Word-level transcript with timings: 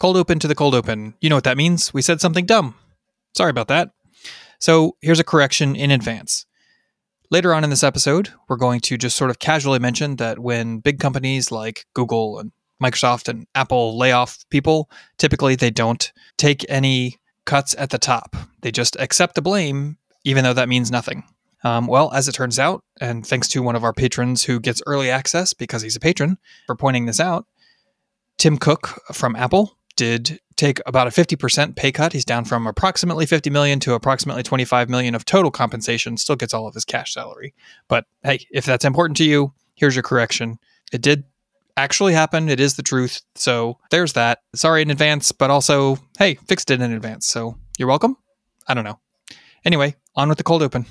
Cold 0.00 0.16
open 0.16 0.38
to 0.38 0.48
the 0.48 0.54
cold 0.54 0.74
open. 0.74 1.12
You 1.20 1.28
know 1.28 1.36
what 1.36 1.44
that 1.44 1.58
means? 1.58 1.92
We 1.92 2.00
said 2.00 2.22
something 2.22 2.46
dumb. 2.46 2.74
Sorry 3.36 3.50
about 3.50 3.68
that. 3.68 3.90
So 4.58 4.96
here's 5.02 5.20
a 5.20 5.24
correction 5.24 5.76
in 5.76 5.90
advance. 5.90 6.46
Later 7.30 7.52
on 7.52 7.64
in 7.64 7.70
this 7.70 7.84
episode, 7.84 8.30
we're 8.48 8.56
going 8.56 8.80
to 8.80 8.96
just 8.96 9.14
sort 9.14 9.30
of 9.30 9.38
casually 9.38 9.78
mention 9.78 10.16
that 10.16 10.38
when 10.38 10.78
big 10.78 11.00
companies 11.00 11.52
like 11.52 11.84
Google 11.92 12.38
and 12.38 12.50
Microsoft 12.82 13.28
and 13.28 13.46
Apple 13.54 13.98
lay 13.98 14.10
off 14.10 14.42
people, 14.48 14.90
typically 15.18 15.54
they 15.54 15.70
don't 15.70 16.10
take 16.38 16.64
any 16.70 17.18
cuts 17.44 17.74
at 17.76 17.90
the 17.90 17.98
top. 17.98 18.36
They 18.62 18.70
just 18.70 18.96
accept 18.98 19.34
the 19.34 19.42
blame, 19.42 19.98
even 20.24 20.44
though 20.44 20.54
that 20.54 20.70
means 20.70 20.90
nothing. 20.90 21.24
Um, 21.62 21.86
well, 21.86 22.10
as 22.12 22.26
it 22.26 22.32
turns 22.32 22.58
out, 22.58 22.82
and 23.02 23.26
thanks 23.26 23.48
to 23.48 23.62
one 23.62 23.76
of 23.76 23.84
our 23.84 23.92
patrons 23.92 24.44
who 24.44 24.60
gets 24.60 24.80
early 24.86 25.10
access 25.10 25.52
because 25.52 25.82
he's 25.82 25.96
a 25.96 26.00
patron 26.00 26.38
for 26.66 26.74
pointing 26.74 27.04
this 27.04 27.20
out, 27.20 27.44
Tim 28.38 28.56
Cook 28.56 28.98
from 29.12 29.36
Apple 29.36 29.76
did 30.00 30.40
take 30.56 30.80
about 30.86 31.06
a 31.06 31.10
50% 31.10 31.76
pay 31.76 31.92
cut. 31.92 32.14
He's 32.14 32.24
down 32.24 32.46
from 32.46 32.66
approximately 32.66 33.26
50 33.26 33.50
million 33.50 33.78
to 33.80 33.92
approximately 33.92 34.42
25 34.42 34.88
million 34.88 35.14
of 35.14 35.26
total 35.26 35.50
compensation, 35.50 36.16
still 36.16 36.36
gets 36.36 36.54
all 36.54 36.66
of 36.66 36.72
his 36.72 36.86
cash 36.86 37.12
salary. 37.12 37.52
But 37.86 38.06
hey, 38.22 38.46
if 38.50 38.64
that's 38.64 38.86
important 38.86 39.18
to 39.18 39.24
you, 39.24 39.52
here's 39.74 39.94
your 39.94 40.02
correction. 40.02 40.58
It 40.90 41.02
did 41.02 41.24
actually 41.76 42.14
happen. 42.14 42.48
It 42.48 42.60
is 42.60 42.76
the 42.76 42.82
truth. 42.82 43.20
So 43.34 43.76
there's 43.90 44.14
that. 44.14 44.38
Sorry 44.54 44.80
in 44.80 44.90
advance, 44.90 45.32
but 45.32 45.50
also, 45.50 45.98
hey, 46.18 46.36
fixed 46.48 46.70
it 46.70 46.80
in 46.80 46.94
advance. 46.94 47.26
So 47.26 47.58
you're 47.78 47.86
welcome. 47.86 48.16
I 48.66 48.72
don't 48.72 48.84
know. 48.84 49.00
Anyway, 49.66 49.96
on 50.16 50.30
with 50.30 50.38
the 50.38 50.44
cold 50.44 50.62
open. 50.62 50.86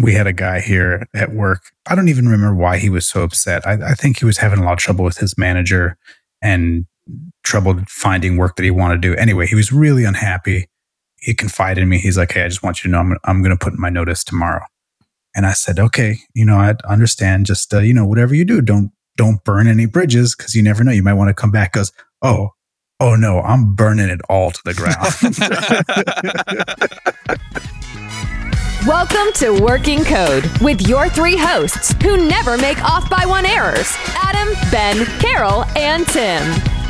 We 0.00 0.14
had 0.14 0.28
a 0.28 0.32
guy 0.32 0.60
here 0.60 1.08
at 1.12 1.32
work. 1.32 1.72
I 1.86 1.96
don't 1.96 2.08
even 2.08 2.28
remember 2.28 2.54
why 2.54 2.78
he 2.78 2.88
was 2.88 3.04
so 3.04 3.24
upset. 3.24 3.66
I, 3.66 3.72
I 3.90 3.94
think 3.94 4.20
he 4.20 4.24
was 4.24 4.38
having 4.38 4.60
a 4.60 4.64
lot 4.64 4.74
of 4.74 4.78
trouble 4.78 5.04
with 5.04 5.18
his 5.18 5.36
manager 5.36 5.98
and 6.40 6.86
trouble 7.42 7.80
finding 7.88 8.36
work 8.36 8.56
that 8.56 8.62
he 8.62 8.70
wanted 8.70 9.02
to 9.02 9.08
do. 9.08 9.16
Anyway, 9.16 9.46
he 9.46 9.54
was 9.54 9.72
really 9.72 10.04
unhappy. 10.04 10.68
He 11.18 11.34
confided 11.34 11.82
in 11.82 11.88
me. 11.88 11.98
He's 11.98 12.18
like, 12.18 12.32
Hey, 12.32 12.42
I 12.42 12.48
just 12.48 12.62
want 12.62 12.82
you 12.82 12.88
to 12.88 12.92
know 12.92 12.98
I'm, 12.98 13.16
I'm 13.24 13.42
going 13.42 13.56
to 13.56 13.62
put 13.62 13.74
in 13.74 13.80
my 13.80 13.90
notice 13.90 14.24
tomorrow. 14.24 14.64
And 15.34 15.46
I 15.46 15.52
said, 15.52 15.78
okay, 15.78 16.18
you 16.34 16.44
know, 16.44 16.56
I 16.56 16.74
understand. 16.86 17.46
Just, 17.46 17.72
uh, 17.72 17.78
you 17.78 17.94
know, 17.94 18.04
whatever 18.04 18.34
you 18.34 18.44
do, 18.44 18.60
don't, 18.60 18.92
don't 19.16 19.42
burn 19.44 19.66
any 19.66 19.86
bridges 19.86 20.34
because 20.36 20.54
you 20.54 20.62
never 20.62 20.84
know. 20.84 20.92
You 20.92 21.02
might 21.02 21.14
want 21.14 21.28
to 21.28 21.34
come 21.34 21.50
back. 21.50 21.72
Goes, 21.72 21.90
oh, 22.20 22.50
oh 23.00 23.14
no, 23.14 23.40
I'm 23.40 23.74
burning 23.74 24.10
it 24.10 24.20
all 24.28 24.50
to 24.50 24.60
the 24.64 24.74
ground. 24.74 24.98
Welcome 28.86 29.32
to 29.34 29.62
Working 29.62 30.04
Code 30.04 30.44
with 30.60 30.88
your 30.88 31.08
three 31.08 31.36
hosts 31.36 31.94
who 32.02 32.28
never 32.28 32.58
make 32.58 32.82
off 32.84 33.08
by 33.08 33.24
one 33.24 33.46
errors 33.46 33.96
Adam, 34.16 34.52
Ben, 34.70 35.06
Carol, 35.20 35.64
and 35.76 36.06
Tim. 36.08 36.81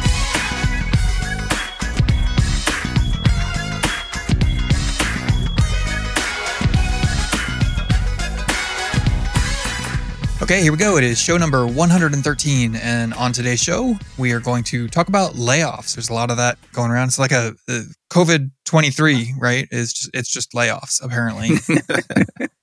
Okay, 10.42 10.60
here 10.60 10.72
we 10.72 10.78
go. 10.78 10.96
It 10.96 11.04
is 11.04 11.20
show 11.20 11.36
number 11.36 11.68
113. 11.68 12.74
And 12.74 13.14
on 13.14 13.32
today's 13.32 13.62
show, 13.62 13.94
we 14.18 14.32
are 14.32 14.40
going 14.40 14.64
to 14.64 14.88
talk 14.88 15.06
about 15.06 15.34
layoffs. 15.34 15.94
There's 15.94 16.08
a 16.08 16.14
lot 16.14 16.32
of 16.32 16.36
that 16.36 16.58
going 16.72 16.90
around. 16.90 17.06
It's 17.06 17.18
like 17.20 17.30
a, 17.30 17.54
a 17.68 17.82
COVID 18.10 18.50
23, 18.64 19.34
right? 19.38 19.68
It's 19.70 19.92
just, 19.92 20.10
it's 20.12 20.28
just 20.28 20.50
layoffs, 20.50 21.00
apparently. 21.00 21.58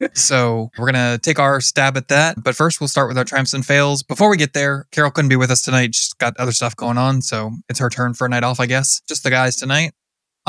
so 0.13 0.69
we're 0.77 0.91
going 0.91 1.13
to 1.13 1.19
take 1.23 1.39
our 1.39 1.61
stab 1.61 1.95
at 1.95 2.09
that. 2.09 2.44
But 2.44 2.53
first, 2.53 2.81
we'll 2.81 2.89
start 2.89 3.08
with 3.08 3.17
our 3.17 3.23
triumphs 3.23 3.53
and 3.53 3.66
fails. 3.66 4.03
Before 4.03 4.30
we 4.30 4.36
get 4.36 4.52
there, 4.52 4.86
Carol 4.91 5.09
couldn't 5.09 5.30
be 5.30 5.38
with 5.38 5.49
us 5.49 5.61
tonight. 5.61 5.95
She's 5.95 6.11
got 6.11 6.36
other 6.36 6.52
stuff 6.52 6.75
going 6.75 6.97
on. 6.97 7.21
So 7.21 7.52
it's 7.69 7.80
her 7.80 7.89
turn 7.89 8.14
for 8.14 8.25
a 8.25 8.30
night 8.30 8.43
off, 8.43 8.59
I 8.59 8.66
guess. 8.66 9.02
Just 9.08 9.23
the 9.23 9.30
guys 9.30 9.55
tonight. 9.55 9.93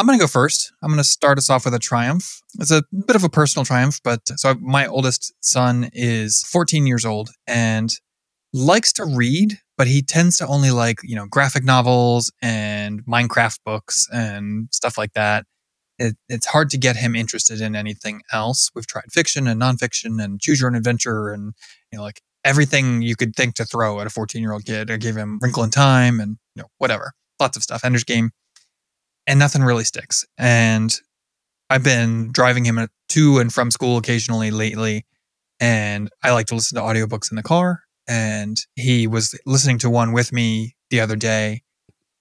I'm 0.01 0.07
going 0.07 0.19
to 0.19 0.23
go 0.23 0.29
first. 0.29 0.73
I'm 0.83 0.89
going 0.89 0.97
to 0.97 1.05
start 1.05 1.37
us 1.37 1.51
off 1.51 1.67
with 1.67 1.75
a 1.75 1.79
triumph. 1.79 2.41
It's 2.59 2.71
a 2.71 2.85
bit 3.07 3.17
of 3.17 3.23
a 3.23 3.29
personal 3.29 3.67
triumph, 3.67 4.01
but 4.03 4.21
so 4.37 4.55
my 4.55 4.87
oldest 4.87 5.35
son 5.43 5.91
is 5.93 6.43
14 6.45 6.87
years 6.87 7.05
old 7.05 7.29
and 7.47 7.91
likes 8.55 8.95
to 8.95 9.05
read, 9.05 9.59
but 9.77 9.89
he 9.89 10.01
tends 10.01 10.39
to 10.39 10.47
only 10.47 10.71
like, 10.71 11.01
you 11.03 11.15
know, 11.15 11.27
graphic 11.27 11.65
novels 11.65 12.33
and 12.41 13.05
Minecraft 13.05 13.59
books 13.67 14.07
and 14.11 14.69
stuff 14.73 14.97
like 14.97 15.13
that. 15.13 15.45
It, 15.99 16.17
it's 16.31 16.47
hard 16.47 16.71
to 16.71 16.79
get 16.79 16.97
him 16.97 17.15
interested 17.15 17.61
in 17.61 17.77
anything 17.77 18.23
else. 18.33 18.71
We've 18.75 18.87
tried 18.87 19.13
fiction 19.13 19.47
and 19.47 19.61
nonfiction 19.61 20.19
and 20.25 20.41
choose 20.41 20.63
your 20.63 20.71
own 20.71 20.77
adventure 20.77 21.29
and, 21.29 21.53
you 21.93 21.99
know, 21.99 22.03
like 22.03 22.23
everything 22.43 23.03
you 23.03 23.17
could 23.17 23.37
think 23.37 23.55
to 23.57 23.67
throw 23.67 24.01
at 24.01 24.07
a 24.07 24.11
14 24.11 24.41
year 24.41 24.55
old 24.55 24.65
kid. 24.65 24.91
I 24.91 24.97
gave 24.97 25.15
him 25.15 25.39
Wrinkle 25.43 25.63
in 25.63 25.69
Time 25.69 26.21
and, 26.21 26.39
you 26.55 26.63
know, 26.63 26.69
whatever, 26.79 27.13
lots 27.39 27.59
of 27.59 27.63
stuff, 27.63 27.85
Ender's 27.85 28.05
Game 28.05 28.31
and 29.31 29.39
nothing 29.39 29.63
really 29.63 29.85
sticks. 29.85 30.27
And 30.39 30.93
I've 31.71 31.85
been 31.85 32.33
driving 32.33 32.65
him 32.65 32.89
to 33.11 33.39
and 33.39 33.55
from 33.55 33.71
school 33.71 33.97
occasionally 33.97 34.51
lately. 34.51 35.07
And 35.61 36.11
I 36.25 36.33
like 36.33 36.47
to 36.47 36.57
listen 36.57 36.75
to 36.75 36.83
audiobooks 36.83 37.31
in 37.31 37.37
the 37.37 37.45
car. 37.45 37.83
And 38.09 38.57
he 38.75 39.07
was 39.07 39.39
listening 39.47 39.79
to 39.79 39.91
one 39.91 40.13
with 40.13 40.33
me 40.33 40.75
the 40.91 40.99
other 40.99 41.15
day 41.15 41.63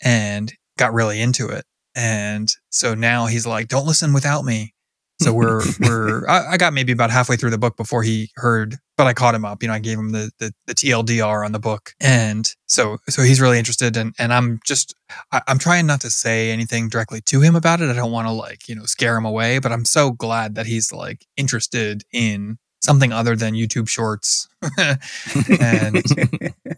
and 0.03 0.53
got 0.77 0.93
really 0.93 1.19
into 1.19 1.47
it. 1.47 1.65
And 1.95 2.47
so 2.69 2.93
now 2.93 3.25
he's 3.25 3.47
like, 3.47 3.69
don't 3.69 3.87
listen 3.87 4.13
without 4.13 4.45
me. 4.45 4.75
So 5.19 5.33
we're 5.33 5.63
we're 5.79 6.29
I, 6.29 6.51
I, 6.51 6.57
got 6.57 6.73
maybe 6.73 6.91
about 6.91 7.09
halfway 7.09 7.37
through 7.37 7.49
the 7.49 7.57
book 7.57 7.75
before 7.75 8.03
he 8.03 8.29
heard, 8.35 8.77
but 8.99 9.07
I 9.07 9.13
caught 9.13 9.33
him 9.33 9.45
up. 9.45 9.63
You 9.63 9.69
know, 9.69 9.75
I 9.75 9.79
gave 9.79 9.97
him 9.97 10.11
the 10.11 10.29
the, 10.39 10.53
the 10.67 10.75
TLDR 10.75 11.45
on 11.45 11.53
the 11.53 11.59
book, 11.59 11.93
and 12.01 12.53
so 12.65 12.97
so 13.07 13.21
he's 13.21 13.39
really 13.39 13.57
interested. 13.57 13.95
And 13.95 14.13
and 14.19 14.33
I'm 14.33 14.59
just 14.65 14.93
I, 15.31 15.41
I'm 15.47 15.57
trying 15.57 15.85
not 15.85 16.01
to 16.01 16.09
say 16.09 16.51
anything 16.51 16.89
directly 16.89 17.21
to 17.21 17.39
him 17.39 17.55
about 17.55 17.79
it. 17.79 17.89
I 17.89 17.93
don't 17.93 18.11
want 18.11 18.27
to 18.27 18.33
like 18.33 18.67
you 18.67 18.75
know 18.75 18.83
scare 18.83 19.15
him 19.15 19.23
away, 19.23 19.59
but 19.59 19.71
I'm 19.71 19.85
so 19.85 20.11
glad 20.11 20.55
that 20.55 20.65
he's 20.65 20.91
like 20.91 21.25
interested 21.37 22.03
in 22.11 22.57
something 22.81 23.13
other 23.13 23.37
than 23.37 23.53
YouTube 23.53 23.87
Shorts, 23.87 24.49
and 24.77 26.03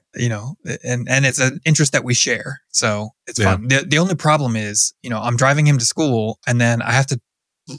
you 0.16 0.30
know, 0.30 0.58
and 0.84 1.10
and 1.10 1.26
it's 1.26 1.40
an 1.40 1.60
interest 1.66 1.92
that 1.94 2.04
we 2.04 2.14
share, 2.14 2.62
so 2.70 3.10
it's 3.26 3.40
yeah. 3.40 3.56
fun. 3.56 3.68
The 3.68 3.84
the 3.84 3.98
only 3.98 4.14
problem 4.14 4.56
is, 4.56 4.94
you 5.02 5.10
know, 5.10 5.20
I'm 5.20 5.38
driving 5.38 5.66
him 5.66 5.80
to 5.80 5.86
school, 5.86 6.38
and 6.46 6.62
then 6.62 6.84
I 6.84 6.92
have 6.92 7.08
to 7.08 7.20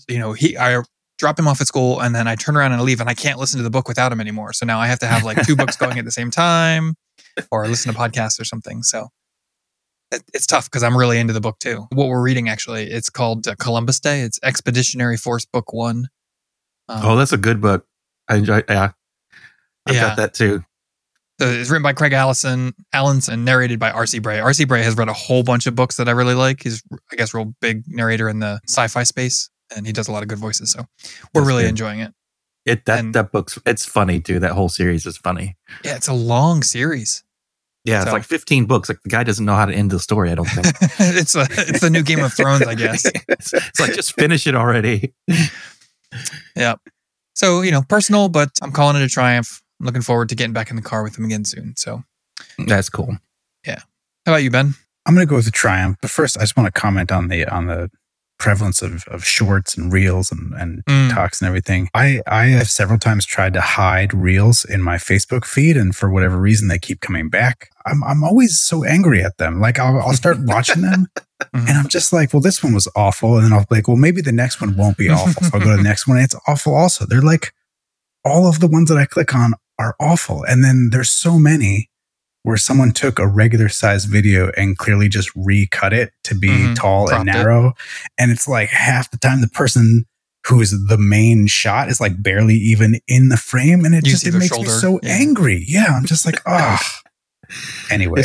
you 0.09 0.19
know, 0.19 0.33
he 0.33 0.57
I 0.57 0.83
drop 1.23 1.39
him 1.39 1.47
off 1.47 1.61
at 1.61 1.69
school 1.69 2.01
and 2.01 2.17
then 2.17 2.27
I 2.27 2.35
turn 2.35 2.57
around 2.57 2.73
and 2.73 2.83
leave 2.83 3.01
and 3.01 3.09
I 3.09 3.15
can't 3.15 3.39
listen 3.39 3.59
to 3.59 3.63
the 3.63 3.71
book 3.71 3.87
without 3.87 4.11
him 4.11 4.21
anymore. 4.21 4.53
So 4.53 4.67
now 4.67 4.81
I 4.81 4.89
have 4.89 4.99
to 4.99 5.07
have 5.07 5.23
like 5.23 5.41
two 5.47 5.55
books 5.55 5.77
going 5.77 5.97
at 5.97 6.05
the 6.05 6.11
same 6.11 6.33
time 6.33 6.97
or 7.53 7.65
listen 7.69 7.93
to 7.93 7.99
podcasts 7.99 8.41
or 8.41 8.45
something. 8.45 8.83
So 8.83 9.07
it, 10.11 10.25
it's 10.35 10.49
tough 10.49 10.69
because 10.69 10.83
I'm 10.83 10.97
really 10.97 11.21
into 11.21 11.33
the 11.33 11.41
book 11.41 11.61
too. 11.61 11.87
What 11.93 12.09
we're 12.09 12.21
reading 12.21 12.49
actually, 12.49 12.91
it's 12.91 13.09
called 13.09 13.47
uh, 13.47 13.55
Columbus 13.61 14.01
Day. 14.01 14.23
It's 14.23 14.41
Expeditionary 14.43 15.17
Force 15.17 15.45
Book 15.45 15.73
One. 15.73 16.09
Um, 16.89 17.01
oh, 17.05 17.17
that's 17.17 17.33
a 17.33 17.39
good 17.39 17.61
book. 17.61 17.87
I 18.29 18.37
enjoy. 18.39 18.63
Yeah, 18.69 18.91
I've 19.87 19.95
yeah. 19.95 20.01
got 20.01 20.17
that 20.17 20.35
too. 20.35 20.65
So 21.41 21.47
it's 21.49 21.71
written 21.71 21.85
by 21.85 21.93
Craig 21.93 22.13
Allison, 22.13 22.75
Allens, 22.93 23.29
and 23.29 23.45
narrated 23.45 23.79
by 23.79 23.93
R.C. 23.93 24.19
Bray. 24.19 24.41
R.C. 24.41 24.65
Bray 24.65 24.83
has 24.83 24.97
read 24.97 25.09
a 25.09 25.13
whole 25.13 25.45
bunch 25.45 25.69
of 25.69 25.77
books 25.77 25.99
that 25.99 26.09
I 26.09 26.13
really 26.13 26.35
like. 26.35 26.65
He's, 26.65 26.83
I 27.13 27.17
guess, 27.17 27.33
real 27.33 27.55
big 27.61 27.85
narrator 27.87 28.29
in 28.29 28.41
the 28.41 28.61
sci-fi 28.69 29.05
space 29.05 29.51
and 29.77 29.87
he 29.87 29.93
does 29.93 30.09
a 30.09 30.13
lot 30.13 30.23
of 30.23 30.29
good 30.29 30.39
voices. 30.39 30.71
So 30.71 30.81
we're 30.81 31.41
That's 31.41 31.47
really 31.47 31.63
good. 31.65 31.71
enjoying 31.71 32.01
it. 32.01 32.13
It 32.65 32.85
that 32.85 33.01
and, 33.01 33.15
that 33.15 33.33
book's 33.33 33.59
it's 33.67 33.85
funny 33.85 34.21
too. 34.21 34.39
That 34.39 34.53
whole 34.53 34.69
series 34.69 35.05
is 35.05 35.17
funny. 35.17 35.57
Yeah, 35.85 35.97
it's 35.97 36.09
a 36.09 36.13
long 36.13 36.63
series. 36.63 37.25
Yeah, 37.85 38.01
so. 38.01 38.05
it's 38.05 38.13
like 38.13 38.25
15 38.25 38.67
books. 38.67 38.89
Like 38.89 39.03
the 39.03 39.09
guy 39.09 39.25
doesn't 39.25 39.45
know 39.45 39.55
how 39.55 39.67
to 39.67 39.75
end 39.75 39.91
the 39.91 39.99
story. 39.99 40.31
I 40.31 40.37
don't 40.37 40.45
think 40.45 40.67
it's 41.01 41.35
a, 41.35 41.47
it's 41.51 41.81
the 41.81 41.91
new 41.91 42.05
Game 42.05 42.23
of 42.23 42.33
Thrones. 42.33 42.63
I 42.63 42.77
guess 42.77 43.05
it's, 43.29 43.53
it's 43.53 43.81
like 43.81 43.95
just 43.95 44.15
finish 44.15 44.47
it 44.47 44.55
already. 44.55 45.13
yeah. 46.57 46.77
So 47.35 47.63
you 47.63 47.73
know, 47.73 47.83
personal, 47.83 48.29
but 48.29 48.51
I'm 48.63 48.71
calling 48.71 48.97
it 48.97 49.03
a 49.03 49.09
triumph. 49.09 49.63
I'm 49.81 49.87
looking 49.87 50.03
forward 50.03 50.29
to 50.29 50.37
getting 50.37 50.53
back 50.53 50.71
in 50.71 50.77
the 50.77 50.83
car 50.83 51.03
with 51.03 51.19
him 51.19 51.25
again 51.25 51.45
soon. 51.45 51.75
So 51.77 52.05
that's 52.67 52.89
cool. 52.89 53.17
Yeah. 53.67 53.81
How 54.27 54.33
about 54.33 54.45
you, 54.45 54.51
Ben? 54.51 54.75
I'm 55.05 55.15
going 55.15 55.27
to 55.27 55.31
go 55.31 55.37
with 55.37 55.49
a 55.49 55.53
triumph. 55.53 55.99
But 56.01 56.11
first, 56.11 56.37
I 56.37 56.43
just 56.43 56.57
want 56.57 56.73
to 56.73 56.81
comment 56.81 57.11
on 57.11 57.27
the 57.27 57.47
on 57.47 57.67
the 57.67 57.91
prevalence 58.43 58.83
of, 58.83 59.05
of 59.07 59.25
shorts 59.25 59.77
and 59.77 59.93
reels 59.93 60.33
and, 60.33 60.53
and 60.55 60.85
mm. 60.85 61.11
TikToks 61.11 61.41
and 61.41 61.47
everything. 61.47 61.89
I, 61.95 62.21
I 62.27 62.47
have 62.47 62.69
several 62.69 62.99
times 62.99 63.25
tried 63.25 63.55
to 63.55 63.61
hide 63.61 64.13
reels 64.13 64.65
in 64.65 64.83
my 64.83 64.97
Facebook 64.97 65.45
feed, 65.45 65.77
and 65.77 65.95
for 65.95 66.11
whatever 66.11 66.37
reason, 66.37 66.67
they 66.67 66.81
keep 66.81 67.01
coming 67.01 67.29
back. 67.29 67.71
I'm, 67.87 68.03
I'm 68.03 68.25
always 68.25 68.61
so 68.61 68.85
angry 68.85 69.23
at 69.23 69.39
them. 69.39 69.61
Like, 69.61 69.79
I'll, 69.79 70.01
I'll 70.01 70.15
start 70.15 70.39
watching 70.41 70.83
them, 70.83 71.07
mm-hmm. 71.41 71.69
and 71.69 71.79
I'm 71.79 71.89
just 71.89 72.13
like, 72.13 72.33
well, 72.33 72.43
this 72.43 72.65
one 72.65 72.75
was 72.75 72.89
awful. 72.97 73.37
And 73.37 73.45
then 73.45 73.53
I'll 73.53 73.61
be 73.61 73.77
like, 73.77 73.87
well, 73.87 73.97
maybe 73.97 74.21
the 74.21 74.33
next 74.33 74.61
one 74.61 74.77
won't 74.77 74.99
be 74.99 75.09
awful. 75.09 75.45
So 75.45 75.51
I'll 75.55 75.65
go 75.65 75.71
to 75.71 75.77
the 75.77 75.83
next 75.83 76.09
one, 76.09 76.17
and 76.17 76.25
it's 76.25 76.37
awful 76.49 76.75
also. 76.75 77.07
They're 77.07 77.23
like, 77.23 77.53
all 78.25 78.49
of 78.49 78.59
the 78.59 78.69
ones 78.69 78.89
that 78.89 78.99
I 78.99 79.05
click 79.05 79.35
on 79.35 79.53
are 79.79 79.95
awful. 80.01 80.45
And 80.45 80.65
then 80.65 80.91
there's 80.91 81.11
so 81.11 81.39
many 81.39 81.89
where 82.43 82.57
someone 82.57 82.93
took 82.93 83.19
a 83.19 83.27
regular 83.27 83.69
size 83.69 84.05
video 84.05 84.51
and 84.57 84.77
clearly 84.77 85.09
just 85.09 85.31
recut 85.37 85.93
it 85.93 86.13
to 86.25 86.35
be 86.35 86.49
mm-hmm. 86.49 86.75
tall 86.75 87.07
Cropped 87.07 87.21
and 87.21 87.27
narrow. 87.27 87.69
It. 87.69 87.75
And 88.19 88.31
it's 88.31 88.49
like 88.49 88.69
half 88.69 89.11
the 89.11 89.17
time 89.17 89.41
the 89.41 89.49
person 89.49 90.07
who 90.47 90.61
is 90.61 90.73
the 90.89 90.99
main 90.99 91.47
shot 91.47 91.89
is 91.89 92.01
like 92.01 92.21
barely 92.21 92.57
even 92.57 93.01
in 93.07 93.29
the 93.29 93.37
frame. 93.37 93.85
And 93.85 93.95
it 93.95 94.05
you 94.05 94.13
just 94.13 94.27
it 94.27 94.35
makes 94.35 94.49
shoulder. 94.49 94.71
me 94.71 94.77
so 94.77 95.01
yeah. 95.03 95.13
angry. 95.13 95.65
Yeah. 95.67 95.87
I'm 95.97 96.05
just 96.05 96.27
like, 96.27 96.41
oh. 96.47 96.79
anyway. 97.91 98.23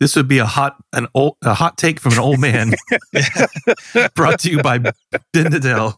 This 0.00 0.16
would 0.16 0.28
be 0.28 0.38
a 0.38 0.44
hot 0.44 0.76
an 0.92 1.06
old 1.14 1.36
a 1.42 1.54
hot 1.54 1.78
take 1.78 2.00
from 2.00 2.12
an 2.12 2.18
old 2.18 2.38
man. 2.38 2.72
Brought 4.14 4.40
to 4.40 4.50
you 4.50 4.60
by 4.60 4.78
Ben 4.78 4.92
Nadel. 5.32 5.94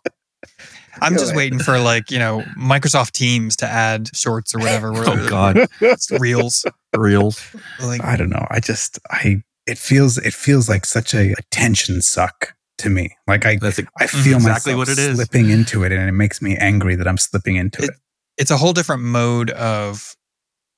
I'm 1.00 1.14
just 1.16 1.34
waiting 1.34 1.58
for 1.58 1.78
like 1.78 2.10
you 2.10 2.18
know 2.18 2.44
Microsoft 2.58 3.12
Teams 3.12 3.56
to 3.56 3.66
add 3.66 4.14
shorts 4.16 4.54
or 4.54 4.60
whatever. 4.60 4.92
Oh, 5.06 5.14
where 5.14 5.24
Oh 5.24 5.28
God, 5.28 5.56
it's 5.80 6.10
reels. 6.10 6.64
reels. 6.96 7.50
Like 7.78 8.02
I 8.04 8.16
don't 8.16 8.30
know. 8.30 8.46
I 8.50 8.60
just 8.60 8.98
I 9.10 9.42
it 9.66 9.78
feels 9.78 10.18
it 10.18 10.34
feels 10.34 10.68
like 10.68 10.84
such 10.86 11.14
a 11.14 11.32
attention 11.38 12.00
suck 12.02 12.54
to 12.78 12.88
me. 12.90 13.16
Like 13.26 13.44
I 13.46 13.56
That's 13.56 13.78
I 13.78 13.82
mhm, 14.06 14.24
feel 14.24 14.36
exactly 14.36 14.74
myself 14.74 14.78
what 14.78 14.88
it 14.88 14.98
is. 14.98 15.16
slipping 15.16 15.50
into 15.50 15.84
it, 15.84 15.92
and 15.92 16.08
it 16.08 16.12
makes 16.12 16.40
me 16.42 16.56
angry 16.56 16.94
that 16.96 17.06
I'm 17.08 17.18
slipping 17.18 17.56
into 17.56 17.82
it. 17.82 17.90
it's 18.36 18.50
a 18.50 18.56
whole 18.56 18.72
different 18.72 19.02
mode 19.02 19.50
of 19.50 20.14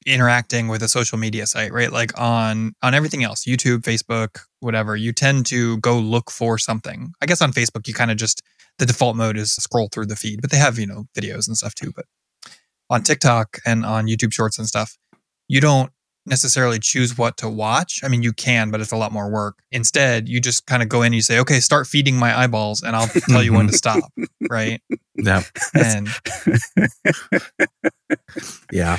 interacting 0.07 0.69
with 0.69 0.83
a 0.83 0.89
social 0.89 1.19
media 1.19 1.47
site, 1.47 1.73
right? 1.73 1.93
Like 1.93 2.19
on 2.19 2.73
on 2.83 2.95
everything 2.95 3.23
else, 3.23 3.45
YouTube, 3.45 3.83
Facebook, 3.83 4.41
whatever, 4.61 4.97
you 4.97 5.13
tend 5.13 5.47
to 5.47 5.77
go 5.79 5.99
look 5.99 6.31
for 6.31 6.59
something. 6.59 7.13
I 7.21 7.27
guess 7.27 7.43
on 7.43 7.53
Facebook 7.53 7.87
you 7.87 7.95
kind 7.95 8.11
of 8.11 8.17
just 8.17 8.43
the 8.81 8.87
default 8.87 9.15
mode 9.15 9.37
is 9.37 9.53
scroll 9.53 9.89
through 9.93 10.07
the 10.07 10.17
feed, 10.17 10.41
but 10.41 10.51
they 10.51 10.57
have, 10.57 10.79
you 10.79 10.87
know, 10.87 11.05
videos 11.15 11.47
and 11.47 11.57
stuff 11.57 11.75
too, 11.75 11.93
but 11.95 12.07
on 12.89 13.03
TikTok 13.03 13.59
and 13.67 13.85
on 13.85 14.07
YouTube 14.07 14.33
Shorts 14.33 14.59
and 14.59 14.67
stuff, 14.67 14.97
you 15.49 15.61
don't 15.61 15.93
necessarily 16.27 16.79
choose 16.79 17.17
what 17.19 17.37
to 17.37 17.49
watch. 17.49 18.01
I 18.03 18.09
mean, 18.09 18.23
you 18.23 18.33
can, 18.33 18.71
but 18.71 18.81
it's 18.81 18.91
a 18.91 18.97
lot 18.97 19.13
more 19.13 19.31
work. 19.31 19.59
Instead, 19.71 20.29
you 20.29 20.41
just 20.41 20.67
kind 20.67 20.83
of 20.83 20.89
go 20.89 21.03
in 21.03 21.07
and 21.07 21.15
you 21.15 21.21
say, 21.23 21.39
"Okay, 21.41 21.61
start 21.61 21.87
feeding 21.87 22.17
my 22.17 22.37
eyeballs 22.37 22.83
and 22.83 22.97
I'll 22.97 23.07
tell 23.29 23.43
you 23.43 23.53
when 23.53 23.67
to 23.67 23.73
stop." 23.77 24.03
Right? 24.49 24.81
Yeah, 25.23 25.43
And 25.75 26.09
yeah. 28.73 28.97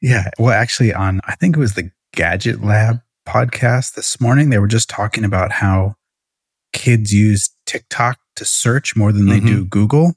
yeah. 0.00 0.30
Well, 0.38 0.50
actually, 0.52 0.92
on 0.92 1.20
I 1.24 1.36
think 1.36 1.56
it 1.56 1.60
was 1.60 1.74
the 1.74 1.92
Gadget 2.14 2.64
Lab 2.64 3.00
podcast 3.26 3.94
this 3.94 4.20
morning, 4.20 4.50
they 4.50 4.58
were 4.58 4.66
just 4.66 4.88
talking 4.90 5.22
about 5.24 5.52
how 5.52 5.94
kids 6.72 7.12
use 7.12 7.50
TikTok 7.66 8.18
to 8.38 8.44
search 8.44 8.96
more 8.96 9.12
than 9.12 9.26
they 9.26 9.40
Mhm. 9.40 9.46
do 9.46 9.64
Google, 9.66 10.14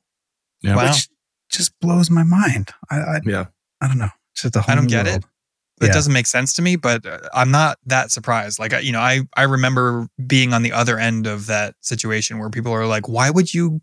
Yeah. 0.61 0.75
Wow. 0.75 0.91
which 0.91 1.09
just 1.49 1.77
blows 1.79 2.09
my 2.09 2.23
mind. 2.23 2.71
I 2.89 2.95
I, 2.99 3.19
Yeah. 3.25 3.45
I 3.81 3.87
don't 3.87 3.97
know. 3.97 4.09
It's 4.33 4.43
just 4.43 4.55
a 4.55 4.61
whole 4.61 4.71
I 4.71 4.75
don't 4.75 4.87
get 4.87 5.05
world. 5.05 5.17
it. 5.17 5.83
It 5.83 5.87
Yeah. 5.87 5.93
doesn't 5.93 6.13
make 6.13 6.27
sense 6.27 6.53
to 6.53 6.61
me, 6.61 6.75
but 6.75 7.05
uh, 7.05 7.19
I'm 7.33 7.49
not 7.51 7.79
that 7.85 8.11
surprised. 8.11 8.59
Like, 8.59 8.73
I- 8.73 8.79
you 8.79 8.91
know, 8.91 8.99
I, 9.01 9.21
I 9.35 9.43
remember 9.43 10.07
being 10.27 10.53
on 10.53 10.61
the 10.61 10.71
other 10.71 10.99
end 10.99 11.25
of 11.27 11.47
that 11.47 11.75
situation 11.81 12.37
where 12.39 12.49
people 12.51 12.71
are 12.71 12.85
like, 12.85 13.09
why 13.09 13.29
would 13.31 13.53
you 13.53 13.81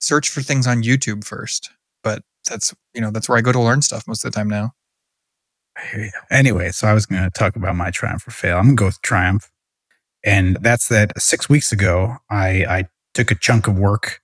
search 0.00 0.28
for 0.28 0.42
things 0.42 0.66
on 0.66 0.82
YouTube 0.82 1.24
first? 1.24 1.70
But 2.02 2.22
that's, 2.48 2.74
you 2.94 3.00
know, 3.00 3.10
that's 3.12 3.28
where 3.28 3.38
I 3.38 3.42
go 3.42 3.52
to 3.52 3.60
learn 3.60 3.80
stuff 3.82 4.06
most 4.08 4.24
of 4.24 4.32
the 4.32 4.36
time 4.36 4.48
now. 4.48 4.72
I 5.76 5.86
hear 5.86 6.04
you. 6.06 6.10
Anyway, 6.30 6.72
so 6.72 6.88
I 6.88 6.92
was 6.94 7.06
going 7.06 7.22
to 7.22 7.30
talk 7.30 7.54
about 7.54 7.76
my 7.76 7.90
triumph 7.92 8.26
or 8.26 8.32
fail. 8.32 8.56
I'm 8.58 8.64
going 8.64 8.76
to 8.76 8.80
go 8.80 8.86
with 8.86 9.00
triumph. 9.02 9.50
And 10.24 10.58
that's 10.60 10.88
that 10.88 11.20
six 11.22 11.48
weeks 11.48 11.70
ago, 11.72 12.16
I, 12.28 12.64
I 12.66 12.88
took 13.20 13.30
a 13.30 13.34
chunk 13.34 13.66
of 13.66 13.78
work 13.78 14.22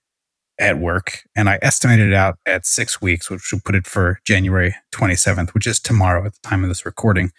at 0.59 0.79
work 0.79 1.19
and 1.37 1.51
I 1.51 1.59
estimated 1.61 2.09
it 2.09 2.15
out 2.15 2.39
at 2.47 2.65
six 2.65 3.03
weeks, 3.03 3.29
which 3.29 3.53
would 3.53 3.63
put 3.63 3.75
it 3.75 3.87
for 3.87 4.21
January 4.25 4.75
27th, 4.95 5.53
which 5.53 5.67
is 5.67 5.79
tomorrow 5.79 6.25
at 6.25 6.33
the 6.33 6.39
time 6.43 6.63
of 6.63 6.71
this 6.71 6.87
recording. 6.87 7.31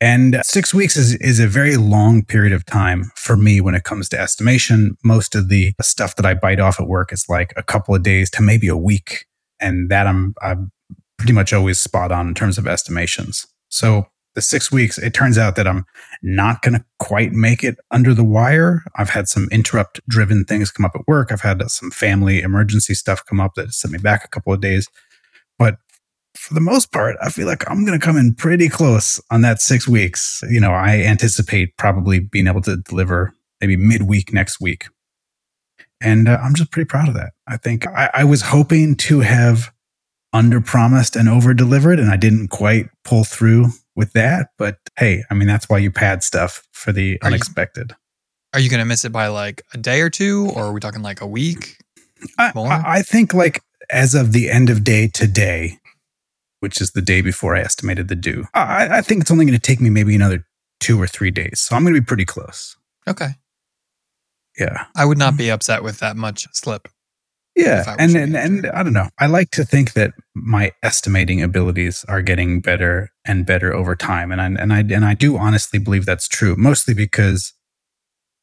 And 0.00 0.40
six 0.42 0.74
weeks 0.74 0.96
is, 0.96 1.14
is 1.16 1.38
a 1.38 1.46
very 1.46 1.76
long 1.76 2.24
period 2.24 2.52
of 2.52 2.66
time 2.66 3.12
for 3.14 3.36
me 3.36 3.60
when 3.60 3.76
it 3.76 3.84
comes 3.84 4.08
to 4.08 4.20
estimation. 4.20 4.96
Most 5.04 5.36
of 5.36 5.48
the 5.48 5.72
stuff 5.80 6.16
that 6.16 6.26
I 6.26 6.34
bite 6.34 6.58
off 6.58 6.80
at 6.80 6.88
work 6.88 7.12
is 7.12 7.26
like 7.28 7.52
a 7.56 7.62
couple 7.62 7.94
of 7.94 8.02
days 8.02 8.28
to 8.30 8.42
maybe 8.42 8.66
a 8.66 8.76
week. 8.76 9.26
And 9.60 9.88
that 9.90 10.08
I'm, 10.08 10.34
I'm 10.42 10.72
pretty 11.16 11.32
much 11.32 11.52
always 11.52 11.78
spot 11.78 12.10
on 12.10 12.26
in 12.26 12.34
terms 12.34 12.58
of 12.58 12.66
estimations. 12.66 13.46
So 13.68 14.08
the 14.38 14.42
six 14.42 14.70
weeks, 14.70 14.98
it 14.98 15.14
turns 15.14 15.36
out 15.36 15.56
that 15.56 15.66
I'm 15.66 15.84
not 16.22 16.62
going 16.62 16.74
to 16.74 16.84
quite 17.00 17.32
make 17.32 17.64
it 17.64 17.76
under 17.90 18.14
the 18.14 18.22
wire. 18.22 18.84
I've 18.94 19.10
had 19.10 19.26
some 19.26 19.48
interrupt 19.50 20.00
driven 20.08 20.44
things 20.44 20.70
come 20.70 20.86
up 20.86 20.94
at 20.94 21.08
work. 21.08 21.32
I've 21.32 21.40
had 21.40 21.60
some 21.68 21.90
family 21.90 22.40
emergency 22.40 22.94
stuff 22.94 23.24
come 23.26 23.40
up 23.40 23.54
that 23.56 23.72
sent 23.72 23.90
me 23.90 23.98
back 23.98 24.24
a 24.24 24.28
couple 24.28 24.52
of 24.52 24.60
days. 24.60 24.86
But 25.58 25.78
for 26.36 26.54
the 26.54 26.60
most 26.60 26.92
part, 26.92 27.16
I 27.20 27.30
feel 27.30 27.48
like 27.48 27.68
I'm 27.68 27.84
going 27.84 27.98
to 27.98 28.04
come 28.04 28.16
in 28.16 28.32
pretty 28.32 28.68
close 28.68 29.20
on 29.28 29.42
that 29.42 29.60
six 29.60 29.88
weeks. 29.88 30.40
You 30.48 30.60
know, 30.60 30.70
I 30.70 30.98
anticipate 30.98 31.76
probably 31.76 32.20
being 32.20 32.46
able 32.46 32.62
to 32.62 32.76
deliver 32.76 33.34
maybe 33.60 33.76
midweek 33.76 34.32
next 34.32 34.60
week. 34.60 34.86
And 36.00 36.28
uh, 36.28 36.38
I'm 36.40 36.54
just 36.54 36.70
pretty 36.70 36.86
proud 36.86 37.08
of 37.08 37.14
that. 37.14 37.32
I 37.48 37.56
think 37.56 37.88
I, 37.88 38.08
I 38.14 38.24
was 38.24 38.42
hoping 38.42 38.94
to 38.98 39.18
have 39.18 39.72
under 40.32 40.60
promised 40.60 41.16
and 41.16 41.28
over 41.28 41.54
delivered, 41.54 41.98
and 41.98 42.08
I 42.08 42.16
didn't 42.16 42.48
quite 42.48 42.86
pull 43.02 43.24
through 43.24 43.70
with 43.98 44.12
that. 44.12 44.50
But 44.56 44.78
hey, 44.96 45.24
I 45.28 45.34
mean, 45.34 45.48
that's 45.48 45.68
why 45.68 45.78
you 45.78 45.90
pad 45.90 46.22
stuff 46.22 46.66
for 46.72 46.92
the 46.92 47.18
Are 47.20 47.28
you- 47.28 47.34
unexpected. 47.34 47.94
Are 48.54 48.60
you 48.60 48.70
going 48.70 48.80
to 48.80 48.86
miss 48.86 49.04
it 49.04 49.12
by 49.12 49.26
like 49.26 49.60
a 49.74 49.76
day 49.76 50.00
or 50.00 50.08
two, 50.08 50.50
or 50.54 50.64
are 50.64 50.72
we 50.72 50.80
talking 50.80 51.02
like 51.02 51.20
a 51.20 51.26
week? 51.26 51.76
I? 52.38 52.50
I, 52.56 52.82
I 52.86 53.02
think, 53.02 53.34
like, 53.34 53.60
as 53.90 54.14
of 54.14 54.32
the 54.32 54.48
end 54.48 54.70
of 54.70 54.82
day 54.82 55.06
today, 55.06 55.76
which 56.60 56.80
is 56.80 56.92
the 56.92 57.02
day 57.02 57.20
before 57.20 57.54
I 57.54 57.60
estimated 57.60 58.08
the 58.08 58.16
due, 58.16 58.46
I, 58.54 58.98
I 58.98 59.02
think 59.02 59.20
it's 59.20 59.30
only 59.30 59.44
going 59.44 59.58
to 59.58 59.60
take 59.60 59.82
me 59.82 59.90
maybe 59.90 60.14
another 60.14 60.46
two 60.80 61.00
or 61.00 61.06
three 61.06 61.30
days. 61.30 61.60
So 61.60 61.76
I'm 61.76 61.82
going 61.82 61.94
to 61.94 62.00
be 62.00 62.04
pretty 62.06 62.24
close. 62.24 62.74
Okay. 63.06 63.32
Yeah. 64.58 64.86
I 64.96 65.04
would 65.04 65.18
not 65.18 65.32
mm-hmm. 65.32 65.38
be 65.38 65.50
upset 65.50 65.82
with 65.82 65.98
that 65.98 66.16
much 66.16 66.48
slip. 66.52 66.88
Yeah, 67.58 67.80
If 67.80 67.88
I 67.88 67.96
was 68.04 68.14
and 68.14 68.34
and, 68.36 68.36
and. 68.64 68.66
I 68.72 68.82
don't 68.84 68.92
know. 68.92 69.08
I 69.18 69.26
like 69.26 69.50
to 69.52 69.64
think 69.64 69.92
that 69.94 70.12
my 70.34 70.70
estimating 70.82 71.42
abilities 71.42 72.04
are 72.08 72.22
getting 72.22 72.60
better 72.60 73.10
and 73.24 73.44
better 73.44 73.74
over 73.74 73.96
time, 73.96 74.30
and 74.32 74.40
I 74.40 74.46
and 74.62 74.72
I 74.72 74.78
and 74.80 75.04
I 75.04 75.14
do 75.14 75.36
honestly 75.36 75.78
believe 75.80 76.06
that's 76.06 76.28
true. 76.28 76.54
Mostly 76.56 76.94
because 76.94 77.52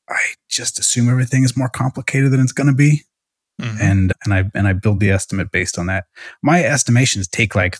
I 0.09 0.19
just 0.49 0.79
assume 0.79 1.09
everything 1.09 1.43
is 1.45 1.55
more 1.55 1.69
complicated 1.69 2.31
than 2.31 2.41
it's 2.41 2.51
going 2.51 2.67
to 2.67 2.73
be, 2.75 3.03
Mhm. 3.61 3.77
and 3.81 4.13
and 4.25 4.33
I 4.33 4.43
and 4.53 4.67
I 4.67 4.73
build 4.73 4.99
the 4.99 5.11
estimate 5.11 5.49
based 5.51 5.79
on 5.79 5.85
that. 5.87 6.05
My 6.43 6.63
estimations 6.63 7.27
take 7.27 7.55
like. 7.55 7.77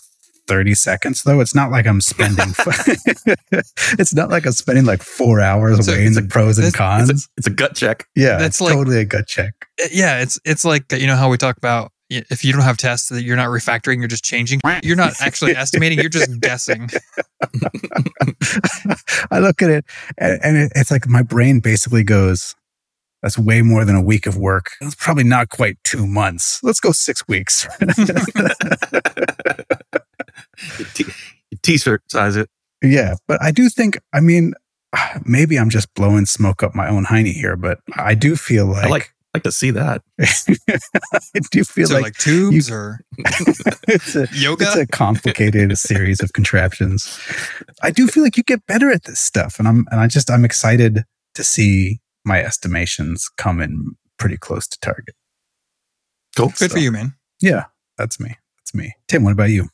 30 0.48 0.76
seconds 0.76 1.24
though 1.24 1.40
it's 1.40 1.56
not 1.56 1.72
like 1.72 1.88
i'm 1.88 2.02
spending 2.02 2.50
it's 4.00 4.14
not 4.14 4.30
like 4.30 4.46
i'm 4.46 4.52
spending 4.52 4.86
like 4.86 5.02
four 5.02 5.42
hours 5.42 5.86
So 5.86 5.92
weighing 5.94 6.14
the 6.14 6.22
pros 6.24 6.58
and 6.60 6.74
cons 6.74 7.10
It's 7.10 7.26
a, 7.26 7.30
it's 7.38 7.48
a 7.48 7.52
gut 7.52 7.76
check. 7.76 8.06
yeah 8.16 8.38
that's 8.38 8.56
it's 8.58 8.62
like- 8.62 8.74
totally 8.74 9.00
a 9.00 9.06
gut 9.06 9.28
check 9.28 9.54
Uh, 9.84 9.88
yeah, 9.92 10.22
it's 10.22 10.40
it's 10.46 10.64
like 10.66 10.92
you 10.92 11.08
know 11.08 11.16
how 11.16 11.30
we 11.30 11.38
talk 11.38 11.58
about 11.58 11.92
if 12.10 12.46
you 12.46 12.54
don't 12.54 12.62
have 12.62 12.78
tests 12.78 13.10
that 13.10 13.24
you're 13.24 13.36
not 13.36 13.48
refactoring, 13.48 13.98
you're 13.98 14.08
just 14.08 14.24
changing. 14.24 14.62
You're 14.84 14.96
not 14.96 15.14
actually 15.22 15.56
estimating. 15.58 15.98
You're 16.00 16.08
just 16.08 16.40
guessing. 16.40 16.88
I 19.32 19.40
look 19.40 19.64
at 19.64 19.72
it 19.72 19.86
and, 20.20 20.40
and 20.44 20.56
it, 20.58 20.72
it's 20.76 20.92
like 20.92 21.08
my 21.08 21.24
brain 21.24 21.60
basically 21.62 22.04
goes, 22.04 22.54
that's 23.24 23.40
way 23.40 23.64
more 23.64 23.86
than 23.86 23.96
a 23.96 24.02
week 24.04 24.28
of 24.28 24.38
work. 24.38 24.68
It's 24.82 24.94
probably 24.94 25.24
not 25.24 25.50
quite 25.50 25.78
two 25.84 26.06
months. 26.06 26.60
Let's 26.62 26.80
go 26.80 26.92
six 26.92 27.28
weeks. 27.28 27.68
T- 30.94 31.06
T-shirt 31.62 32.04
size 32.12 32.36
it. 32.36 32.50
yeah. 32.82 33.16
But 33.28 33.42
I 33.42 33.52
do 33.52 33.70
think, 33.70 33.98
I 34.14 34.20
mean, 34.20 34.54
maybe 35.26 35.58
I'm 35.58 35.70
just 35.70 35.94
blowing 35.94 36.26
smoke 36.26 36.64
up 36.64 36.76
my 36.76 36.88
own 36.88 37.06
hiney 37.06 37.34
here, 37.34 37.56
but 37.56 37.80
I 37.96 38.14
do 38.16 38.36
feel 38.36 38.66
like, 38.68 38.86
I 38.86 38.90
like 38.90 39.12
like 39.36 39.44
to 39.44 39.52
see 39.52 39.70
that. 39.72 40.02
I 40.22 41.40
do 41.52 41.66
feel 41.66 41.88
So 41.88 41.96
like, 41.96 42.04
like, 42.04 42.18
tubes 42.18 42.72
or 42.72 43.02
it's 43.18 44.16
a, 44.16 44.28
yoga. 44.32 44.64
it's 44.66 44.76
a 44.78 44.88
complicated 44.88 45.78
series 45.78 46.22
of 46.22 46.32
contraptions. 46.32 47.20
I 47.84 47.92
do 47.92 48.08
feel 48.08 48.24
like 48.24 48.38
you 48.38 48.44
get 48.44 48.66
better 48.66 48.90
at 48.92 49.04
this 49.04 49.20
stuff, 49.20 49.60
and 49.60 49.68
I'm 49.68 49.86
and 49.92 50.00
I 50.00 50.08
just 50.08 50.32
I'm 50.32 50.46
excited 50.46 51.04
to 51.34 51.44
see 51.44 52.00
my 52.24 52.42
estimations 52.42 53.30
come 53.38 53.60
in 53.60 53.96
pretty 54.18 54.38
close 54.38 54.68
to 54.68 54.80
target. 54.80 55.16
Cool. 56.38 56.54
Good 56.58 56.72
for 56.72 56.80
you, 56.80 56.92
man. 56.92 57.16
Yeah, 57.42 57.66
that's 57.98 58.20
me. 58.22 58.38
That's 58.60 58.74
me. 58.74 58.94
Tim, 59.10 59.24
what 59.26 59.34
about 59.34 59.50
you? 59.50 59.68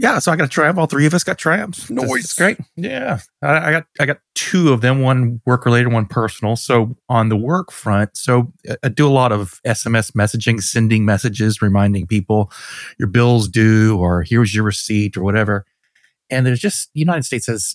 Yeah, 0.00 0.20
so 0.20 0.30
I 0.30 0.36
got 0.36 0.44
a 0.44 0.48
triumph. 0.48 0.78
All 0.78 0.86
three 0.86 1.06
of 1.06 1.14
us 1.14 1.24
got 1.24 1.38
triumphs. 1.38 1.90
Noise. 1.90 2.26
Is 2.26 2.34
great. 2.34 2.58
Yeah, 2.76 3.18
I, 3.42 3.58
I 3.58 3.70
got 3.72 3.86
I 3.98 4.06
got 4.06 4.18
two 4.36 4.72
of 4.72 4.80
them. 4.80 5.00
One 5.00 5.40
work 5.44 5.64
related, 5.66 5.92
one 5.92 6.06
personal. 6.06 6.54
So 6.54 6.96
on 7.08 7.28
the 7.30 7.36
work 7.36 7.72
front, 7.72 8.16
so 8.16 8.52
I- 8.84 8.88
do 8.90 9.08
a 9.08 9.10
lot 9.10 9.32
of 9.32 9.60
SMS 9.66 10.12
messaging, 10.12 10.62
sending 10.62 11.04
messages, 11.04 11.60
reminding 11.60 12.06
people 12.06 12.52
your 12.98 13.08
bills 13.08 13.48
due, 13.48 13.98
or 13.98 14.22
here's 14.22 14.54
your 14.54 14.64
receipt, 14.64 15.16
or 15.16 15.22
whatever. 15.24 15.66
And 16.30 16.46
there's 16.46 16.60
just 16.60 16.90
the 16.94 17.00
United 17.00 17.24
States 17.24 17.46
has 17.48 17.74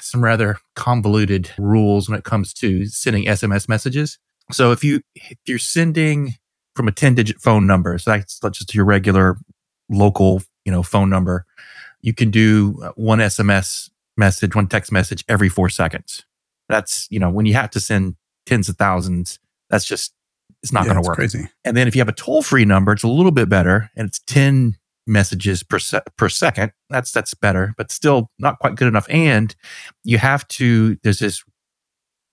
some 0.00 0.22
rather 0.24 0.56
convoluted 0.76 1.50
rules 1.58 2.08
when 2.08 2.18
it 2.18 2.24
comes 2.24 2.52
to 2.54 2.86
sending 2.86 3.24
SMS 3.26 3.68
messages. 3.68 4.18
So 4.50 4.72
if 4.72 4.82
you 4.82 5.02
if 5.14 5.36
you're 5.46 5.58
sending 5.58 6.34
from 6.74 6.88
a 6.88 6.92
10 6.92 7.14
digit 7.16 7.40
phone 7.40 7.66
number, 7.66 7.98
so 7.98 8.12
that's 8.12 8.38
that's 8.38 8.58
just 8.58 8.74
your 8.74 8.84
regular 8.86 9.36
local, 9.90 10.42
you 10.64 10.72
know, 10.72 10.82
phone 10.82 11.10
number, 11.10 11.46
you 12.02 12.12
can 12.14 12.30
do 12.30 12.78
uh, 12.82 12.92
one 12.96 13.18
SMS 13.18 13.90
message, 14.16 14.54
one 14.54 14.66
text 14.68 14.92
message 14.92 15.24
every 15.28 15.48
four 15.48 15.68
seconds. 15.68 16.24
That's, 16.68 17.06
you 17.10 17.18
know, 17.18 17.30
when 17.30 17.46
you 17.46 17.54
have 17.54 17.70
to 17.70 17.80
send 17.80 18.16
tens 18.46 18.68
of 18.68 18.76
thousands, 18.76 19.38
that's 19.70 19.84
just, 19.84 20.12
it's 20.62 20.72
not 20.72 20.84
Yeah, 20.86 20.92
going 20.92 21.02
to 21.02 21.08
work. 21.08 21.16
Crazy. 21.16 21.48
And 21.64 21.76
then 21.76 21.88
if 21.88 21.94
you 21.96 22.00
have 22.00 22.08
a 22.08 22.12
toll 22.12 22.42
free 22.42 22.64
number, 22.64 22.92
it's 22.92 23.02
a 23.02 23.08
little 23.08 23.32
bit 23.32 23.48
better 23.48 23.90
and 23.96 24.08
it's 24.08 24.20
10 24.26 24.76
messages 25.06 25.62
per 25.62 25.78
se- 25.78 26.02
per 26.16 26.28
second. 26.28 26.72
That's 26.90 27.10
that's 27.12 27.34
better, 27.34 27.74
but 27.76 27.90
still 27.90 28.30
not 28.38 28.58
quite 28.60 28.76
good 28.76 28.86
enough. 28.88 29.06
And 29.08 29.54
you 30.04 30.18
have 30.18 30.46
to 30.48 30.96
there's 31.02 31.18
this 31.18 31.42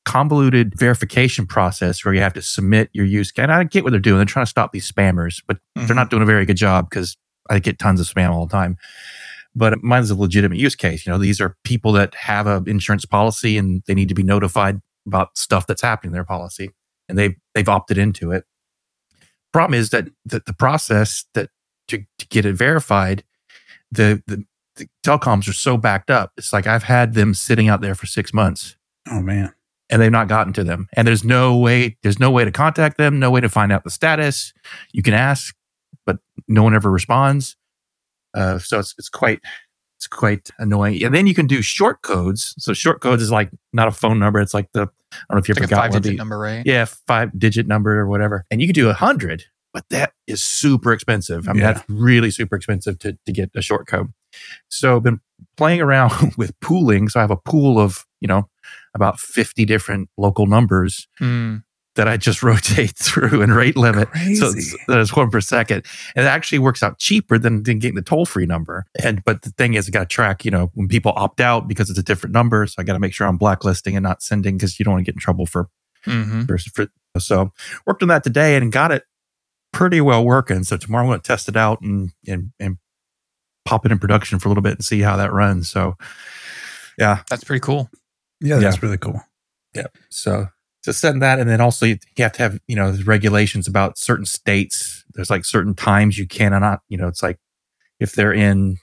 convoluted 0.06 0.74
verification 0.78 1.46
process 1.46 2.04
where 2.06 2.14
you 2.14 2.22
have 2.22 2.34
to 2.34 2.42
submit 2.42 2.90
your 2.94 3.06
use 3.06 3.32
case. 3.32 3.44
And 3.44 3.52
I 3.52 3.64
get 3.66 3.84
what 3.84 3.92
they're 3.92 4.00
doing. 4.00 4.18
They're 4.18 4.26
trying 4.26 4.46
to 4.46 4.50
stop 4.50 4.72
these 4.72 4.90
spammers, 4.90 5.42
but 5.48 5.58
Mhm. 5.78 5.88
they're 5.88 5.96
not 5.96 6.10
doing 6.10 6.22
a 6.24 6.26
very 6.26 6.46
good 6.46 6.58
job 6.58 6.90
because 6.90 7.18
I 7.50 7.60
get 7.60 7.80
tons 7.80 8.00
of 8.00 8.08
spam 8.08 8.30
all 8.32 8.46
the 8.46 8.52
time. 8.52 8.78
But 9.58 9.82
mine's 9.84 10.12
a 10.12 10.16
legitimate 10.16 10.60
use 10.60 10.76
case. 10.76 11.06
You 11.06 11.12
know, 11.12 11.18
these 11.18 11.42
are 11.42 11.58
people 11.64 11.92
that 11.94 12.14
have 12.16 12.46
an 12.46 12.70
insurance 12.70 13.06
policy 13.06 13.58
and 13.58 13.82
they 13.88 13.96
need 13.96 14.10
to 14.10 14.16
be 14.16 14.24
notified 14.24 14.82
about 15.08 15.38
stuff 15.38 15.66
that's 15.66 15.82
happening 15.82 16.10
in 16.10 16.14
their 16.14 16.24
policy, 16.26 16.70
and 17.10 17.18
they've 17.18 17.36
they've 17.56 17.68
opted 17.70 17.98
into 17.98 18.32
it. 18.32 18.44
Problem 19.54 19.80
is 19.80 19.90
that 19.90 20.10
that 20.26 20.46
the 20.46 20.54
process 20.54 21.26
that 21.34 21.50
to, 21.88 22.04
to 22.20 22.28
get 22.28 22.46
it 22.46 22.54
verified, 22.54 23.24
the, 23.92 24.22
the 24.28 24.44
the 24.76 24.88
telecoms 25.04 25.50
are 25.50 25.54
so 25.54 25.76
backed 25.78 26.12
up. 26.12 26.34
It's 26.38 26.54
like 26.54 26.68
I've 26.68 26.84
had 26.84 27.16
them 27.16 27.34
sitting 27.34 27.68
out 27.68 27.82
there 27.82 27.96
for 27.96 28.06
six 28.06 28.32
months 28.34 28.76
Oh 29.10 29.22
man. 29.22 29.54
and 29.90 30.00
they've 30.00 30.12
not 30.12 30.28
gotten 30.28 30.54
to 30.54 30.64
them. 30.64 30.88
And 30.94 31.08
there's 31.08 31.24
no 31.24 31.58
way, 31.58 31.98
there's 32.04 32.20
no 32.20 32.30
way 32.30 32.46
to 32.46 32.52
contact 32.52 32.98
them, 33.00 33.18
no 33.18 33.32
way 33.32 33.42
to 33.42 33.50
find 33.50 33.72
out 33.72 33.84
the 33.84 33.90
status. 33.90 34.54
You 34.92 35.02
can 35.02 35.16
ask, 35.16 35.56
but 36.06 36.18
no 36.48 36.62
one 36.62 36.76
ever 36.76 36.92
responds. 36.92 37.56
Uh, 38.38 38.60
so 38.60 38.80
it's 38.80 38.94
it's 38.98 39.10
quite 39.10 39.40
it's 39.98 40.08
quite 40.08 40.50
annoying. 40.60 41.04
And 41.04 41.14
then 41.16 41.26
you 41.28 41.34
can 41.34 41.48
do 41.48 41.62
short 41.64 42.02
codes. 42.04 42.54
So 42.60 42.74
short 42.74 43.02
codes 43.02 43.22
is 43.24 43.32
like 43.32 43.50
not 43.74 43.88
a 43.88 43.92
phone 43.92 44.20
number. 44.20 44.40
It's 44.40 44.54
like 44.54 44.72
the 44.74 44.82
I 44.82 44.86
don't 45.30 45.32
know 45.32 45.38
if 45.40 45.48
you 45.48 45.54
It's 45.54 45.60
ever 45.60 45.66
like 45.66 45.72
a 45.72 45.76
got 45.76 45.82
five 45.82 45.92
one. 45.94 46.02
digit 46.02 46.14
the- 46.14 46.18
number, 46.18 46.38
right? 46.38 46.64
yeah, 46.66 46.86
five 46.86 47.32
digit 47.40 47.66
number 47.68 48.00
or 48.00 48.08
whatever. 48.08 48.46
And 48.52 48.62
you 48.62 48.68
can 48.68 48.74
do 48.76 48.90
a 48.90 48.94
hundred, 48.94 49.46
but 49.74 49.86
that 49.90 50.14
is 50.28 50.44
super 50.44 50.94
expensive. 50.94 51.50
I 51.50 51.54
mean, 51.54 51.62
Yeah. 51.62 51.74
that's 51.74 51.90
really 51.90 52.30
super 52.30 52.56
expensive 52.56 53.00
to, 53.00 53.18
to 53.26 53.32
get 53.32 53.50
a 53.56 53.62
short 53.62 53.88
code. 53.88 54.14
So 54.70 54.98
I've 54.98 55.04
been 55.04 55.20
playing 55.56 55.82
around 55.82 56.34
with 56.38 56.58
pooling. 56.60 57.10
So 57.10 57.20
I 57.20 57.24
have 57.24 57.32
a 57.32 57.38
pool 57.38 57.80
of, 57.80 58.06
you 58.22 58.28
know, 58.28 58.50
about 58.94 59.20
50 59.20 59.66
different 59.66 60.10
local 60.18 60.46
numbers 60.46 61.08
Mm. 61.22 61.64
That 61.98 62.08
I 62.08 62.18
just 62.18 62.42
rotate 62.44 62.96
through 62.96 63.42
and 63.42 63.54
rate 63.54 63.76
limit. 63.76 64.08
So 64.08 64.52
Crazy. 64.52 64.60
it's, 64.60 64.86
that 64.88 65.00
is 65.00 65.16
one 65.16 65.30
per 65.30 65.42
second. 65.42 65.86
And 66.16 66.26
it 66.26 66.30
actually 66.30 66.60
works 66.60 66.82
out 66.82 66.98
cheaper 66.98 67.38
than, 67.38 67.64
than 67.64 67.80
getting 67.80 67.96
the 67.96 68.02
toll 68.02 68.26
free 68.26 68.46
number. 68.46 68.86
And, 69.04 69.24
but 69.26 69.42
the 69.42 69.52
thing 69.52 69.74
is, 69.74 69.88
I 69.88 69.92
got 69.92 70.00
to 70.00 70.06
track, 70.06 70.46
you 70.46 70.52
know, 70.52 70.72
when 70.74 70.88
people 70.88 71.14
opt 71.16 71.42
out 71.42 71.68
because 71.68 71.90
it's 71.90 72.00
a 72.00 72.04
different 72.04 72.34
number. 72.34 72.66
So 72.66 72.76
I 72.80 72.84
got 72.84 72.94
to 72.94 73.00
make 73.00 73.14
sure 73.14 73.28
I'm 73.28 73.38
blacklisting 73.38 73.96
and 73.96 74.04
not 74.04 74.24
sending 74.24 74.58
because 74.58 74.80
you 74.80 74.86
don't 74.86 74.94
want 74.94 75.06
to 75.06 75.12
get 75.12 75.16
in 75.16 75.22
trouble 75.22 75.46
for 75.46 75.68
hmm 76.06 76.46
for, 76.46 76.58
for 76.74 76.88
so 77.20 77.52
worked 77.86 78.02
on 78.02 78.08
that 78.08 78.24
today 78.24 78.56
and 78.56 78.72
got 78.72 78.92
it 78.92 79.04
pretty 79.74 80.00
well 80.00 80.24
working. 80.24 80.64
So 80.64 80.78
tomorrow 80.78 81.04
I'm 81.04 81.10
going 81.10 81.20
to 81.20 81.28
test 81.28 81.50
it 81.50 81.58
out 81.58 81.82
and, 81.82 82.12
and 82.28 82.52
and 82.60 82.78
pop 83.66 83.86
it 83.86 83.92
in 83.92 84.00
production 84.00 84.40
for 84.40 84.48
a 84.48 84.50
little 84.50 84.62
bit 84.62 84.74
and 84.74 84.86
see 84.86 85.02
how 85.02 85.18
that 85.18 85.34
runs. 85.34 85.70
So 85.70 85.96
yeah, 86.98 87.24
That's 87.30 87.44
pretty 87.44 87.60
cool. 87.60 87.90
Yeah, 88.40 88.60
that's 88.60 88.82
really 88.82 88.98
cool. 88.98 89.22
Yeah. 89.76 89.88
So 90.10 90.48
to 90.84 90.94
send 90.94 91.22
that 91.22 91.40
and 91.40 91.50
then 91.50 91.60
also 91.60 91.86
you 91.86 91.98
have 92.18 92.32
to 92.34 92.42
have 92.44 92.60
you 92.68 92.76
know 92.76 92.96
regulations 93.06 93.68
about 93.68 93.98
certain 93.98 94.26
states. 94.26 95.04
There's 95.14 95.30
like 95.30 95.46
certain 95.46 95.74
times 95.76 96.18
you 96.18 96.28
cannot 96.28 96.82
you 96.90 96.98
know 96.98 97.08
it's 97.08 97.24
like 97.24 97.40
if 98.00 98.14
they're 98.14 98.34
in 98.34 98.78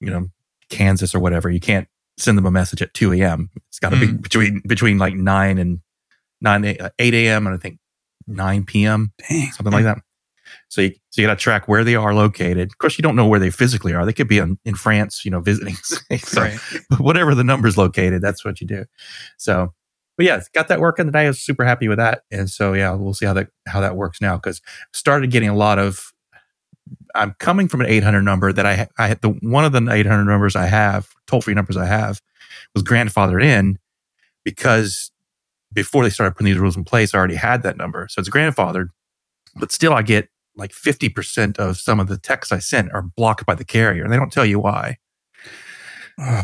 you 0.00 0.10
know 0.10 0.26
Kansas 0.70 1.14
or 1.14 1.20
whatever 1.20 1.50
you 1.50 1.60
can't 1.60 1.88
send 2.16 2.36
them 2.38 2.46
a 2.46 2.50
message 2.50 2.82
at 2.82 2.92
2 2.94 3.12
a.m. 3.14 3.50
It's 3.68 3.78
got 3.78 3.90
to 3.90 4.00
be 4.00 4.08
Mm. 4.08 4.22
between 4.22 4.62
between 4.66 4.98
like 4.98 5.14
9 5.14 5.58
and 5.58 5.80
9 6.40 6.64
uh, 6.80 6.90
8 6.98 7.14
a.m. 7.14 7.46
and 7.46 7.54
I 7.54 7.58
think 7.58 7.78
9 8.26 8.64
p.m. 8.64 9.12
Dang. 9.28 9.50
something 9.52 9.72
like 9.72 9.84
that. 9.84 9.98
So 10.68 10.80
you, 10.82 10.90
so 11.10 11.20
you 11.22 11.28
got 11.28 11.38
to 11.38 11.40
track 11.42 11.68
where 11.68 11.84
they 11.84 11.94
are 11.94 12.12
located. 12.14 12.68
Of 12.70 12.78
course, 12.78 12.98
you 12.98 13.02
don't 13.02 13.14
know 13.16 13.26
where 13.26 13.38
they 13.40 13.50
physically 13.50 13.94
are. 13.94 14.04
They 14.04 14.12
could 14.12 14.26
be 14.28 14.38
in, 14.38 14.58
in 14.64 14.74
France, 14.74 15.24
you 15.24 15.30
know, 15.30 15.40
visiting. 15.40 15.74
so 16.18 16.40
Right. 16.42 16.58
whatever 16.98 17.34
the 17.34 17.44
number's 17.44 17.76
located, 17.78 18.20
that's 18.22 18.44
what 18.44 18.60
you 18.60 18.66
do. 18.66 18.84
So, 19.36 19.72
but 20.20 20.26
yeah, 20.26 20.42
got 20.52 20.68
that 20.68 20.80
working 20.80 21.06
today. 21.06 21.24
I 21.24 21.28
was 21.28 21.40
super 21.40 21.64
happy 21.64 21.88
with 21.88 21.96
that. 21.96 22.24
And 22.30 22.50
so, 22.50 22.74
yeah, 22.74 22.92
we'll 22.92 23.14
see 23.14 23.24
how 23.24 23.32
that, 23.32 23.48
how 23.66 23.80
that 23.80 23.96
works 23.96 24.20
now. 24.20 24.36
Cause 24.36 24.60
started 24.92 25.30
getting 25.30 25.48
a 25.48 25.54
lot 25.54 25.78
of, 25.78 26.12
I'm 27.14 27.34
coming 27.38 27.68
from 27.68 27.80
an 27.80 27.86
800 27.86 28.20
number 28.20 28.52
that 28.52 28.66
I, 28.66 28.86
I 28.98 29.08
had 29.08 29.22
the, 29.22 29.30
one 29.30 29.64
of 29.64 29.72
the 29.72 29.78
800 29.78 30.26
numbers 30.26 30.56
I 30.56 30.66
have, 30.66 31.08
toll 31.26 31.40
free 31.40 31.54
numbers 31.54 31.78
I 31.78 31.86
have 31.86 32.20
was 32.74 32.84
grandfathered 32.84 33.42
in 33.42 33.78
because 34.44 35.10
before 35.72 36.02
they 36.02 36.10
started 36.10 36.32
putting 36.32 36.52
these 36.52 36.60
rules 36.60 36.76
in 36.76 36.84
place, 36.84 37.14
I 37.14 37.18
already 37.18 37.36
had 37.36 37.62
that 37.62 37.78
number. 37.78 38.06
So 38.10 38.20
it's 38.20 38.28
grandfathered, 38.28 38.88
but 39.56 39.72
still 39.72 39.94
I 39.94 40.02
get 40.02 40.28
like 40.54 40.72
50% 40.72 41.58
of 41.58 41.78
some 41.78 41.98
of 41.98 42.08
the 42.08 42.18
texts 42.18 42.52
I 42.52 42.58
sent 42.58 42.92
are 42.92 43.00
blocked 43.00 43.46
by 43.46 43.54
the 43.54 43.64
carrier 43.64 44.04
and 44.04 44.12
they 44.12 44.18
don't 44.18 44.30
tell 44.30 44.44
you 44.44 44.60
why. 44.60 44.98
Oh, 46.18 46.42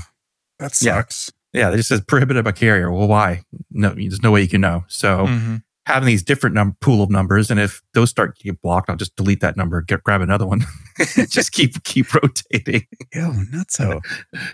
that 0.60 0.74
sucks. 0.74 1.30
Yeah, 1.30 1.32
it 1.56 1.76
just 1.76 1.88
says 1.88 2.00
prohibited 2.06 2.44
by 2.44 2.52
carrier. 2.52 2.90
Well, 2.92 3.08
why? 3.08 3.42
No, 3.70 3.90
there's 3.90 4.22
no 4.22 4.30
way 4.30 4.42
you 4.42 4.48
can 4.48 4.60
know. 4.60 4.84
So 4.88 5.26
Mhm. 5.26 5.62
having 5.86 6.06
these 6.06 6.22
different 6.22 6.54
num- 6.54 6.76
pool 6.80 7.02
of 7.02 7.10
numbers, 7.10 7.50
and 7.50 7.58
if 7.60 7.80
those 7.94 8.10
start 8.10 8.36
to 8.38 8.44
get 8.44 8.60
blocked, 8.62 8.90
I'll 8.90 8.96
just 8.96 9.14
delete 9.16 9.40
that 9.40 9.56
number, 9.56 9.80
get 9.82 10.02
grab 10.02 10.20
another 10.20 10.46
one, 10.46 10.64
just 11.28 11.52
keep 11.52 11.82
keep 11.84 12.12
rotating. 12.14 12.86
Yo, 13.14 13.30
nutso. 13.52 14.00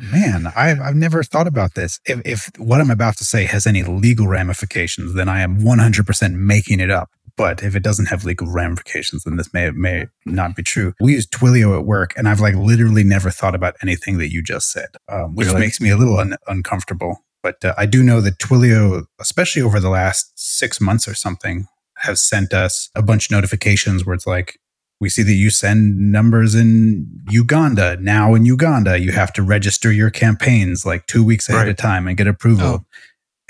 Man, 0.00 0.46
I've, 0.54 0.80
I've 0.80 0.96
never 0.96 1.22
thought 1.22 1.46
about 1.46 1.74
this. 1.74 1.98
If, 2.06 2.20
if 2.24 2.50
what 2.58 2.80
I'm 2.80 2.90
about 2.90 3.16
to 3.18 3.24
say 3.24 3.44
has 3.46 3.66
any 3.66 3.82
legal 3.82 4.26
ramifications, 4.28 5.14
then 5.14 5.28
I 5.28 5.40
am 5.40 5.60
100% 5.62 6.34
making 6.34 6.80
it 6.80 6.90
up. 6.90 7.10
But 7.36 7.62
if 7.62 7.74
it 7.74 7.82
doesn't 7.82 8.06
have 8.06 8.24
legal 8.24 8.46
ramifications, 8.50 9.24
then 9.24 9.36
this 9.36 9.52
may 9.54 9.70
may 9.70 10.06
not 10.26 10.54
be 10.56 10.62
true. 10.62 10.94
We 11.00 11.12
use 11.14 11.26
Twilio 11.26 11.78
at 11.78 11.84
work, 11.86 12.12
and 12.16 12.28
I've 12.28 12.40
like 12.40 12.54
literally 12.54 13.04
never 13.04 13.30
thought 13.30 13.54
about 13.54 13.76
anything 13.82 14.18
that 14.18 14.30
you 14.32 14.42
just 14.42 14.70
said, 14.70 14.88
um, 15.08 15.34
which 15.34 15.48
Really? 15.48 15.60
makes 15.60 15.80
me 15.80 15.90
a 15.90 15.96
little 15.96 16.18
un- 16.18 16.36
uncomfortable. 16.46 17.24
But 17.42 17.64
uh, 17.64 17.74
I 17.76 17.86
do 17.86 18.02
know 18.02 18.20
that 18.20 18.38
Twilio, 18.38 19.04
especially 19.20 19.62
over 19.62 19.80
the 19.80 19.90
last 19.90 20.32
six 20.36 20.80
months 20.80 21.08
or 21.08 21.14
something, 21.14 21.66
has 21.98 22.22
sent 22.22 22.52
us 22.54 22.88
a 22.94 23.02
bunch 23.02 23.26
of 23.26 23.30
notifications 23.32 24.04
where 24.06 24.14
it's 24.14 24.26
like, 24.26 24.58
we 25.00 25.08
see 25.08 25.22
that 25.24 25.32
you 25.34 25.50
send 25.50 26.12
numbers 26.12 26.54
in 26.54 27.08
Uganda. 27.28 27.96
Now 28.00 28.34
in 28.36 28.44
Uganda, 28.46 28.98
you 29.00 29.10
have 29.10 29.32
to 29.32 29.42
register 29.42 29.90
your 29.90 30.10
campaigns 30.10 30.86
like 30.86 31.06
two 31.06 31.24
weeks 31.24 31.48
ahead 31.48 31.62
Right. 31.62 31.68
of 31.70 31.76
time 31.76 32.06
and 32.06 32.16
get 32.16 32.28
approval. 32.28 32.66
Oh. 32.66 32.84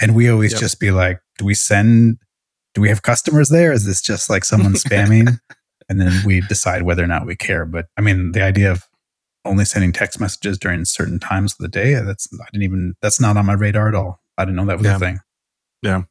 And 0.01 0.15
we 0.15 0.31
always 0.31 0.53
Yep. 0.53 0.61
just 0.61 0.81
be 0.81 0.91
like, 0.91 1.21
do 1.37 1.45
we 1.45 1.53
send, 1.55 2.17
do 2.75 2.81
we 2.81 2.89
have 2.89 3.03
customers 3.03 3.49
there? 3.51 3.73
Is 3.73 3.85
this 3.87 4.01
just 4.01 4.31
like 4.31 4.45
someone 4.45 4.73
spamming? 4.75 5.39
And 5.89 6.01
then 6.01 6.13
we 6.25 6.41
decide 6.43 6.83
whether 6.83 7.03
or 7.05 7.07
not 7.07 7.27
we 7.27 7.37
care. 7.37 7.65
But 7.67 7.87
I 7.97 8.01
mean, 8.01 8.33
the 8.33 8.43
idea 8.43 8.71
of 8.71 8.85
only 9.45 9.65
sending 9.65 9.93
text 9.93 10.21
messages 10.21 10.57
during 10.59 10.85
certain 10.85 11.19
times 11.19 11.53
of 11.53 11.59
the 11.59 11.69
day, 11.69 11.95
that's, 11.95 12.29
I 12.33 12.45
didn't 12.53 12.63
even, 12.65 12.95
that's 13.03 13.21
not 13.21 13.37
on 13.37 13.45
my 13.47 13.55
radar 13.55 13.89
at 13.89 13.95
all. 13.95 14.21
I 14.39 14.45
didn't 14.45 14.57
know 14.57 14.67
that 14.67 14.79
was 14.79 14.87
Yeah. 14.87 14.97
a 14.97 14.99
thing. 14.99 15.19
Yeah, 15.83 16.03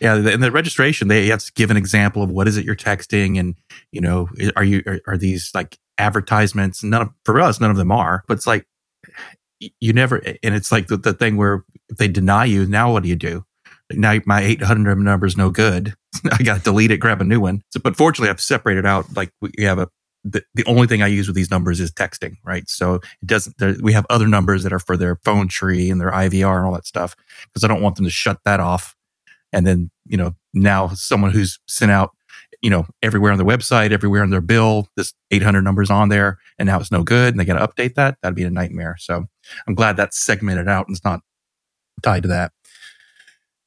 Yeah, 0.00 0.14
in 0.16 0.40
the 0.40 0.52
registration, 0.52 1.08
they 1.08 1.26
have 1.26 1.40
to 1.44 1.52
give 1.54 1.70
an 1.72 1.76
example 1.76 2.22
of 2.22 2.30
what 2.30 2.46
is 2.46 2.56
it 2.56 2.64
you're 2.64 2.76
texting, 2.76 3.38
and 3.38 3.56
you 3.90 4.00
know, 4.00 4.28
are 4.54 4.62
you 4.64 4.82
are, 4.86 5.00
are 5.08 5.16
these 5.16 5.50
like 5.54 5.78
advertisements? 5.98 6.84
None 6.84 7.02
of 7.02 7.08
for 7.24 7.40
us, 7.40 7.60
none 7.60 7.70
of 7.72 7.76
them 7.76 7.90
are. 7.90 8.22
But 8.28 8.34
it's 8.34 8.46
like 8.46 8.64
you 9.80 9.92
never, 9.92 10.16
and 10.42 10.54
it's 10.54 10.70
like 10.70 10.86
the, 10.88 10.98
the 10.98 11.14
thing 11.14 11.36
where 11.36 11.64
if 11.88 11.96
they 11.96 12.08
deny 12.08 12.44
you, 12.44 12.66
now 12.66 12.92
what 12.92 13.02
do 13.02 13.08
you 13.08 13.16
do? 13.16 13.44
Now 13.92 14.18
my 14.26 14.42
800 14.42 14.96
number 14.96 15.26
is 15.26 15.36
no 15.36 15.50
good. 15.50 15.94
I 16.32 16.42
got 16.42 16.58
to 16.58 16.62
delete 16.62 16.90
it, 16.90 16.98
grab 16.98 17.20
a 17.20 17.24
new 17.24 17.40
one. 17.40 17.62
So, 17.70 17.80
but 17.80 17.96
fortunately, 17.96 18.30
I've 18.30 18.40
separated 18.40 18.86
out. 18.86 19.04
Like 19.16 19.30
we 19.40 19.50
have 19.64 19.78
a 19.78 19.88
the, 20.24 20.42
the 20.54 20.64
only 20.64 20.88
thing 20.88 21.02
I 21.02 21.06
use 21.06 21.28
with 21.28 21.36
these 21.36 21.52
numbers 21.52 21.78
is 21.78 21.92
texting, 21.92 22.34
right? 22.44 22.68
So 22.68 22.94
it 22.94 23.02
doesn't. 23.26 23.58
there- 23.58 23.76
We 23.80 23.92
have 23.92 24.06
other 24.10 24.26
numbers 24.26 24.64
that 24.64 24.72
are 24.72 24.80
for 24.80 24.96
their 24.96 25.16
phone 25.24 25.46
tree 25.46 25.88
and 25.88 26.00
their 26.00 26.10
IVR 26.10 26.56
and 26.56 26.66
all 26.66 26.72
that 26.72 26.86
stuff 26.86 27.14
because 27.44 27.62
I 27.62 27.68
don't 27.68 27.80
want 27.80 27.94
them 27.94 28.04
to 28.06 28.10
shut 28.10 28.40
that 28.44 28.58
off. 28.58 28.96
And 29.52 29.66
then 29.66 29.90
you 30.04 30.16
know 30.16 30.34
now 30.52 30.88
someone 30.88 31.30
who's 31.30 31.60
sent 31.68 31.92
out 31.92 32.10
you 32.62 32.70
know 32.70 32.86
everywhere 33.02 33.30
on 33.30 33.38
their 33.38 33.46
website, 33.46 33.92
everywhere 33.92 34.22
on 34.24 34.30
their 34.30 34.40
bill, 34.40 34.88
this 34.96 35.12
800 35.30 35.62
numbers 35.62 35.90
on 35.90 36.08
there, 36.08 36.38
and 36.58 36.66
now 36.66 36.80
it's 36.80 36.90
no 36.90 37.04
good, 37.04 37.32
and 37.34 37.38
they 37.40 37.44
got 37.44 37.58
to 37.58 37.66
update 37.68 37.94
that. 37.94 38.16
That'd 38.22 38.34
be 38.34 38.42
a 38.42 38.50
nightmare. 38.50 38.96
So 38.98 39.26
I'm 39.68 39.74
glad 39.76 39.96
that's 39.96 40.18
segmented 40.18 40.66
out 40.66 40.88
and 40.88 40.96
it's 40.96 41.04
not 41.04 41.20
tied 42.02 42.22
to 42.24 42.28
that. 42.30 42.50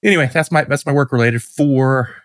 Anyway, 0.03 0.29
that's 0.34 0.51
my 0.51 0.63
that's 0.63 0.86
my 0.86 0.91
work 0.91 1.12
related. 1.12 1.41
For 1.44 2.15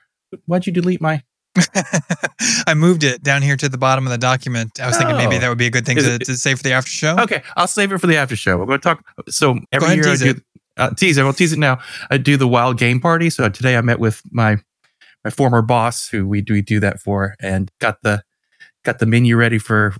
why'd 0.46 0.66
you 0.66 0.72
delete 0.72 1.00
my? 1.00 1.22
I 2.66 2.74
moved 2.74 3.04
it 3.04 3.22
down 3.22 3.42
here 3.42 3.56
to 3.56 3.68
the 3.68 3.78
bottom 3.78 4.06
of 4.06 4.10
the 4.10 4.18
document. 4.18 4.80
I 4.80 4.86
was 4.88 4.96
thinking 4.96 5.16
maybe 5.16 5.36
Oh. 5.36 5.38
that 5.40 5.48
would 5.48 5.58
be 5.58 5.66
a 5.66 5.70
good 5.70 5.86
thing 5.86 5.96
to, 5.98 6.14
it- 6.14 6.24
to 6.24 6.36
say 6.36 6.54
for 6.54 6.62
the 6.62 6.72
after 6.72 6.90
show. 6.90 7.16
Okay, 7.18 7.42
I'll 7.56 7.66
save 7.68 7.92
it 7.92 7.98
for 7.98 8.06
the 8.06 8.16
after 8.16 8.34
show. 8.36 8.56
We're 8.56 8.66
going 8.66 8.80
to 8.80 8.82
talk. 8.82 9.04
So 9.28 9.58
every 9.72 9.86
ahead 9.86 9.98
year 9.98 10.08
I 10.08 10.16
do 10.16 10.30
it. 10.30 10.42
uh, 10.76 10.90
tease 10.94 11.16
it. 11.18 11.22
I'll 11.22 11.32
tease 11.32 11.52
it 11.52 11.58
now. 11.58 11.78
I 12.10 12.16
do 12.16 12.36
the 12.36 12.48
wild 12.48 12.78
game 12.78 13.00
party. 13.00 13.30
So 13.30 13.48
today 13.48 13.76
I 13.76 13.80
met 13.82 14.00
with 14.00 14.22
my 14.32 14.56
my 15.24 15.30
former 15.30 15.62
boss, 15.62 16.08
who 16.08 16.26
we 16.26 16.40
do 16.42 16.52
we 16.54 16.60
do 16.62 16.80
that 16.80 17.00
for, 17.00 17.34
and 17.40 17.70
got 17.80 18.02
the 18.02 18.22
got 18.84 18.98
the 18.98 19.06
menu 19.06 19.36
ready 19.36 19.58
for 19.58 19.94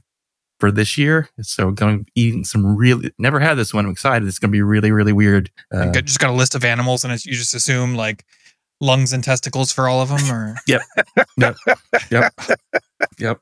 for 0.61 0.71
this 0.71 0.97
year. 0.97 1.29
So 1.43 1.71
going 1.71 2.07
eating 2.15 2.45
some 2.45 2.77
really 2.77 3.11
never 3.19 3.41
had 3.41 3.55
this 3.55 3.75
one. 3.75 3.87
I'm 3.87 3.91
excited. 3.93 4.27
It's 4.29 4.39
going 4.39 4.51
to 4.51 4.57
be 4.57 4.63
really 4.63 4.93
really 4.93 5.13
weird. 5.13 5.51
Uh, 5.73 5.91
And 5.95 6.07
just 6.07 6.21
got 6.21 6.31
a 6.31 6.35
list 6.35 6.55
of 6.55 6.65
animals, 6.65 7.05
and 7.05 7.13
it's, 7.13 7.27
you 7.27 7.33
just 7.35 7.55
assume 7.55 7.95
like 7.95 8.25
lungs 8.81 9.13
and 9.13 9.23
testicles 9.25 9.73
for 9.73 9.89
all 9.89 10.01
of 10.03 10.09
them, 10.09 10.31
or 10.31 10.57
yep, 10.67 10.83
yep, 11.39 11.57
Yep. 12.11 12.33
yep. 13.19 13.41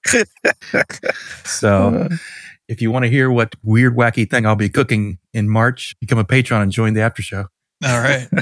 So 1.45 2.09
if 2.69 2.81
you 2.81 2.91
want 2.91 3.05
to 3.05 3.11
hear 3.11 3.31
what 3.31 3.55
weird, 3.63 3.97
wacky 3.97 4.29
thing 4.31 4.47
I'll 4.47 4.57
be 4.57 4.69
cooking 4.69 5.19
in 5.35 5.49
March, 5.49 5.95
become 6.01 6.19
a 6.19 6.25
patron 6.25 6.63
and 6.63 6.73
join 6.73 6.95
the 6.95 7.03
after 7.03 7.23
show. 7.23 7.47
All 7.85 8.01
right. 8.01 8.29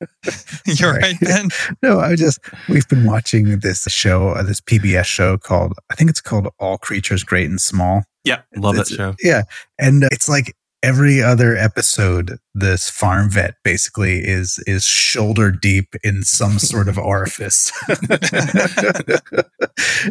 You're 0.66 0.94
right, 0.94 1.16
Ben. 1.20 1.48
No, 1.82 2.00
I 2.00 2.16
just 2.16 2.40
we've 2.68 2.88
been 2.88 3.04
watching 3.04 3.60
this 3.60 3.84
show, 3.84 4.28
uh, 4.30 4.42
this 4.42 4.60
PBS 4.60 5.04
show 5.04 5.38
called 5.38 5.74
I 5.90 5.94
think 5.94 6.10
it's 6.10 6.20
called 6.20 6.48
All 6.58 6.78
Creatures 6.78 7.24
Great 7.24 7.48
and 7.48 7.60
Small. 7.60 8.04
Yeah, 8.24 8.42
love 8.56 8.76
that 8.76 8.88
show. 8.88 9.14
Yeah, 9.20 9.42
and 9.78 10.04
uh, 10.04 10.08
it's 10.12 10.28
like 10.28 10.54
every 10.82 11.22
other 11.22 11.56
episode, 11.56 12.38
this 12.54 12.88
farm 12.90 13.30
vet 13.30 13.54
basically 13.64 14.18
is 14.18 14.62
is 14.66 14.84
shoulder 14.84 15.50
deep 15.50 15.94
in 16.04 16.22
some 16.22 16.58
sort 16.58 16.88
of 16.88 16.98
orifice, 16.98 17.72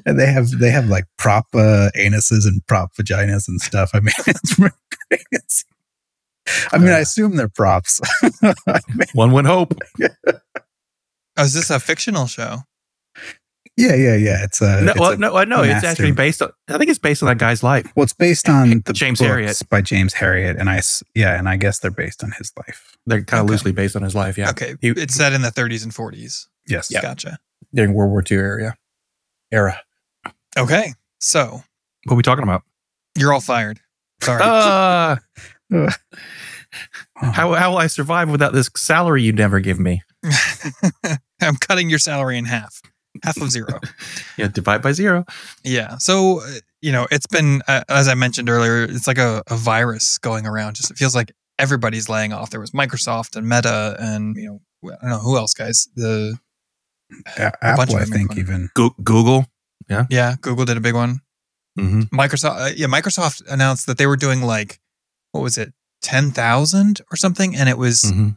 and 0.06 0.20
they 0.20 0.32
have 0.32 0.50
they 0.52 0.72
have 0.72 0.88
like 0.88 1.06
prop 1.18 1.46
uh, 1.54 1.90
anuses 1.96 2.46
and 2.46 2.66
prop 2.68 2.94
vaginas 2.96 3.48
and 3.48 3.62
stuff. 3.62 3.92
I 3.94 4.00
mean, 4.00 4.14
it's. 5.32 5.66
I 6.72 6.78
mean, 6.78 6.90
I 6.90 7.00
assume 7.00 7.36
they're 7.36 7.50
props. 7.50 8.00
I 8.44 8.52
mean, 8.88 9.08
One 9.14 9.32
would 9.34 9.46
hope. 9.46 9.74
Oh, 11.38 11.44
is 11.44 11.54
this 11.54 11.70
a 11.70 11.80
fictional 11.80 12.26
show? 12.28 12.58
yeah, 13.78 13.94
yeah, 13.94 14.16
yeah. 14.16 14.44
It's 14.44 14.60
a 14.62 14.82
No, 14.82 14.92
it's 14.92 15.00
well, 15.00 15.12
a- 15.12 15.18
no, 15.18 15.44
no, 15.44 15.64
it's 15.64 15.84
actually 15.84 16.12
based 16.12 16.42
on. 16.42 16.50
I 16.68 16.78
think 16.80 16.90
it's 16.90 16.98
based 17.00 17.22
on 17.22 17.28
that 17.28 17.38
guy's 17.38 17.62
life. 17.64 17.92
Well, 17.96 18.04
it's 18.04 18.14
based 18.14 18.50
on 18.50 18.82
the 18.86 18.94
James 18.94 19.20
books 19.20 19.30
Herriot. 19.32 19.70
by 19.70 19.82
James 19.82 20.14
Herriot, 20.16 20.60
and 20.60 20.70
I 20.70 20.78
s- 20.78 21.04
yeah, 21.14 21.38
and 21.38 21.48
I 21.48 21.58
guess 21.58 21.78
they're 21.80 21.92
based 21.92 22.24
on 22.24 22.32
his 22.32 22.52
life. 22.58 22.98
They're 23.06 23.24
kind 23.24 23.42
of 23.42 23.46
Okay. 23.46 23.52
loosely 23.52 23.72
based 23.74 23.96
on 23.96 24.02
his 24.02 24.16
life. 24.16 24.38
Yeah, 24.38 24.50
Okay. 24.50 24.76
He- 24.82 24.90
it's 24.90 25.14
set 25.16 25.34
in 25.34 25.42
the 25.44 25.52
30s 25.52 25.84
and 25.84 25.94
40s. 25.94 26.48
Yes. 26.68 26.92
Gotcha. 26.92 27.38
during 27.74 27.94
World 27.94 28.12
War 28.12 28.24
II 28.30 28.38
area. 28.38 28.76
Era. 29.52 29.80
Okay. 30.58 30.94
So 31.20 31.62
What 32.06 32.14
are 32.14 32.16
we 32.16 32.24
talking 32.24 32.44
about? 32.44 32.64
you're 33.16 33.32
all 33.34 33.40
fired. 33.42 33.80
Sorry. 34.22 34.42
Uh, 34.42 34.48
Ugh. 34.48 35.20
how 35.72 37.54
how 37.54 37.72
will 37.72 37.78
I 37.78 37.88
survive 37.88 38.30
without 38.30 38.54
this 38.54 38.70
salary 38.76 39.24
you 39.24 39.34
never 39.34 39.60
give 39.60 39.80
me? 39.80 40.02
I'm 41.42 41.56
cutting 41.58 41.90
your 41.90 42.00
salary 42.00 42.38
in 42.38 42.46
half, 42.46 42.82
half 43.24 43.38
of 43.38 43.52
zero. 43.52 43.80
Yeah, 44.38 44.48
divide 44.48 44.82
by 44.84 44.92
zero. 44.92 45.26
Yeah. 45.64 45.98
So, 45.98 46.42
uh, 46.42 46.48
you 46.82 46.92
know, 46.92 47.08
it's 47.10 47.26
been, 47.26 47.64
uh, 47.68 47.84
as 47.90 48.08
I 48.08 48.14
mentioned 48.14 48.50
earlier, 48.50 48.84
it's 48.84 49.08
like 49.08 49.18
a, 49.18 49.42
a 49.48 49.56
virus 49.58 50.18
going 50.20 50.46
around. 50.46 50.76
Just 50.76 50.92
it 50.92 50.98
feels 50.98 51.16
like 51.16 51.32
everybody's 51.58 52.08
laying 52.08 52.34
off. 52.34 52.52
There 52.52 52.60
was 52.60 52.70
Microsoft 52.72 53.36
and 53.36 53.50
Meta 53.50 53.96
and, 54.00 54.36
you 54.36 54.46
know, 54.84 54.92
I 54.94 55.02
don't 55.02 55.10
know 55.10 55.18
who 55.20 55.38
else, 55.38 55.54
guys. 55.56 55.88
The, 55.96 56.38
A- 57.38 57.42
A 57.48 57.66
Apple, 57.66 57.96
I 57.96 58.06
think, 58.06 58.36
are 58.36 58.40
even. 58.40 58.70
Go- 58.76 58.94
Google. 59.04 59.48
yeah, 59.90 60.06
Yeah. 60.12 60.36
Google 60.42 60.66
did 60.66 60.78
a 60.78 60.82
big 60.82 60.94
one. 60.94 61.22
hmm 61.80 62.02
Microsoft, 62.14 62.60
uh, 62.62 62.72
yeah, 62.76 62.86
Microsoft 62.88 63.42
announced 63.50 63.88
that 63.88 63.98
they 63.98 64.06
were 64.06 64.18
doing 64.18 64.42
like, 64.44 64.80
what 65.32 65.42
was 65.42 65.58
it, 65.58 65.74
10,000 66.02 67.02
or 67.12 67.16
something? 67.18 67.56
And 67.56 67.70
it 67.70 67.78
was 67.78 68.02
hmm 68.12 68.30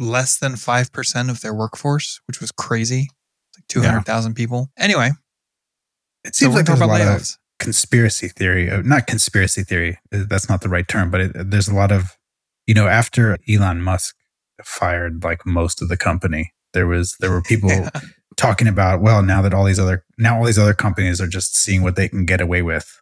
less 0.00 0.38
than 0.38 0.52
5% 0.52 1.28
of 1.28 1.40
their 1.40 1.52
workforce, 1.52 2.20
which 2.28 2.40
was 2.40 2.52
crazy. 2.52 3.08
It's 3.48 3.58
like 3.58 3.66
200,000 3.68 4.34
people. 4.34 4.70
Anyway, 4.78 5.10
It 6.24 6.36
seems 6.36 6.50
we're 6.54 6.60
like 6.60 6.66
there's 6.66 6.80
a 6.80 6.86
lot 6.86 7.00
of 7.00 7.26
conspiracy 7.58 8.28
theory. 8.28 8.70
uh, 8.70 8.82
Not 8.82 9.08
conspiracy 9.08 9.64
theory. 9.64 9.98
uh, 10.12 10.22
That's 10.28 10.48
not 10.48 10.60
the 10.60 10.68
right 10.68 10.86
term, 10.86 11.10
but 11.10 11.20
it, 11.20 11.50
there's 11.50 11.66
a 11.68 11.74
lot 11.74 11.90
of, 11.90 12.16
you 12.66 12.74
know, 12.74 12.86
after 12.86 13.38
Elon 13.48 13.82
Musk 13.82 14.14
fired 14.64 15.24
like 15.24 15.44
most 15.44 15.82
of 15.82 15.88
the 15.88 15.96
company, 15.96 16.52
there 16.74 16.86
was 16.86 17.16
there 17.20 17.30
were 17.32 17.42
people 17.42 17.70
Yeah. 17.70 17.90
talking 18.36 18.68
about, 18.68 19.00
well, 19.02 19.22
now 19.22 19.42
that 19.42 19.52
all 19.54 19.64
these 19.64 19.80
other 19.80 20.04
now 20.16 20.38
all 20.38 20.44
these 20.44 20.58
other 20.60 20.74
companies 20.74 21.20
are 21.20 21.26
just 21.26 21.56
seeing 21.56 21.82
what 21.82 21.96
they 21.96 22.08
can 22.08 22.24
get 22.24 22.40
away 22.40 22.62
with 22.62 23.00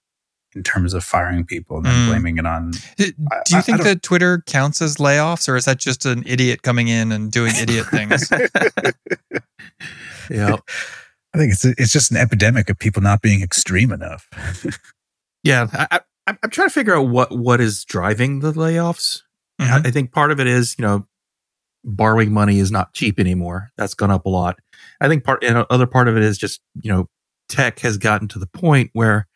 in 0.56 0.62
terms 0.62 0.94
of 0.94 1.04
firing 1.04 1.44
people 1.44 1.76
and 1.76 1.86
then 1.86 1.94
Mm. 1.94 2.08
blaming 2.08 2.38
it 2.38 2.46
on. 2.46 2.72
Do 2.96 3.04
you 3.06 3.12
I- 3.30 3.40
I 3.58 3.60
think 3.60 3.78
don't- 3.78 3.84
that 3.86 4.02
Twitter 4.02 4.42
counts 4.46 4.80
as 4.82 4.96
layoffs, 4.96 5.48
or 5.48 5.56
is 5.56 5.66
that 5.66 5.78
just 5.78 6.04
an 6.06 6.24
idiot 6.26 6.62
coming 6.62 6.88
in 6.88 7.12
and 7.12 7.30
doing 7.30 7.54
idiot 7.56 7.86
things? 7.90 8.30
Yeah. 10.30 10.56
I 11.34 11.38
think 11.38 11.52
it's 11.52 11.64
it's 11.64 11.92
just 11.92 12.10
an 12.10 12.16
epidemic 12.16 12.70
of 12.70 12.78
people 12.78 13.02
not 13.02 13.20
being 13.22 13.42
extreme 13.42 13.92
enough. 13.92 14.28
Yeah. 15.44 15.68
I, 15.72 15.86
I, 15.92 16.00
I'm 16.26 16.38
I'm 16.42 16.50
trying 16.50 16.66
to 16.68 16.72
figure 16.74 16.96
out 16.96 17.06
what 17.08 17.30
what 17.38 17.60
is 17.60 17.84
driving 17.84 18.40
the 18.40 18.52
layoffs. 18.52 19.22
Mhm. 19.60 19.84
I, 19.84 19.88
I 19.88 19.90
think 19.92 20.10
part 20.10 20.32
of 20.32 20.40
it 20.40 20.48
is, 20.48 20.74
you 20.76 20.82
know, 20.84 21.06
borrowing 21.84 22.32
money 22.32 22.58
is 22.58 22.72
not 22.72 22.92
cheap 22.94 23.20
anymore. 23.20 23.70
That's 23.76 23.94
gone 23.94 24.10
up 24.10 24.26
a 24.26 24.28
lot. 24.28 24.58
I 25.00 25.06
think 25.06 25.22
part, 25.22 25.44
and 25.44 25.64
other 25.70 25.86
part 25.86 26.08
of 26.08 26.16
it 26.16 26.24
is 26.24 26.36
just, 26.36 26.60
you 26.82 26.90
know, 26.90 27.08
tech 27.48 27.78
has 27.80 27.96
gotten 27.96 28.26
to 28.28 28.40
the 28.40 28.48
point 28.48 28.90
where 28.92 29.28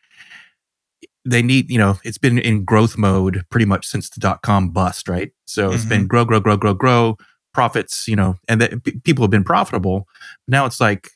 they 1.23 1.41
need, 1.41 1.69
you 1.69 1.77
know, 1.77 1.97
it's 2.03 2.17
been 2.17 2.39
in 2.39 2.65
growth 2.65 2.97
mode 2.97 3.43
pretty 3.49 3.65
much 3.65 3.85
since 3.85 4.09
the 4.09 4.19
dot 4.19 4.41
com 4.41 4.69
bust, 4.69 5.07
right? 5.07 5.31
So 5.45 5.71
it's 5.71 5.85
been 5.85 6.07
grow, 6.07 6.25
grow, 6.25 6.39
grow, 6.39 6.57
grow, 6.57 6.73
grow, 6.73 7.17
profits, 7.53 8.07
you 8.07 8.15
know, 8.15 8.37
and 8.47 8.59
that 8.61 8.83
p- 8.83 8.99
people 9.03 9.23
have 9.23 9.29
been 9.31 9.43
profitable. 9.43 10.07
Now 10.47 10.65
it's 10.65 10.79
like 10.81 11.09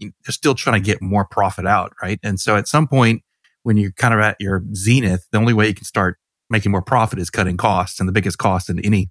they're 0.00 0.12
still 0.30 0.54
trying 0.54 0.80
to 0.80 0.86
get 0.86 1.02
more 1.02 1.26
profit 1.26 1.66
out, 1.66 1.92
right? 2.02 2.18
And 2.22 2.40
so 2.40 2.56
at 2.56 2.68
some 2.68 2.88
point, 2.88 3.22
when 3.64 3.76
you're 3.76 3.92
kind 3.92 4.14
of 4.14 4.20
at 4.20 4.36
your 4.40 4.62
zenith, 4.74 5.26
the 5.30 5.38
only 5.38 5.52
way 5.52 5.68
you 5.68 5.74
can 5.74 5.84
start 5.84 6.16
making 6.48 6.72
more 6.72 6.80
profit 6.82 7.18
is 7.18 7.28
cutting 7.28 7.58
costs, 7.58 8.00
and 8.00 8.08
the 8.08 8.12
biggest 8.12 8.38
cost 8.38 8.70
in 8.70 8.80
any 8.80 9.10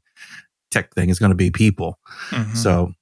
tech 0.72 0.94
thing 0.96 1.10
is 1.10 1.20
going 1.20 1.32
to 1.32 1.36
be 1.36 1.52
people. 1.52 2.00
Mhm. 2.32 2.56
So, 2.56 2.94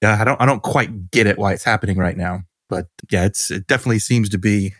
yeah, 0.00 0.18
I 0.20 0.24
don't, 0.24 0.40
I 0.40 0.46
don't 0.46 0.62
quite 0.62 1.10
get 1.10 1.26
it 1.26 1.36
why 1.36 1.52
it's 1.52 1.64
happening 1.64 1.98
right 1.98 2.16
now, 2.16 2.42
but 2.70 2.86
yeah, 3.10 3.24
it's 3.26 3.50
it 3.50 3.66
definitely 3.66 3.98
seems 3.98 4.30
to 4.30 4.38
be 4.38 4.72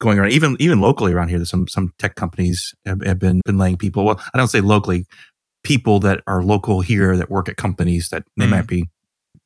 going 0.00 0.18
around. 0.18 0.32
Even 0.32 0.56
even 0.58 0.80
locally 0.80 1.12
around 1.12 1.28
here, 1.28 1.38
there's 1.38 1.50
some 1.50 1.68
some 1.68 1.92
tech 1.98 2.14
companies 2.14 2.74
have, 2.84 3.02
have 3.02 3.18
been 3.18 3.40
been 3.44 3.58
laying 3.58 3.76
people. 3.76 4.04
Well, 4.04 4.20
I 4.32 4.38
don't 4.38 4.48
say 4.48 4.60
locally, 4.60 5.06
people 5.64 6.00
that 6.00 6.22
are 6.26 6.42
local 6.42 6.80
here 6.80 7.16
that 7.16 7.30
work 7.30 7.48
at 7.48 7.56
companies 7.56 8.08
that 8.10 8.24
they 8.36 8.46
Mm. 8.46 8.50
might 8.50 8.66
be 8.66 8.88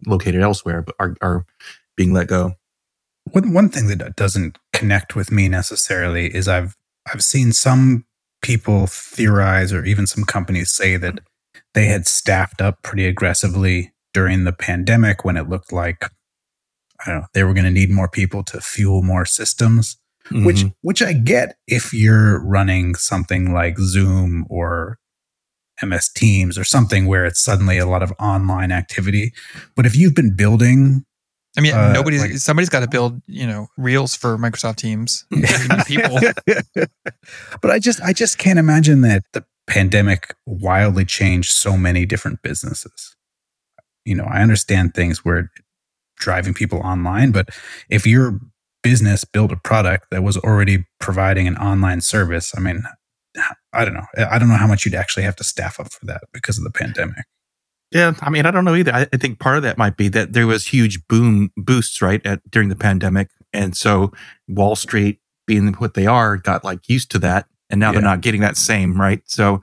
located 0.06 0.42
elsewhere, 0.42 0.82
but 0.82 0.94
are 0.98 1.16
are 1.20 1.44
being 1.96 2.12
let 2.12 2.28
go. 2.28 2.54
One 3.30 3.52
one 3.52 3.68
thing 3.68 3.86
that 3.88 4.16
doesn't 4.16 4.58
connect 4.72 5.14
with 5.16 5.30
me 5.30 5.48
necessarily 5.48 6.34
is 6.34 6.48
I've 6.48 6.76
I've 7.12 7.22
seen 7.22 7.52
some 7.52 8.04
people 8.42 8.86
theorize 8.88 9.72
or 9.72 9.84
even 9.84 10.06
some 10.06 10.24
companies 10.24 10.72
say 10.72 10.96
that 10.96 11.20
they 11.74 11.86
had 11.86 12.06
staffed 12.06 12.60
up 12.60 12.82
pretty 12.82 13.06
aggressively 13.06 13.92
during 14.12 14.44
the 14.44 14.52
pandemic 14.52 15.24
when 15.24 15.36
it 15.36 15.48
looked 15.48 15.72
like 15.72 16.04
I 17.00 17.10
don't 17.10 17.20
know 17.20 17.26
they 17.34 17.44
were 17.44 17.54
going 17.54 17.64
to 17.64 17.70
need 17.70 17.90
more 17.90 18.08
people 18.08 18.42
to 18.44 18.60
fuel 18.60 19.02
more 19.02 19.24
systems 19.24 19.96
which 20.30 20.58
Mhm. 20.64 20.74
which 20.82 21.02
I 21.02 21.12
get 21.12 21.56
if 21.66 21.92
you're 21.92 22.42
running 22.44 22.94
something 22.94 23.52
like 23.52 23.78
Zoom 23.78 24.46
or 24.48 24.98
MS 25.82 26.08
Teams 26.14 26.56
or 26.56 26.64
something 26.64 27.06
where 27.06 27.24
it's 27.26 27.42
suddenly 27.42 27.78
a 27.78 27.86
lot 27.86 28.02
of 28.02 28.12
online 28.20 28.70
activity 28.70 29.32
but 29.74 29.84
if 29.86 29.96
you've 29.96 30.14
been 30.14 30.34
building 30.36 31.04
I 31.58 31.60
mean, 31.60 31.74
uh, 31.74 31.92
nobody's 31.92 32.22
like- 32.22 32.38
somebody's 32.38 32.70
got 32.70 32.80
to 32.80 32.88
build, 32.88 33.20
you 33.26 33.46
know, 33.46 33.68
reels 33.76 34.14
for 34.14 34.38
Microsoft 34.38 34.76
Teams. 34.76 35.26
People. 35.86 36.18
but 37.60 37.70
I 37.70 37.78
just 37.78 38.00
I 38.00 38.12
just 38.14 38.38
can't 38.38 38.58
imagine 38.58 39.02
that 39.02 39.22
the 39.34 39.44
pandemic 39.66 40.34
wildly 40.46 41.04
changed 41.04 41.52
so 41.52 41.76
many 41.76 42.06
different 42.06 42.40
businesses. 42.42 43.16
You 44.06 44.14
know, 44.14 44.24
I 44.24 44.40
understand 44.42 44.94
things 44.94 45.24
where 45.26 45.50
driving 46.16 46.54
people 46.54 46.78
online, 46.78 47.32
but 47.32 47.48
if 47.90 48.06
your 48.06 48.40
business 48.82 49.24
built 49.24 49.52
a 49.52 49.56
product 49.56 50.08
that 50.10 50.22
was 50.22 50.36
already 50.36 50.84
providing 51.00 51.46
an 51.46 51.56
online 51.56 52.00
service, 52.00 52.52
I 52.56 52.60
mean, 52.60 52.82
I 53.72 53.84
don't 53.84 53.94
know. 53.94 54.06
I 54.18 54.38
don't 54.38 54.48
know 54.48 54.56
how 54.56 54.66
much 54.66 54.84
you'd 54.84 54.94
actually 54.94 55.22
have 55.22 55.36
to 55.36 55.44
staff 55.44 55.80
up 55.80 55.92
for 55.92 56.04
that 56.06 56.22
because 56.32 56.58
of 56.58 56.64
the 56.64 56.70
pandemic. 56.70 57.24
Yeah, 57.90 58.14
I 58.20 58.30
mean, 58.30 58.46
I 58.46 58.50
don't 58.50 58.64
know 58.64 58.74
either. 58.74 58.92
I, 58.92 59.06
I 59.12 59.16
think 59.18 59.38
part 59.38 59.56
of 59.56 59.62
that 59.64 59.76
might 59.76 59.96
be 59.96 60.08
that 60.08 60.32
there 60.32 60.46
was 60.46 60.66
huge 60.66 61.06
boom 61.08 61.50
boosts 61.56 62.00
right 62.00 62.24
at 62.24 62.40
during 62.50 62.68
the 62.70 62.76
pandemic, 62.76 63.28
and 63.52 63.76
so 63.76 64.12
Wall 64.48 64.76
Street, 64.76 65.20
being 65.46 65.74
what 65.74 65.94
they 65.94 66.06
are, 66.06 66.36
got 66.38 66.64
like 66.64 66.88
used 66.88 67.10
to 67.10 67.18
that, 67.20 67.46
and 67.68 67.80
now 67.80 67.92
they're 67.92 68.00
not 68.00 68.22
getting 68.22 68.40
that 68.40 68.56
same 68.56 68.98
right. 68.98 69.20
So 69.26 69.62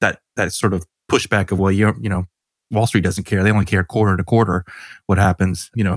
that 0.00 0.20
that 0.36 0.52
sort 0.52 0.72
of 0.72 0.86
pushback 1.10 1.50
of 1.50 1.58
well, 1.58 1.72
you 1.72 1.92
you 2.00 2.08
know, 2.08 2.26
Wall 2.70 2.86
Street 2.86 3.02
doesn't 3.02 3.24
care; 3.24 3.42
they 3.42 3.50
only 3.50 3.64
care 3.64 3.82
quarter 3.82 4.16
to 4.16 4.22
quarter 4.22 4.64
what 5.06 5.18
happens, 5.18 5.68
you 5.74 5.82
know. 5.82 5.96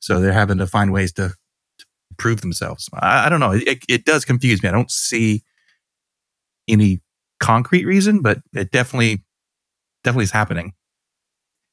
So 0.00 0.20
they're 0.20 0.32
having 0.32 0.58
to 0.58 0.66
find 0.66 0.92
ways 0.92 1.12
to 1.14 1.34
prove 2.20 2.42
themselves. 2.42 2.88
I, 2.94 3.26
I 3.26 3.28
don't 3.28 3.40
know. 3.40 3.52
It, 3.52 3.84
it 3.88 4.04
does 4.04 4.24
confuse 4.24 4.62
me. 4.62 4.68
I 4.68 4.72
don't 4.72 4.90
see 4.90 5.42
any 6.68 7.00
concrete 7.40 7.86
reason, 7.86 8.20
but 8.22 8.38
it 8.52 8.70
definitely 8.70 9.24
definitely 10.04 10.24
is 10.24 10.30
happening. 10.30 10.74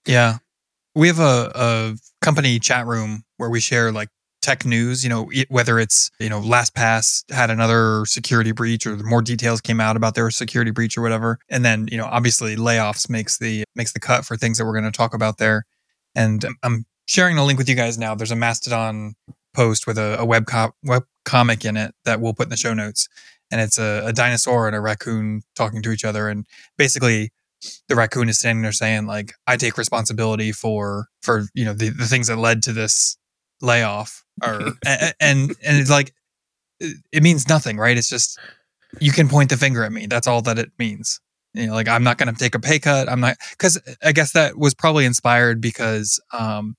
Yeah. 0.07 0.37
We 0.95 1.07
have 1.07 1.19
a, 1.19 1.51
a 1.53 1.95
company 2.21 2.59
chat 2.59 2.87
room 2.87 3.23
where 3.37 3.49
we 3.49 3.59
share 3.59 3.91
like 3.91 4.09
tech 4.41 4.65
news, 4.65 5.03
you 5.03 5.09
know, 5.09 5.29
whether 5.49 5.77
it's, 5.77 6.09
you 6.19 6.29
know, 6.29 6.41
LastPass 6.41 7.29
had 7.31 7.49
another 7.49 8.05
security 8.05 8.53
breach 8.53 8.87
or 8.87 8.95
more 8.97 9.21
details 9.21 9.61
came 9.61 9.81
out 9.81 9.97
about 9.97 10.15
their 10.15 10.31
security 10.31 10.71
breach 10.71 10.97
or 10.97 11.01
whatever. 11.01 11.37
And 11.49 11.65
then, 11.65 11.87
you 11.91 11.97
know, 11.97 12.05
obviously 12.05 12.55
layoffs 12.55 13.09
makes 13.09 13.37
the 13.37 13.65
makes 13.75 13.91
the 13.91 13.99
cut 13.99 14.25
for 14.25 14.37
things 14.37 14.57
that 14.57 14.65
we're 14.65 14.73
going 14.79 14.91
to 14.91 14.97
talk 14.97 15.13
about 15.13 15.37
there. 15.37 15.65
And 16.15 16.45
I'm 16.63 16.85
sharing 17.05 17.35
the 17.35 17.43
link 17.43 17.59
with 17.59 17.69
you 17.69 17.75
guys 17.75 17.97
now. 17.97 18.15
There's 18.15 18.31
a 18.31 18.35
Mastodon 18.35 19.15
post 19.57 19.87
with 19.87 19.97
a, 19.97 20.17
a 20.19 20.25
web 20.25 20.45
web 20.83 21.03
comic 21.25 21.65
in 21.65 21.75
it 21.75 21.93
that 22.05 22.21
we'll 22.21 22.33
put 22.33 22.45
in 22.45 22.51
the 22.51 22.57
show 22.57 22.73
notes, 22.73 23.09
and 23.51 23.59
it's 23.59 23.79
a, 23.79 24.03
a 24.05 24.13
dinosaur 24.13 24.67
and 24.67 24.75
a 24.75 24.79
raccoon 24.79 25.41
talking 25.55 25.81
to 25.81 25.91
each 25.91 26.05
other, 26.05 26.29
and 26.29 26.45
basically 26.77 27.31
the 27.89 27.95
raccoon 27.95 28.29
is 28.29 28.39
standing 28.39 28.61
there 28.61 28.71
saying 28.71 29.07
like 29.07 29.33
I 29.47 29.57
take 29.57 29.77
responsibility 29.77 30.51
for 30.51 31.07
for 31.21 31.47
you 31.55 31.65
know 31.65 31.73
the, 31.73 31.89
the 31.89 32.05
things 32.05 32.27
that 32.27 32.37
led 32.37 32.63
to 32.63 32.73
this 32.73 33.17
layoff. 33.61 34.23
Or 34.45 34.73
and 34.85 35.13
and, 35.19 35.51
and 35.63 35.79
it's 35.79 35.89
like 35.89 36.13
it 37.11 37.23
means 37.23 37.49
nothing 37.49 37.77
right? 37.77 37.97
It's 37.97 38.09
just 38.09 38.39
you 38.99 39.11
can 39.11 39.27
point 39.27 39.49
the 39.49 39.57
finger 39.57 39.83
at 39.83 39.91
me. 39.91 40.05
That's 40.05 40.27
all 40.27 40.41
that 40.43 40.59
it 40.59 40.71
means. 40.77 41.19
You 41.53 41.67
know 41.67 41.73
like 41.73 41.87
I'm 41.87 42.03
not 42.03 42.17
going 42.17 42.31
to 42.31 42.39
take 42.39 42.55
a 42.55 42.59
pay 42.59 42.77
cut. 42.77 43.09
I'm 43.09 43.21
not 43.21 43.37
cuz 43.57 43.79
I 44.03 44.11
guess 44.11 44.33
that 44.33 44.57
was 44.57 44.75
probably 44.75 45.05
inspired 45.05 45.59
because 45.59 46.21
um 46.31 46.75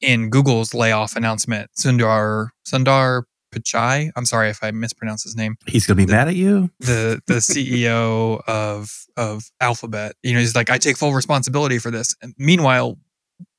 in 0.00 0.30
Google's 0.30 0.72
layoff 0.74 1.16
announcement 1.16 1.70
Sundar 1.78 2.48
Sundar 2.66 3.22
Pichai 3.54 4.10
I'm 4.16 4.24
sorry 4.26 4.48
if 4.48 4.62
I 4.62 4.70
mispronounce 4.70 5.22
his 5.24 5.34
name 5.36 5.56
He's 5.66 5.86
gonna 5.86 5.96
be 5.96 6.04
The- 6.04 6.12
mad 6.12 6.28
at 6.28 6.36
you. 6.36 6.70
the 6.80 7.20
the 7.26 7.34
CEO 7.40 8.40
of 8.46 8.90
of 9.16 9.44
Alphabet. 9.60 10.14
You 10.22 10.32
know, 10.34 10.38
he's 10.40 10.54
like, 10.54 10.70
I 10.70 10.78
take 10.78 10.96
full 10.96 11.12
responsibility 11.12 11.78
for 11.78 11.90
this. 11.90 12.14
And 12.22 12.32
meanwhile, 12.38 12.96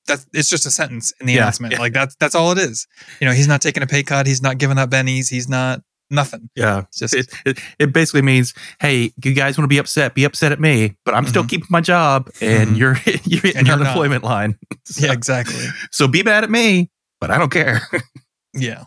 that's 0.08 0.26
it's 0.34 0.50
just 0.50 0.66
a 0.66 0.72
sentence 0.72 1.14
in 1.20 1.28
the 1.28 1.34
Yeah, 1.34 1.40
announcement. 1.42 1.74
yeah. 1.74 1.80
Like 1.80 1.94
that's 1.94 2.16
that's 2.20 2.34
all 2.36 2.52
it 2.52 2.58
is. 2.58 2.88
You 3.20 3.28
know, 3.28 3.34
he's 3.34 3.48
not 3.48 3.62
taking 3.62 3.84
a 3.84 3.88
pay 3.88 4.02
cut. 4.02 4.26
He's 4.28 4.42
not 4.42 4.58
giving 4.58 4.78
up 4.80 4.90
bennies. 4.90 5.30
He's 5.30 5.48
not 5.50 5.82
nothing. 6.12 6.50
Yeah. 6.56 6.80
It's 6.90 7.00
just 7.00 7.14
It, 7.16 7.28
it, 7.46 7.60
it 7.80 7.94
basically 7.94 8.22
means, 8.22 8.54
hey, 8.80 9.12
you 9.24 9.34
guys 9.34 9.58
want 9.58 9.66
to 9.66 9.74
be 9.74 9.78
upset, 9.78 10.14
be 10.14 10.24
upset 10.26 10.52
at 10.52 10.60
me, 10.60 10.96
but 11.06 11.14
I'm 11.16 11.26
still 11.28 11.44
Mhm. 11.44 11.50
keeping 11.50 11.68
my 11.70 11.82
job 11.82 12.30
and 12.42 12.72
Mhm. 12.72 12.78
you're 12.78 12.94
you're 13.24 13.42
hitting 13.42 13.58
And 13.58 13.66
the 13.68 13.72
you're 13.72 13.78
not. 13.78 13.88
unemployment 13.88 14.24
line. 14.24 14.58
So, 14.86 15.06
yeah, 15.06 15.14
exactly. 15.14 15.66
so 15.92 16.08
be 16.08 16.22
mad 16.24 16.44
at 16.44 16.50
me, 16.52 16.90
but 17.20 17.32
I 17.32 17.38
don't 17.38 17.52
care. 17.52 17.82
Yeah. 18.54 18.84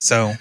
So 0.00 0.34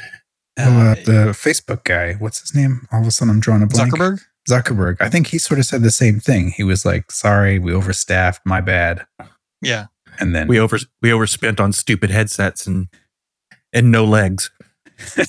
Well, 0.57 0.87
uh, 0.87 0.91
uh, 0.91 0.95
the 0.95 1.33
Facebook 1.33 1.83
guy, 1.83 2.13
what's 2.13 2.39
his 2.41 2.55
name? 2.55 2.87
All 2.91 3.01
of 3.01 3.07
a 3.07 3.11
sudden, 3.11 3.29
I'm 3.35 3.39
drawing 3.39 3.61
a 3.61 3.67
blank. 3.67 3.93
Zuckerberg. 3.93 4.21
Zuckerberg. 4.49 4.97
I 4.99 5.09
think 5.09 5.27
he 5.27 5.37
sort 5.37 5.59
of 5.59 5.65
said 5.67 5.83
the 5.83 5.91
same 5.91 6.19
thing. 6.19 6.49
He 6.51 6.63
was 6.63 6.83
like, 6.85 7.11
"Sorry, 7.11 7.59
we 7.59 7.73
overstaffed. 7.73 8.39
My 8.45 8.61
bad." 8.61 9.05
Yeah. 9.61 9.87
And 10.19 10.33
then 10.33 10.47
we 10.47 10.57
over 10.59 10.79
we 11.01 11.11
overspent 11.13 11.59
on 11.59 11.73
stupid 11.73 12.09
headsets 12.09 12.65
and 12.65 12.87
and 13.73 13.91
no 13.91 14.03
legs. 14.05 14.49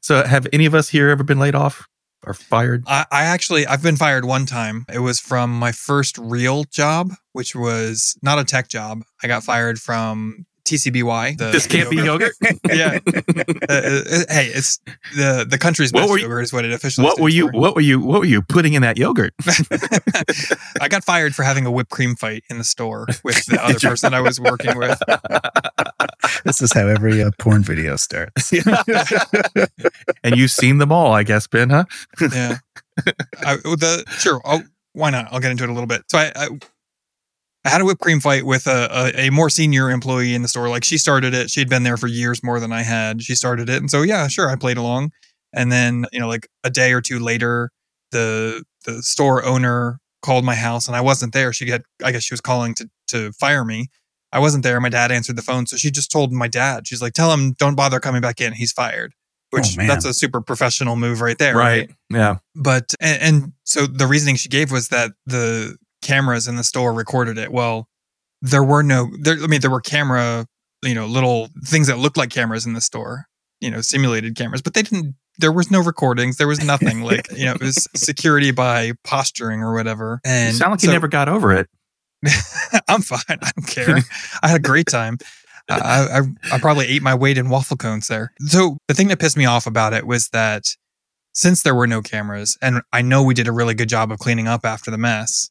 so 0.00 0.24
have 0.24 0.46
any 0.52 0.66
of 0.66 0.74
us 0.74 0.88
here 0.88 1.08
ever 1.10 1.22
been 1.24 1.38
laid 1.38 1.54
off 1.54 1.86
or 2.26 2.34
fired? 2.34 2.84
I, 2.86 3.06
I 3.10 3.24
actually 3.24 3.66
I've 3.66 3.82
been 3.82 3.96
fired 3.96 4.24
one 4.24 4.46
time. 4.46 4.84
It 4.92 5.00
was 5.00 5.18
from 5.20 5.50
my 5.58 5.72
first 5.72 6.18
real 6.18 6.64
job, 6.64 7.12
which 7.32 7.54
was 7.54 8.16
not 8.22 8.38
a 8.38 8.44
tech 8.44 8.68
job. 8.68 9.02
I 9.22 9.26
got 9.26 9.42
fired 9.44 9.78
from 9.80 10.46
TCBY. 10.66 11.38
The 11.38 11.50
this 11.50 11.66
can't 11.66 11.90
be 11.90 11.96
yogurt. 11.96 12.34
yeah. 12.70 12.98
Uh, 13.06 13.72
uh, 13.72 14.02
hey, 14.28 14.50
it's 14.54 14.78
the 15.16 15.44
the 15.48 15.58
country's 15.58 15.92
What 15.92 16.02
best 16.02 16.12
you- 16.12 16.18
yogurt 16.18 16.44
is 16.44 16.52
what 16.52 16.64
it 16.64 16.70
officially. 16.72 17.06
what 17.06 17.18
were 17.18 17.28
you 17.30 17.48
for. 17.50 17.58
what 17.58 17.74
were 17.74 17.80
you 17.80 17.98
what 17.98 18.20
were 18.20 18.26
you 18.26 18.42
putting 18.42 18.74
in 18.74 18.82
that 18.82 18.96
yogurt? 18.96 19.32
I 20.80 20.88
got 20.88 21.02
fired 21.02 21.34
for 21.34 21.42
having 21.42 21.66
a 21.66 21.70
whipped 21.72 21.90
cream 21.90 22.14
fight 22.14 22.44
in 22.50 22.58
the 22.58 22.64
store 22.64 23.06
with 23.24 23.44
the 23.46 23.58
other 23.64 23.80
person 23.80 24.14
I 24.14 24.20
was 24.20 24.38
working 24.38 24.76
with. 24.78 25.00
this 26.44 26.62
is 26.62 26.72
how 26.72 26.86
every 26.86 27.22
uh, 27.22 27.30
porn 27.38 27.62
video 27.62 27.96
starts. 27.96 28.52
and 30.24 30.36
you've 30.36 30.50
seen 30.50 30.78
them 30.78 30.92
all, 30.92 31.12
I 31.12 31.22
guess, 31.22 31.46
Ben, 31.46 31.70
huh? 31.70 31.84
Yeah. 32.32 32.58
I, 33.46 33.56
the 33.56 34.04
sure. 34.18 34.42
I'll, 34.44 34.62
why 34.92 35.10
not? 35.10 35.28
I'll 35.32 35.40
get 35.40 35.50
into 35.50 35.64
it 35.64 35.70
a 35.70 35.72
little 35.72 35.86
bit. 35.86 36.02
So 36.10 36.18
I. 36.18 36.32
I 36.34 36.48
I 37.62 37.68
had 37.68 37.82
a 37.82 37.84
whipped 37.84 38.00
cream 38.00 38.20
fight 38.20 38.46
with 38.46 38.66
a, 38.66 38.88
a, 38.90 39.26
a 39.26 39.30
more 39.30 39.50
senior 39.50 39.90
employee 39.90 40.34
in 40.34 40.40
the 40.40 40.48
store. 40.48 40.70
Like 40.70 40.82
she 40.82 40.96
started 40.96 41.34
it. 41.34 41.50
She'd 41.50 41.68
been 41.68 41.82
there 41.82 41.98
for 41.98 42.06
years 42.06 42.42
more 42.42 42.58
than 42.58 42.72
I 42.72 42.82
had. 42.82 43.22
She 43.22 43.34
started 43.34 43.68
it. 43.68 43.76
And 43.76 43.90
so, 43.90 44.00
yeah, 44.00 44.28
sure. 44.28 44.48
I 44.48 44.56
played 44.56 44.78
along. 44.78 45.10
And 45.52 45.70
then, 45.70 46.06
you 46.10 46.20
know, 46.20 46.28
like 46.28 46.48
a 46.64 46.70
day 46.70 46.94
or 46.94 47.02
two 47.02 47.18
later, 47.18 47.70
the, 48.12 48.64
the 48.86 49.02
store 49.02 49.44
owner 49.44 49.98
called 50.22 50.42
my 50.44 50.54
house 50.54 50.86
and 50.86 50.96
I 50.96 51.02
wasn't 51.02 51.34
there. 51.34 51.52
She 51.52 51.66
got, 51.66 51.82
I 52.02 52.12
guess 52.12 52.22
she 52.22 52.32
was 52.32 52.40
calling 52.40 52.74
to, 52.76 52.88
to 53.08 53.32
fire 53.32 53.64
me. 53.64 53.88
I 54.32 54.38
wasn't 54.38 54.62
there. 54.62 54.80
My 54.80 54.88
dad 54.88 55.10
answered 55.10 55.36
the 55.36 55.42
phone. 55.42 55.66
So 55.66 55.76
she 55.76 55.90
just 55.90 56.10
told 56.10 56.32
my 56.32 56.48
dad, 56.48 56.86
she's 56.86 57.02
like, 57.02 57.12
tell 57.14 57.32
him, 57.32 57.52
don't 57.52 57.74
bother 57.74 57.98
coming 58.00 58.20
back 58.20 58.40
in. 58.40 58.52
He's 58.52 58.72
fired, 58.72 59.12
which 59.50 59.76
Oh, 59.78 59.86
that's 59.86 60.04
a 60.04 60.14
super 60.14 60.40
professional 60.40 60.96
move 60.96 61.20
right 61.20 61.38
there. 61.38 61.56
right. 61.56 61.90
Yeah. 62.10 62.36
but 62.54 62.94
and, 63.00 63.22
and 63.22 63.52
so 63.64 63.86
the 63.86 64.06
reasoning 64.06 64.36
she 64.36 64.48
gave 64.48 64.70
was 64.70 64.88
that 64.88 65.12
the 65.26 65.76
cameras 66.02 66.48
in 66.48 66.56
the 66.56 66.64
store 66.64 66.92
recorded 66.94 67.36
it 67.36 67.52
well 67.52 67.86
there 68.40 68.64
were 68.64 68.82
no 68.82 69.10
there 69.20 69.36
i 69.42 69.46
mean 69.46 69.60
there 69.60 69.70
were 69.70 69.82
camera 69.82 70.46
you 70.82 70.94
know 70.94 71.04
little 71.04 71.48
things 71.66 71.88
that 71.88 71.98
looked 71.98 72.16
like 72.16 72.30
cameras 72.30 72.64
in 72.64 72.72
the 72.72 72.80
store 72.80 73.26
you 73.60 73.70
know 73.70 73.82
simulated 73.82 74.34
cameras 74.34 74.62
but 74.62 74.72
they 74.72 74.80
didn't 74.80 75.14
there 75.38 75.52
was 75.52 75.70
no 75.70 75.78
recordings 75.82 76.38
there 76.38 76.48
was 76.48 76.64
nothing 76.64 77.02
like 77.02 77.30
you 77.36 77.44
know 77.44 77.52
it 77.52 77.60
was 77.60 77.86
security 77.94 78.50
by 78.50 78.92
posturing 79.04 79.60
or 79.60 79.74
whatever 79.74 80.20
You 80.24 80.30
and 80.30 80.56
sound 80.56 80.70
like 80.70 80.82
you 80.82 80.90
never 80.90 81.06
got 81.08 81.28
over 81.28 81.52
it. 81.52 81.68
i'm 82.88 83.02
fine 83.02 83.20
i 83.28 83.50
don't 83.56 83.66
care 83.66 83.98
i 84.42 84.48
had 84.48 84.56
a 84.56 84.62
great 84.62 84.86
time 84.86 85.18
I, 85.68 86.18
I, 86.50 86.54
I 86.56 86.58
probably 86.58 86.86
ate 86.88 87.00
my 87.02 87.14
weight 87.14 87.38
in 87.38 87.48
waffle 87.48 87.76
cones 87.76 88.08
there. 88.08 88.32
So 88.40 88.76
the 88.88 88.94
thing 88.94 89.06
that 89.06 89.20
pissed 89.20 89.36
me 89.36 89.44
off 89.44 89.68
about 89.68 89.92
it 89.92 90.04
was 90.04 90.28
that 90.30 90.64
since 91.32 91.62
there 91.62 91.76
were 91.76 91.86
no 91.86 92.02
cameras, 92.02 92.58
and 92.60 92.80
I 92.92 93.02
know 93.02 93.22
we 93.22 93.34
did 93.34 93.46
a 93.46 93.52
really 93.52 93.74
good 93.74 93.88
job 93.88 94.10
of 94.10 94.18
cleaning 94.18 94.48
up 94.48 94.64
after 94.64 94.90
the 94.90 94.98
mess, 94.98 95.48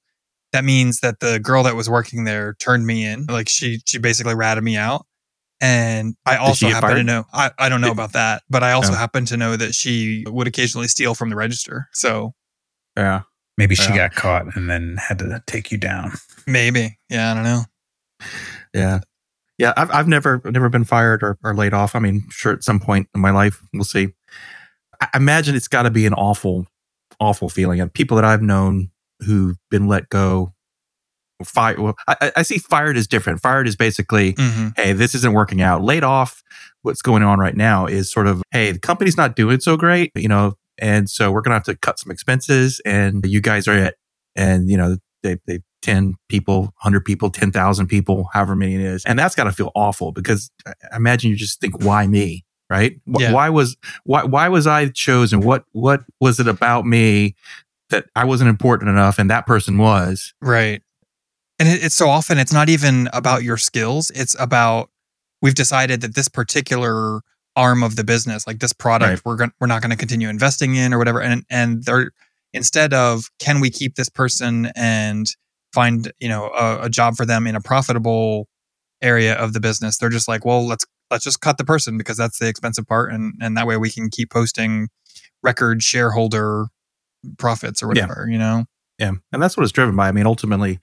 that 0.52 0.66
means 0.66 1.00
that 1.00 1.22
the 1.22 1.40
girl 1.40 1.64
that 1.64 1.78
was 1.78 1.90
working 1.90 2.26
there 2.26 2.56
turned 2.60 2.86
me 2.86 3.06
in. 3.06 3.28
Like 3.30 3.48
she 3.48 3.80
she 3.86 3.98
basically 3.98 4.36
ratted 4.36 4.62
me 4.62 4.76
out. 4.76 5.06
And 5.62 6.16
I 6.26 6.36
also 6.36 6.68
get 6.68 6.76
happen 6.84 6.98
to 6.98 7.04
know 7.04 7.24
I, 7.32 7.52
I 7.58 7.70
don't 7.70 7.80
know 7.80 7.92
about 7.92 8.12
that, 8.12 8.42
but 8.50 8.62
I 8.62 8.74
also 8.74 8.92
No. 8.92 8.98
happen 8.98 9.24
to 9.28 9.38
know 9.38 9.56
that 9.56 9.74
she 9.74 10.26
would 10.28 10.48
occasionally 10.48 10.90
steal 10.90 11.16
from 11.16 11.30
the 11.30 11.38
register. 11.38 11.88
So 11.94 12.34
Yeah. 12.98 13.22
Maybe 13.58 13.76
she 13.76 13.90
Yeah. 13.92 14.10
got 14.10 14.16
caught 14.16 14.54
and 14.58 14.70
then 14.70 14.98
had 14.98 15.20
to 15.20 15.42
take 15.48 15.72
you 15.72 15.78
down. 15.78 16.12
Maybe. 16.48 16.98
Yeah, 17.10 17.32
I 17.32 17.34
don't 17.34 17.44
know. 17.44 17.62
Yeah. 18.74 19.00
Yeah. 19.58 19.74
I've, 19.76 19.92
I've 19.92 20.08
never, 20.08 20.42
never 20.46 20.70
been 20.70 20.86
fired 20.86 21.24
or, 21.24 21.38
or 21.44 21.54
laid 21.56 21.74
off. 21.74 21.96
I 21.96 22.00
mean, 22.00 22.24
sure, 22.30 22.54
at 22.54 22.64
some 22.64 22.80
point 22.80 23.08
in 23.16 23.22
my 23.22 23.32
life, 23.32 23.62
we'll 23.74 23.84
see. 23.84 24.10
I 25.02 25.08
imagine 25.16 25.56
it's 25.56 25.68
got 25.68 25.84
to 25.84 25.90
be 25.92 26.06
an 26.06 26.14
awful, 26.14 26.68
awful 27.20 27.50
feeling. 27.50 27.80
And 27.82 27.94
people 27.94 28.16
that 28.16 28.26
I've 28.26 28.42
known 28.42 28.92
who've 29.26 29.58
been 29.70 29.88
let 29.88 30.10
go, 30.10 30.54
fired. 31.44 31.80
Well, 31.80 31.96
I, 32.08 32.32
I- 32.36 32.42
see 32.42 32.58
fired 32.58 32.98
is 32.98 33.08
different. 33.08 33.42
Fired 33.42 33.68
is 33.68 33.76
basically, 33.76 34.36
hmm 34.38 34.70
hey, 34.76 34.94
this 34.94 35.16
isn't 35.16 35.34
working 35.34 35.62
out. 35.62 35.82
Laid 35.82 36.04
off, 36.04 36.44
what's 36.82 37.02
going 37.02 37.24
on 37.24 37.40
right 37.40 37.56
now 37.56 37.86
is 37.86 38.12
sort 38.12 38.28
of, 38.28 38.44
hey, 38.52 38.72
the 38.72 38.80
company's 38.80 39.18
not 39.18 39.36
doing 39.36 39.60
so 39.60 39.78
great, 39.78 40.12
you 40.16 40.28
know, 40.28 40.56
and 40.78 41.10
so 41.10 41.32
we're 41.32 41.42
going 41.42 41.52
to 41.52 41.56
have 41.56 41.64
to 41.64 41.76
cut 41.78 42.00
some 42.00 42.12
expenses 42.12 42.82
and 42.86 43.26
you 43.26 43.42
guys 43.42 43.68
are 43.68 43.78
it. 43.78 43.96
And, 44.36 44.70
you 44.70 44.78
know, 44.78 44.98
they, 45.24 45.38
they, 45.48 45.60
10 45.82 46.16
people, 46.28 46.62
100 46.62 47.06
people, 47.06 47.30
10,000 47.30 47.88
people, 47.88 48.30
however 48.34 48.56
many 48.56 48.76
it 48.76 48.82
is. 48.82 49.06
And 49.06 49.18
that's 49.18 49.36
got 49.36 49.46
to 49.46 49.52
feel 49.52 49.72
awful 49.76 50.12
because 50.12 50.52
I 50.66 50.96
imagine 50.96 51.30
you 51.32 51.38
just 51.38 51.62
think, 51.62 51.84
why 51.84 52.08
me? 52.08 52.46
Right? 52.70 53.00
Yeah. 53.08 53.32
Why 53.32 53.50
was, 53.50 53.78
why, 54.04 54.24
why 54.26 54.48
was 54.48 54.68
I 54.68 54.90
chosen? 54.90 55.42
What, 55.42 55.66
what 55.72 56.04
was 56.20 56.40
it 56.40 56.48
about 56.48 56.86
me 56.86 57.36
that 57.90 58.06
I 58.16 58.26
wasn't 58.26 58.50
important 58.50 58.90
enough 58.90 59.18
and 59.18 59.30
that 59.32 59.48
person 59.48 59.78
was? 59.80 60.34
Right. 60.42 60.84
And 61.58 61.68
it, 61.68 61.84
it's 61.84 61.96
so 61.96 62.10
often 62.10 62.38
it's 62.38 62.54
not 62.54 62.70
even 62.70 63.10
about 63.12 63.44
your 63.44 63.58
skills. 63.58 64.12
It's 64.12 64.36
about 64.40 64.90
we've 65.42 65.56
decided 65.56 66.02
that 66.02 66.16
this 66.16 66.28
particular 66.28 67.22
arm 67.56 67.84
of 67.84 67.96
the 67.96 68.04
business, 68.04 68.46
like 68.46 68.60
this 68.60 68.74
product, 68.74 69.10
Right. 69.10 69.22
we're 69.26 69.36
going 69.36 69.52
we're 69.60 69.68
not 69.68 69.82
going 69.82 69.92
to 69.92 69.98
continue 69.98 70.30
investing 70.30 70.76
in 70.76 70.94
or 70.94 70.98
whatever. 70.98 71.22
And 71.22 71.44
and 71.50 71.84
they're 71.84 72.12
instead 72.54 72.94
of 72.94 73.30
can 73.40 73.60
we 73.60 73.70
keep 73.70 73.96
this 73.96 74.10
person 74.10 74.72
and 74.76 75.28
find 75.74 76.12
you 76.20 76.30
know 76.30 76.50
a, 76.50 76.84
a 76.84 76.90
job 76.90 77.16
for 77.16 77.26
them 77.26 77.48
in 77.48 77.56
a 77.56 77.62
profitable 77.62 78.48
area 79.02 79.34
of 79.36 79.54
the 79.54 79.60
business, 79.60 79.98
they're 79.98 80.10
just 80.10 80.28
like, 80.28 80.46
well, 80.46 80.66
let's 80.68 80.86
let's 81.12 81.24
just 81.24 81.42
cut 81.42 81.58
the 81.58 81.64
person 81.66 81.98
because 81.98 82.18
that's 82.18 82.40
the 82.40 82.48
expensive 82.48 82.88
part, 82.88 83.12
and 83.12 83.34
and 83.42 83.58
that 83.58 83.68
way 83.68 83.78
we 83.78 83.90
can 83.90 84.10
keep 84.10 84.30
posting 84.32 84.90
record 85.44 85.82
shareholder 85.82 86.68
profits 87.38 87.82
or 87.82 87.88
Yeah. 87.94 88.04
whatever. 88.04 88.28
You 88.30 88.38
know. 88.38 88.66
Yeah. 88.98 89.12
And 89.32 89.42
that's 89.42 89.56
what 89.56 89.64
it's 89.64 89.72
driven 89.72 89.96
by. 89.96 90.10
I 90.10 90.12
mean, 90.12 90.26
ultimately, 90.26 90.80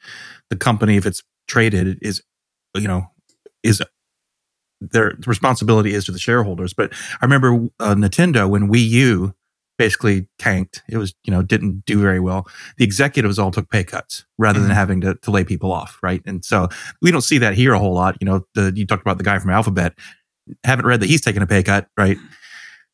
the 0.49 0.57
company, 0.57 0.97
if 0.97 1.05
it's 1.05 1.23
traded, 1.49 1.99
is, 2.01 2.23
you 2.75 2.89
know, 2.89 3.11
is 3.63 3.83
their 4.81 5.15
responsibility 5.27 5.93
is 5.93 6.07
to 6.07 6.13
the 6.13 6.19
shareholders. 6.19 6.73
But 6.73 6.95
I 7.21 7.25
remember 7.27 7.69
uh, 7.79 7.95
Nintendo 7.95 8.49
when 8.49 8.71
Wii 8.71 8.89
U 8.89 9.35
basically 9.79 10.29
tanked, 10.39 10.83
it 10.89 10.97
was, 10.97 11.15
you 11.25 11.31
know, 11.31 11.43
didn't 11.43 11.85
do 11.85 12.01
very 12.01 12.21
well. 12.21 12.47
The 12.79 12.85
executives 12.85 13.39
all 13.39 13.51
took 13.51 13.71
pay 13.71 13.85
cuts 13.85 14.25
rather 14.39 14.59
than 14.61 14.71
Mhm. 14.71 14.75
having 14.75 15.01
to, 15.03 15.15
to 15.17 15.31
lay 15.31 15.45
people 15.45 15.73
off. 15.73 15.99
Right. 16.03 16.23
And 16.27 16.45
so 16.45 16.69
we 17.03 17.11
don't 17.11 17.21
see 17.23 17.39
that 17.39 17.55
here 17.55 17.73
a 17.75 17.79
whole 17.79 17.95
lot. 17.95 18.17
You 18.21 18.25
know, 18.27 18.47
the, 18.55 18.73
you 18.75 18.87
talked 18.87 19.03
about 19.03 19.19
the 19.19 19.25
guy 19.25 19.39
from 19.39 19.51
Alphabet. 19.51 19.95
Haven't 20.65 20.87
read 20.87 21.01
that 21.01 21.09
he's 21.11 21.21
taking 21.21 21.43
a 21.43 21.47
pay 21.47 21.63
cut. 21.63 21.89
Right. 21.97 22.17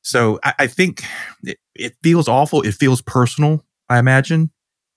So 0.03 0.41
I, 0.43 0.55
I 0.61 0.67
think 0.67 1.05
it, 1.45 1.59
it 1.75 1.95
feels 2.03 2.27
awful. 2.29 2.63
It 2.63 2.75
feels 2.75 3.01
personal, 3.03 3.65
I 3.89 3.99
imagine. 3.99 4.51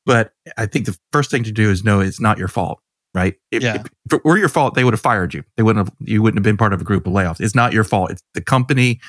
But 0.06 0.34
I 0.58 0.65
think 0.67 0.86
the 0.86 0.98
first 1.12 1.32
thing 1.32 1.43
to 1.43 1.52
do 1.52 1.69
is 1.71 1.84
know 1.84 2.00
it's 2.00 2.19
not 2.19 2.38
your 2.38 2.48
fault. 2.48 2.80
Right? 3.15 3.34
If, 3.51 3.63
Yeah. 3.63 3.75
if, 3.75 3.86
if 4.06 4.13
it 4.13 4.25
were 4.25 4.38
your 4.38 4.49
fault, 4.49 4.75
they 4.75 4.84
would 4.84 4.93
have 4.93 5.01
fired 5.01 5.34
you. 5.34 5.43
They 5.58 5.63
wouldn't 5.63 5.88
have. 5.88 5.95
You 6.08 6.21
wouldn't 6.21 6.38
have 6.38 6.43
been 6.43 6.58
part 6.58 6.73
of 6.73 6.82
a 6.82 6.84
group 6.84 7.08
of 7.08 7.13
layoffs. 7.13 7.39
It's 7.41 7.56
not 7.56 7.73
your 7.73 7.84
fault. 7.86 8.12
It's 8.12 8.21
the 8.36 8.41
company 8.41 8.99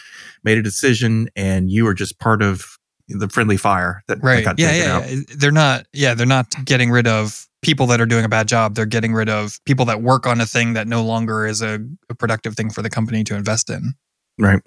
made 0.45 0.57
a 0.57 0.63
decision, 0.63 1.29
and 1.37 1.71
you 1.71 1.85
were 1.85 1.93
just 1.95 2.19
part 2.19 2.41
of 2.41 2.65
the 3.09 3.29
friendly 3.29 3.57
fire 3.57 4.03
that, 4.09 4.21
that 4.21 4.27
Right. 4.27 4.45
got 4.45 4.59
Yeah, 4.59 4.71
taken 4.71 4.87
yeah, 4.87 4.97
out. 4.97 5.11
yeah. 5.11 5.21
They're 5.37 5.53
not. 5.53 5.87
Yeah, 5.93 6.15
they're 6.15 6.27
not 6.27 6.55
getting 6.65 6.91
rid 6.91 7.07
of 7.07 7.47
people 7.63 7.87
that 7.89 8.01
are 8.01 8.07
doing 8.07 8.25
a 8.25 8.29
bad 8.29 8.47
job. 8.49 8.75
They're 8.77 8.87
getting 8.87 9.13
rid 9.13 9.29
of 9.29 9.59
people 9.65 9.85
that 9.87 10.01
work 10.03 10.27
on 10.27 10.41
a 10.41 10.47
thing 10.47 10.73
that 10.75 10.87
no 10.87 11.03
longer 11.05 11.47
is 11.47 11.63
a, 11.63 11.81
a 12.09 12.15
productive 12.15 12.55
thing 12.55 12.71
for 12.71 12.81
the 12.83 12.91
company 12.91 13.25
to 13.25 13.35
invest 13.35 13.69
in. 13.71 13.95
Right. 14.39 14.61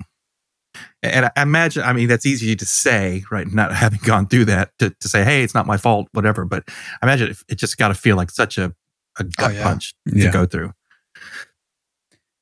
And 1.02 1.30
I 1.36 1.42
imagine, 1.42 1.84
I 1.84 1.94
mean, 1.94 2.08
that's 2.08 2.26
easy 2.26 2.56
to 2.56 2.66
say, 2.66 3.24
right? 3.32 3.48
Not 3.52 3.74
having 3.84 4.00
gone 4.04 4.28
through 4.28 4.46
that 4.46 4.72
to, 4.80 4.90
to 5.00 5.08
say, 5.08 5.24
hey, 5.24 5.44
it's 5.44 5.54
not 5.56 5.66
my 5.66 5.78
fault, 5.78 6.08
whatever. 6.12 6.46
But 6.46 6.64
I 7.02 7.06
imagine 7.06 7.30
it, 7.32 7.38
it 7.50 7.56
just 7.56 7.78
got 7.78 7.88
to 7.90 7.94
feel 7.94 8.16
like 8.18 8.32
such 8.32 8.58
a, 8.58 8.74
a 9.18 9.24
gut 9.24 9.52
Oh, 9.52 9.54
yeah. 9.54 9.64
punch 9.64 9.94
Yeah. 10.06 10.26
to 10.26 10.32
go 10.32 10.46
through. 10.46 10.74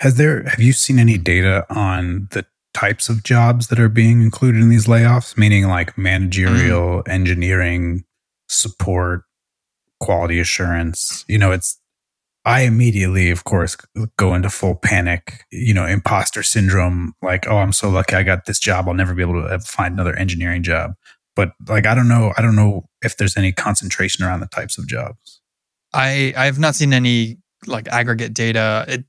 Has 0.02 0.16
there 0.16 0.44
have 0.44 0.60
you 0.62 0.74
seen 0.74 1.00
any 1.00 1.18
data 1.18 1.66
on 1.74 2.28
the 2.32 2.46
types 2.74 3.10
of 3.10 3.24
jobs 3.24 3.68
that 3.68 3.80
are 3.80 3.90
being 3.90 4.22
included 4.22 4.62
in 4.62 4.70
these 4.70 4.86
layoffs? 4.86 5.38
Meaning 5.38 5.68
like 5.68 5.98
managerial, 5.98 7.04
engineering, 7.08 8.04
support, 8.48 9.24
quality 10.00 10.40
assurance. 10.40 11.26
You 11.28 11.40
know, 11.40 11.52
it's 11.52 11.80
I 12.46 12.62
immediately, 12.62 13.30
of 13.32 13.44
course, 13.44 13.76
go 14.18 14.34
into 14.36 14.50
full 14.50 14.76
panic, 14.76 15.44
you 15.52 15.74
know, 15.74 15.86
imposter 15.86 16.44
syndrome, 16.44 17.14
like, 17.22 17.46
oh, 17.48 17.58
I'm 17.58 17.74
so 17.74 17.90
lucky 17.90 18.16
I 18.16 18.24
got 18.24 18.46
this 18.46 18.58
job. 18.60 18.88
I'll 18.88 18.94
never 18.94 19.14
be 19.14 19.22
able 19.22 19.42
to 19.42 19.48
uh, 19.50 19.60
find 19.60 19.94
another 19.94 20.16
engineering 20.16 20.64
job. 20.64 20.94
But 21.36 21.52
like 21.68 21.86
I 21.88 21.96
don't 21.96 22.08
know, 22.08 22.34
I 22.38 22.42
don't 22.44 22.56
know 22.56 22.88
if 23.04 23.18
there's 23.18 23.36
any 23.36 23.52
concentration 23.52 24.24
around 24.24 24.40
the 24.42 24.48
types 24.48 24.78
of 24.78 24.88
jobs. 24.88 25.37
I 25.98 26.34
I 26.38 26.46
have 26.46 26.60
not 26.60 26.76
seen 26.76 26.94
any 26.94 27.38
like 27.66 27.88
aggregate 27.88 28.34
data. 28.34 28.86
It 28.88 29.06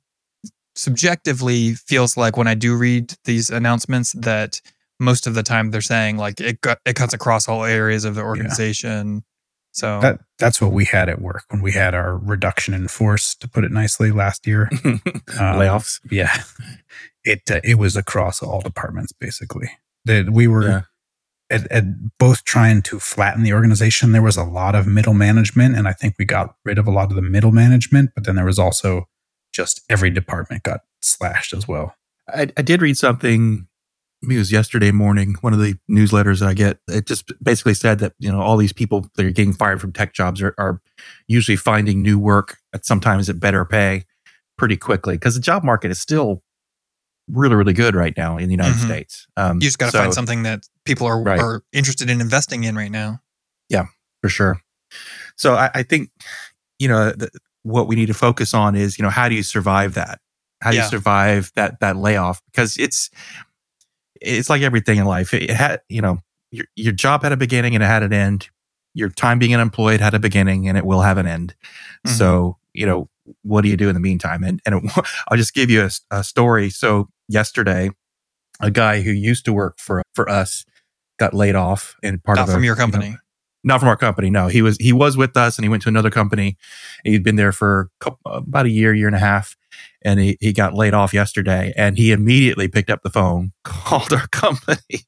subjectively 0.74 1.74
feels 1.74 2.16
like 2.16 2.36
when 2.36 2.48
I 2.48 2.54
do 2.54 2.76
read 2.76 3.14
these 3.24 3.50
announcements 3.50 4.12
that 4.12 4.60
most 4.98 5.26
of 5.26 5.34
the 5.34 5.42
time 5.42 5.70
they're 5.70 5.80
saying 5.80 6.16
like 6.16 6.40
it 6.40 6.58
it 6.86 6.96
cuts 6.96 7.12
across 7.12 7.46
all 7.48 7.64
areas 7.64 8.04
of 8.04 8.14
the 8.14 8.22
organization. 8.22 9.22
So 9.72 10.00
That 10.00 10.20
that's 10.38 10.60
what 10.60 10.72
we 10.72 10.86
had 10.86 11.08
at 11.08 11.20
work 11.20 11.44
when 11.50 11.60
we 11.60 11.72
had 11.72 11.94
our 11.94 12.16
reduction 12.16 12.74
in 12.74 12.88
force, 12.88 13.34
to 13.36 13.48
put 13.48 13.64
it 13.64 13.70
nicely, 13.70 14.10
last 14.10 14.46
year. 14.46 14.70
Um, 15.38 15.56
Layoffs. 15.56 16.00
Yeah, 16.10 16.34
it 17.24 17.42
uh, 17.50 17.60
it 17.62 17.74
was 17.76 17.96
across 17.96 18.42
all 18.42 18.60
departments 18.60 19.12
basically. 19.12 19.70
That 20.06 20.30
we 20.30 20.48
were 20.48 20.68
Yeah. 20.68 20.82
At, 21.50 21.70
at 21.70 22.18
both 22.18 22.44
trying 22.44 22.82
to 22.82 23.00
flatten 23.00 23.42
the 23.42 23.52
organization. 23.52 24.12
There 24.12 24.22
was 24.22 24.36
a 24.36 24.44
lot 24.44 24.74
of 24.74 24.86
middle 24.86 25.14
management, 25.14 25.76
and 25.76 25.88
I 25.88 25.92
think 25.92 26.14
we 26.18 26.24
got 26.24 26.54
rid 26.64 26.78
of 26.78 26.86
a 26.86 26.90
lot 26.90 27.10
of 27.10 27.16
the 27.16 27.22
middle 27.22 27.52
management. 27.52 28.10
But 28.14 28.24
then 28.24 28.36
there 28.36 28.44
was 28.44 28.58
also 28.58 29.08
just 29.52 29.82
every 29.88 30.10
department 30.10 30.62
got 30.62 30.80
slashed 31.00 31.52
as 31.52 31.66
well. 31.66 31.94
I, 32.28 32.48
I 32.56 32.62
did 32.62 32.82
read 32.82 32.96
something. 32.96 33.66
It 34.22 34.36
was 34.36 34.50
yesterday 34.50 34.90
morning. 34.90 35.36
One 35.40 35.52
of 35.52 35.60
the 35.60 35.76
newsletters 35.90 36.44
I 36.44 36.52
get. 36.52 36.78
It 36.88 37.06
just 37.06 37.32
basically 37.42 37.74
said 37.74 38.00
that 38.00 38.14
you 38.18 38.30
know 38.30 38.40
all 38.40 38.56
these 38.56 38.72
people 38.72 39.06
that 39.14 39.24
are 39.24 39.30
getting 39.30 39.52
fired 39.52 39.80
from 39.80 39.92
tech 39.92 40.12
jobs 40.12 40.42
are, 40.42 40.54
are 40.58 40.80
usually 41.28 41.56
finding 41.56 42.02
new 42.02 42.18
work 42.18 42.58
at 42.74 42.84
sometimes 42.84 43.28
at 43.28 43.40
better 43.40 43.64
pay 43.64 44.04
pretty 44.56 44.76
quickly 44.76 45.14
because 45.14 45.36
the 45.36 45.40
job 45.40 45.62
market 45.62 45.90
is 45.90 46.00
still 46.00 46.42
really 47.30 47.54
really 47.56 47.72
good 47.72 47.94
right 47.94 48.14
now 48.16 48.36
in 48.38 48.46
the 48.48 48.52
United 48.54 48.74
Mhm. 48.76 48.84
States. 48.86 49.26
Um, 49.36 49.56
you 49.56 49.62
just 49.62 49.78
got 49.78 49.86
to 49.86 49.92
so- 49.92 49.98
find 50.00 50.14
something 50.14 50.42
that 50.44 50.66
people 50.84 51.06
are 51.06 51.22
Right. 51.22 51.38
are 51.40 51.62
interested 51.72 52.08
in 52.10 52.20
investing 52.20 52.64
in 52.64 52.74
right 52.76 52.90
now. 52.90 53.20
Yeah, 53.68 53.86
for 54.22 54.28
sure. 54.28 54.60
So 55.36 55.54
I, 55.54 55.70
I 55.74 55.82
think 55.82 56.10
you 56.78 56.88
know 56.88 57.12
the, 57.12 57.30
what 57.62 57.86
we 57.88 57.96
need 57.96 58.06
to 58.06 58.14
focus 58.14 58.54
on 58.54 58.74
is 58.74 58.98
you 58.98 59.02
know 59.02 59.10
how 59.10 59.28
do 59.28 59.34
you 59.34 59.42
survive 59.42 59.94
that? 59.94 60.20
How 60.62 60.70
do 60.70 60.76
Yeah. 60.76 60.84
you 60.84 60.88
survive 60.88 61.52
that 61.56 61.80
that 61.80 61.96
layoff? 61.96 62.40
Because 62.46 62.76
it's 62.78 63.10
it's 64.20 64.50
like 64.50 64.62
everything 64.62 64.98
in 64.98 65.04
life. 65.04 65.32
It 65.34 65.50
had 65.50 65.80
you 65.88 66.00
know 66.02 66.18
your 66.50 66.66
your 66.76 66.92
job 66.92 67.22
had 67.22 67.32
a 67.32 67.36
beginning 67.36 67.74
and 67.74 67.82
it 67.84 67.86
had 67.86 68.02
an 68.02 68.12
end. 68.12 68.48
Your 68.94 69.10
time 69.10 69.38
being 69.38 69.54
unemployed 69.54 70.00
had 70.00 70.14
a 70.14 70.18
beginning 70.18 70.66
and 70.68 70.76
it 70.78 70.84
will 70.86 71.02
have 71.02 71.18
an 71.18 71.26
end. 71.26 71.54
Mhm. 72.06 72.10
So 72.16 72.56
you 72.72 72.86
know 72.86 73.08
what 73.42 73.62
do 73.62 73.68
you 73.68 73.76
do 73.76 73.88
in 73.88 73.94
the 73.94 74.00
meantime? 74.00 74.42
And 74.42 74.60
and 74.66 74.74
it, 74.74 74.92
I'll 75.28 75.36
just 75.36 75.54
give 75.54 75.70
you 75.70 75.82
a, 75.82 75.90
a 76.10 76.24
story. 76.24 76.70
So 76.70 77.08
yesterday, 77.28 77.90
a 78.60 78.70
guy 78.70 79.02
who 79.02 79.10
used 79.10 79.44
to 79.46 79.52
work 79.52 79.78
for 79.78 80.02
for 80.14 80.28
us 80.28 80.64
got 81.18 81.34
laid 81.34 81.54
off 81.54 81.96
and 82.02 82.22
part 82.22 82.36
Not 82.36 82.44
of 82.44 82.50
a, 82.50 82.52
from 82.54 82.64
your 82.64 82.74
you 82.74 82.78
know, 82.78 82.92
company. 82.92 83.16
not 83.64 83.80
from 83.80 83.88
our 83.88 83.96
company. 83.96 84.30
No, 84.30 84.48
he 84.48 84.62
was 84.62 84.76
he 84.78 84.92
was 84.92 85.16
with 85.16 85.36
us, 85.36 85.58
and 85.58 85.64
he 85.64 85.68
went 85.68 85.82
to 85.82 85.88
another 85.88 86.10
company. 86.10 86.56
He'd 87.04 87.24
been 87.24 87.36
there 87.36 87.52
for 87.52 87.90
a 88.00 88.04
couple, 88.04 88.20
about 88.32 88.66
a 88.66 88.70
year, 88.70 88.94
year 88.94 89.06
and 89.08 89.16
a 89.16 89.20
half, 89.20 89.56
and 90.02 90.20
he, 90.20 90.36
he 90.40 90.52
got 90.52 90.74
laid 90.74 90.94
off 90.94 91.12
yesterday. 91.12 91.72
And 91.76 91.98
he 91.98 92.12
immediately 92.12 92.68
picked 92.68 92.90
up 92.90 93.02
the 93.02 93.10
phone, 93.10 93.52
called 93.64 94.12
our 94.12 94.28
company, 94.28 95.06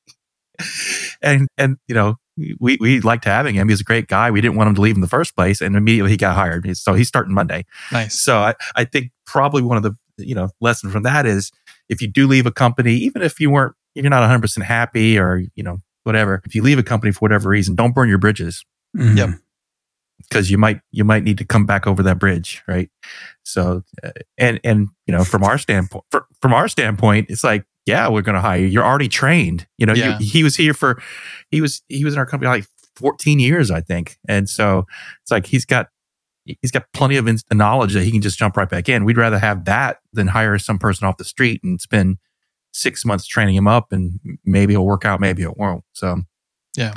and 1.22 1.48
and 1.56 1.76
you 1.86 1.94
know 1.94 2.16
we 2.58 2.76
we 2.80 3.00
liked 3.00 3.24
having 3.24 3.54
him. 3.54 3.68
He's 3.68 3.80
a 3.80 3.84
great 3.84 4.06
guy. 4.08 4.30
We 4.30 4.40
didn't 4.40 4.56
want 4.56 4.68
him 4.68 4.74
to 4.76 4.80
leave 4.80 4.94
in 4.94 5.00
the 5.00 5.06
first 5.08 5.34
place, 5.36 5.60
and 5.60 5.76
immediately 5.76 6.10
he 6.10 6.16
got 6.16 6.34
hired. 6.34 6.76
So 6.76 6.94
he's 6.94 7.08
starting 7.08 7.34
Monday. 7.34 7.64
nice. 7.92 8.18
So 8.18 8.38
I, 8.38 8.54
I 8.76 8.84
think 8.84 9.10
probably 9.26 9.62
one 9.62 9.76
of 9.76 9.82
the 9.82 9.96
you 10.18 10.34
know 10.34 10.50
lesson 10.60 10.90
from 10.90 11.02
that 11.04 11.26
is 11.26 11.50
if 11.88 12.00
you 12.02 12.08
do 12.08 12.26
leave 12.26 12.46
a 12.46 12.52
company, 12.52 12.94
even 12.94 13.22
if 13.22 13.40
you 13.40 13.50
weren't 13.50 13.74
if 13.94 14.04
you're 14.04 14.10
not 14.10 14.20
100 14.20 14.40
percent 14.40 14.66
happy 14.66 15.18
or 15.18 15.42
you 15.54 15.62
know 15.62 15.80
whatever, 16.04 16.40
if 16.44 16.54
you 16.54 16.62
leave 16.62 16.78
a 16.78 16.82
company 16.82 17.12
for 17.12 17.20
whatever 17.20 17.48
reason, 17.50 17.74
don't 17.74 17.94
burn 17.94 18.08
your 18.08 18.18
bridges 18.18 18.64
Mhm. 18.96 19.16
Yep. 19.16 19.30
because 20.28 20.50
you 20.50 20.58
might 20.58 20.80
you 20.90 21.04
might 21.04 21.22
need 21.22 21.38
to 21.38 21.44
come 21.44 21.64
back 21.66 21.86
over 21.86 22.02
that 22.02 22.18
bridge, 22.18 22.62
right? 22.68 22.90
So 23.44 23.82
uh, 24.02 24.10
and 24.38 24.60
and 24.64 24.88
you 25.06 25.12
know 25.14 25.24
from 25.24 25.42
our 25.44 25.58
standpoint 25.58 26.04
fr- 26.10 26.18
from 26.40 26.52
our 26.52 26.68
standpoint, 26.68 27.26
it's 27.30 27.44
like 27.44 27.64
yeah, 27.86 28.08
we're 28.08 28.22
going 28.22 28.34
to 28.34 28.40
hire 28.40 28.60
you. 28.60 28.66
You're 28.66 28.84
already 28.84 29.08
trained. 29.08 29.66
You 29.78 29.86
know, 29.86 29.94
you- 29.94 30.26
he 30.26 30.42
was 30.42 30.56
here 30.56 30.74
for 30.74 31.00
he 31.50 31.60
was 31.60 31.82
he 31.88 32.04
was 32.04 32.14
in 32.14 32.18
our 32.18 32.26
company 32.26 32.48
like 32.48 32.66
14 32.96 33.38
years, 33.38 33.70
I 33.70 33.80
think, 33.80 34.18
and 34.28 34.48
so 34.48 34.86
it's 35.22 35.30
like 35.30 35.46
he's 35.46 35.64
got 35.64 35.88
he's 36.44 36.70
got 36.70 36.84
plenty 36.92 37.16
of 37.16 37.26
in- 37.28 37.38
knowledge 37.52 37.92
that 37.94 38.04
he 38.04 38.10
can 38.10 38.20
just 38.20 38.38
jump 38.38 38.56
right 38.56 38.68
back 38.68 38.88
in. 38.88 39.04
We'd 39.04 39.16
rather 39.16 39.38
have 39.38 39.64
that 39.66 39.98
than 40.12 40.28
hire 40.28 40.58
some 40.58 40.78
person 40.78 41.06
off 41.06 41.16
the 41.16 41.24
street 41.24 41.60
and 41.62 41.80
spend 41.80 42.18
six 42.72 43.04
months 43.04 43.26
training 43.26 43.54
him 43.54 43.66
up, 43.68 43.92
and 43.92 44.20
maybe 44.44 44.74
it'll 44.74 44.86
work 44.86 45.04
out, 45.04 45.20
maybe 45.20 45.42
it 45.42 45.56
won't. 45.56 45.84
So 45.92 46.22
yeah. 46.76 46.94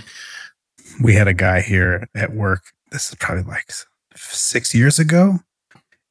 we 1.01 1.15
had 1.15 1.27
a 1.27 1.33
guy 1.33 1.61
here 1.61 2.07
at 2.15 2.33
work. 2.33 2.61
This 2.91 3.09
is 3.09 3.15
probably 3.15 3.43
like 3.43 3.71
six 4.15 4.75
years 4.75 4.99
ago. 4.99 5.39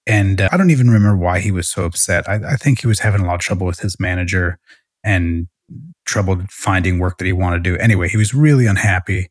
And 0.07 0.41
uh, 0.41 0.49
I 0.51 0.57
don't 0.57 0.71
even 0.71 0.91
remember 0.91 1.17
why 1.17 1.41
he 1.41 1.51
was 1.51 1.69
so 1.69 1.85
upset. 1.85 2.29
I, 2.29 2.35
I 2.53 2.57
think 2.57 2.81
he 2.81 2.87
was 2.87 3.01
having 3.01 3.21
a 3.21 3.27
lot 3.27 3.37
of 3.37 3.41
trouble 3.41 3.67
with 3.67 3.81
his 3.81 4.01
manager 4.01 4.59
and 5.05 5.49
trouble 6.05 6.43
finding 6.51 6.99
work 6.99 7.19
that 7.19 7.25
he 7.25 7.33
wanted 7.33 7.65
to 7.65 7.71
do. 7.71 7.79
Anyway, 7.79 8.09
he 8.09 8.17
was 8.17 8.35
really 8.35 8.67
unhappy. 8.67 9.29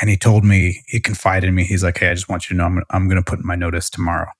And 0.00 0.08
he 0.08 0.16
told 0.16 0.44
me, 0.44 0.82
he 0.86 1.00
confided 1.00 1.48
in 1.48 1.54
me. 1.54 1.64
He's 1.64 1.84
like, 1.84 1.98
Hey, 1.98 2.10
I 2.10 2.14
just 2.14 2.28
want 2.28 2.48
you 2.48 2.54
to 2.54 2.58
know 2.58 2.64
I'm, 2.64 2.82
I'm 2.90 3.08
going 3.08 3.22
to 3.22 3.30
put 3.30 3.40
in 3.40 3.46
my 3.46 3.56
notice 3.56 3.90
tomorrow. 3.90 4.30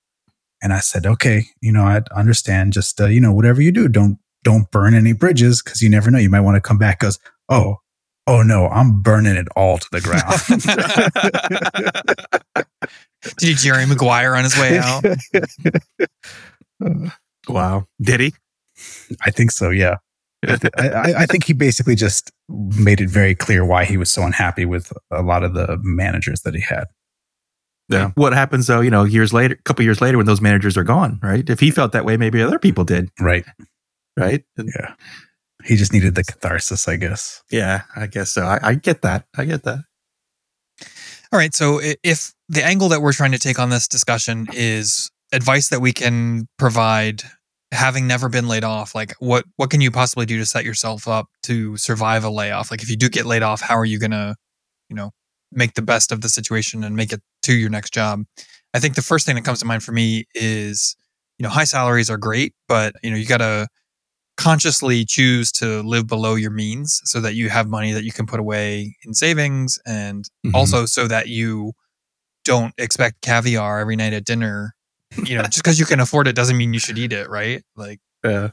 And 0.61 0.73
I 0.73 0.79
said, 0.79 1.05
Okay, 1.05 1.45
you 1.61 1.71
know, 1.71 1.83
I 1.83 2.01
understand. 2.15 2.73
Just, 2.73 2.99
uh, 2.99 3.05
you 3.05 3.21
know, 3.21 3.33
whatever 3.33 3.61
you 3.61 3.71
do, 3.71 3.87
don't, 3.87 4.17
don't 4.43 4.69
burn 4.71 4.93
any 4.93 5.13
bridges 5.13 5.61
because 5.61 5.81
you 5.81 5.89
never 5.89 6.09
know. 6.09 6.17
You 6.17 6.29
might 6.29 6.41
want 6.41 6.55
to 6.55 6.61
come 6.61 6.77
back. 6.77 6.99
Goes, 6.99 7.19
Oh, 7.49 7.77
oh 8.27 8.41
no, 8.41 8.67
I'm 8.67 9.01
burning 9.01 9.35
it 9.35 9.47
all 9.55 9.77
to 9.77 9.87
the 9.91 10.01
ground. 10.01 10.33
Did 13.37 13.47
he 13.47 13.53
Jerry 13.55 13.85
Maguire 13.85 14.35
on 14.35 14.43
his 14.43 14.57
way 14.57 14.77
out? 14.79 15.03
wow, 17.47 17.85
did 18.01 18.19
he? 18.19 18.33
I 19.25 19.31
think 19.31 19.51
so. 19.51 19.69
Yeah. 19.69 19.97
I, 20.45 20.55
th- 20.57 20.73
I, 20.77 20.87
I- 20.89 21.13
I 21.21 21.25
think 21.25 21.45
he 21.45 21.53
basically 21.53 21.95
just 21.95 22.31
made 22.49 22.99
it 22.99 23.09
very 23.09 23.33
clear 23.33 23.63
why 23.63 23.85
he 23.85 23.95
was 23.95 24.11
so 24.11 24.23
unhappy 24.23 24.65
with 24.65 24.91
a 25.09 25.21
lot 25.21 25.43
of 25.43 25.53
the 25.53 25.79
managers 25.83 26.41
that 26.41 26.53
he 26.53 26.59
had. 26.61 26.85
Yeah. 27.87 28.11
What 28.15 28.33
happens 28.33 28.67
though, 28.67 28.81
you 28.81 28.89
know, 28.91 29.05
years 29.05 29.31
later, 29.33 29.55
a 29.57 29.63
couple 29.63 29.85
years 29.85 30.01
later 30.01 30.17
when 30.17 30.25
those 30.25 30.41
managers 30.41 30.75
are 30.77 30.83
gone, 30.83 31.19
right? 31.23 31.49
If 31.49 31.59
he 31.61 31.71
felt 31.71 31.93
that 31.93 32.03
way, 32.05 32.17
maybe 32.17 32.41
other 32.41 32.59
people 32.59 32.83
did, 32.83 33.09
Right. 33.21 33.45
right? 34.17 34.43
And- 34.57 34.69
Yeah. 34.77 34.95
He 35.65 35.75
just 35.75 35.93
needed 35.93 36.15
the 36.15 36.23
catharsis, 36.23 36.87
I 36.87 36.97
guess. 36.97 37.43
yeah, 37.51 37.83
I 37.95 38.07
guess 38.07 38.31
so. 38.31 38.43
I, 38.43 38.59
I 38.61 38.75
get 38.75 39.01
that. 39.01 39.25
I 39.37 39.45
get 39.45 39.63
that. 39.63 39.79
All 41.31 41.39
right. 41.39 41.53
So 41.55 41.79
if 42.03 42.33
the 42.47 42.63
angle 42.63 42.89
that 42.89 43.01
we're 43.01 43.13
trying 43.13 43.31
to 43.31 43.39
take 43.39 43.57
on 43.57 43.69
this 43.69 43.87
discussion 43.87 44.47
is 44.53 45.09
advice 45.31 45.69
that 45.69 45.79
we 45.79 45.91
can 45.91 46.47
provide, 46.59 47.23
having 47.71 48.05
never 48.05 48.29
been 48.29 48.47
laid 48.47 48.63
off, 48.63 48.93
like 48.93 49.15
what 49.19 49.45
what 49.55 49.71
can 49.71 49.81
you 49.81 49.89
possibly 49.89 50.25
do 50.27 50.37
to 50.37 50.45
set 50.45 50.63
yourself 50.63 51.07
up 51.07 51.27
to 51.43 51.75
survive 51.77 52.23
a 52.23 52.29
layoff? 52.29 52.69
Like 52.69 52.83
if 52.83 52.89
you 52.89 52.97
do 52.97 53.09
get 53.09 53.25
laid 53.25 53.41
off, 53.41 53.61
how 53.61 53.75
are 53.77 53.85
you 53.85 53.97
gonna, 53.99 54.35
you 54.89 54.95
know, 54.95 55.11
make 55.51 55.73
the 55.73 55.81
best 55.81 56.11
of 56.11 56.21
the 56.21 56.29
situation 56.29 56.83
and 56.83 56.95
make 56.95 57.11
it 57.11 57.21
to 57.43 57.53
your 57.53 57.69
next 57.71 57.93
job? 57.93 58.23
I 58.75 58.79
think 58.79 58.95
the 58.95 59.01
first 59.01 59.25
thing 59.25 59.35
that 59.35 59.45
comes 59.45 59.59
to 59.59 59.65
mind 59.65 59.83
for 59.83 59.91
me 59.91 60.25
is, 60.35 60.95
you 61.39 61.43
know, 61.43 61.49
high 61.49 61.63
salaries 61.63 62.09
are 62.11 62.17
great, 62.17 62.53
but 62.67 62.93
you 63.01 63.09
know, 63.09 63.17
you 63.17 63.25
gotta 63.25 63.67
consciously 64.37 65.05
choose 65.05 65.51
to 65.53 65.81
live 65.83 66.07
below 66.07 66.35
your 66.35 66.51
means 66.51 67.01
so 67.05 67.21
that 67.21 67.35
you 67.35 67.49
have 67.49 67.67
money 67.67 67.91
that 67.91 68.03
you 68.03 68.11
can 68.11 68.25
put 68.25 68.39
away 68.39 68.95
in 69.05 69.13
savings 69.13 69.79
and 69.85 70.29
Mhm. 70.45 70.55
also 70.55 70.85
so 70.85 71.07
that 71.07 71.27
you 71.27 71.73
don't 72.43 72.73
expect 72.77 73.21
caviar 73.21 73.79
every 73.79 73.95
night 73.95 74.13
at 74.13 74.25
dinner 74.25 74.75
you 75.25 75.35
know, 75.37 75.43
just 75.43 75.57
because 75.57 75.79
you 75.79 75.85
can 75.85 75.99
afford 75.99 76.27
it 76.27 76.35
doesn't 76.35 76.57
mean 76.57 76.73
you 76.73 76.79
should 76.79 76.97
eat 76.97 77.13
it, 77.13 77.29
right? 77.29 77.63
Like, 77.75 77.99
uh, 78.23 78.49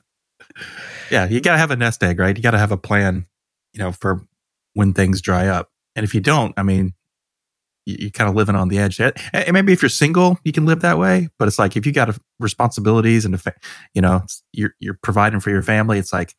yeah, 1.11 1.27
you 1.27 1.40
got 1.40 1.53
to 1.53 1.59
have 1.59 1.71
a 1.71 1.77
nest 1.77 2.03
egg, 2.03 2.19
right? 2.19 2.37
You 2.37 2.43
got 2.43 2.51
to 2.51 2.59
have 2.59 2.73
a 2.73 2.77
plan, 2.77 3.27
you 3.73 3.79
know, 3.79 3.93
for 3.93 4.27
when 4.75 4.93
things 4.93 5.21
dry 5.23 5.47
up. 5.49 5.71
And 5.97 6.05
if 6.05 6.14
you 6.14 6.21
don't, 6.21 6.53
I 6.57 6.62
mean, 6.62 6.93
you, 7.98 8.09
are 8.09 8.11
kind 8.11 8.29
of 8.29 8.37
living 8.37 8.55
on 8.55 8.68
the 8.68 8.79
edge. 8.79 9.00
And 9.00 9.53
maybe 9.53 9.72
if 9.72 9.83
you're 9.83 9.88
single, 9.88 10.38
you 10.44 10.53
can 10.53 10.66
live 10.66 10.81
that 10.81 10.98
way. 10.98 11.29
But 11.38 11.48
it's 11.48 11.59
like 11.59 11.76
if 11.76 11.87
you 11.87 11.92
got 11.92 12.16
responsibilities 12.38 13.24
and 13.24 13.40
you 13.94 14.03
know 14.03 14.22
you're 14.53 14.74
you're 14.81 14.98
providing 15.03 15.40
for 15.40 15.50
your 15.50 15.62
family, 15.62 15.98
it's 15.98 16.12
like 16.12 16.35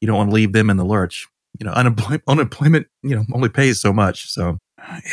you 0.00 0.06
don't 0.06 0.16
want 0.16 0.30
to 0.30 0.34
leave 0.34 0.52
them 0.52 0.70
in 0.70 0.76
the 0.76 0.84
lurch. 0.84 1.26
You 1.58 1.66
know, 1.66 1.72
unemployment 1.72 2.22
unemployment 2.26 2.86
you 3.02 3.16
know 3.16 3.24
only 3.32 3.48
pays 3.48 3.80
so 3.80 3.92
much. 3.92 4.30
So 4.30 4.58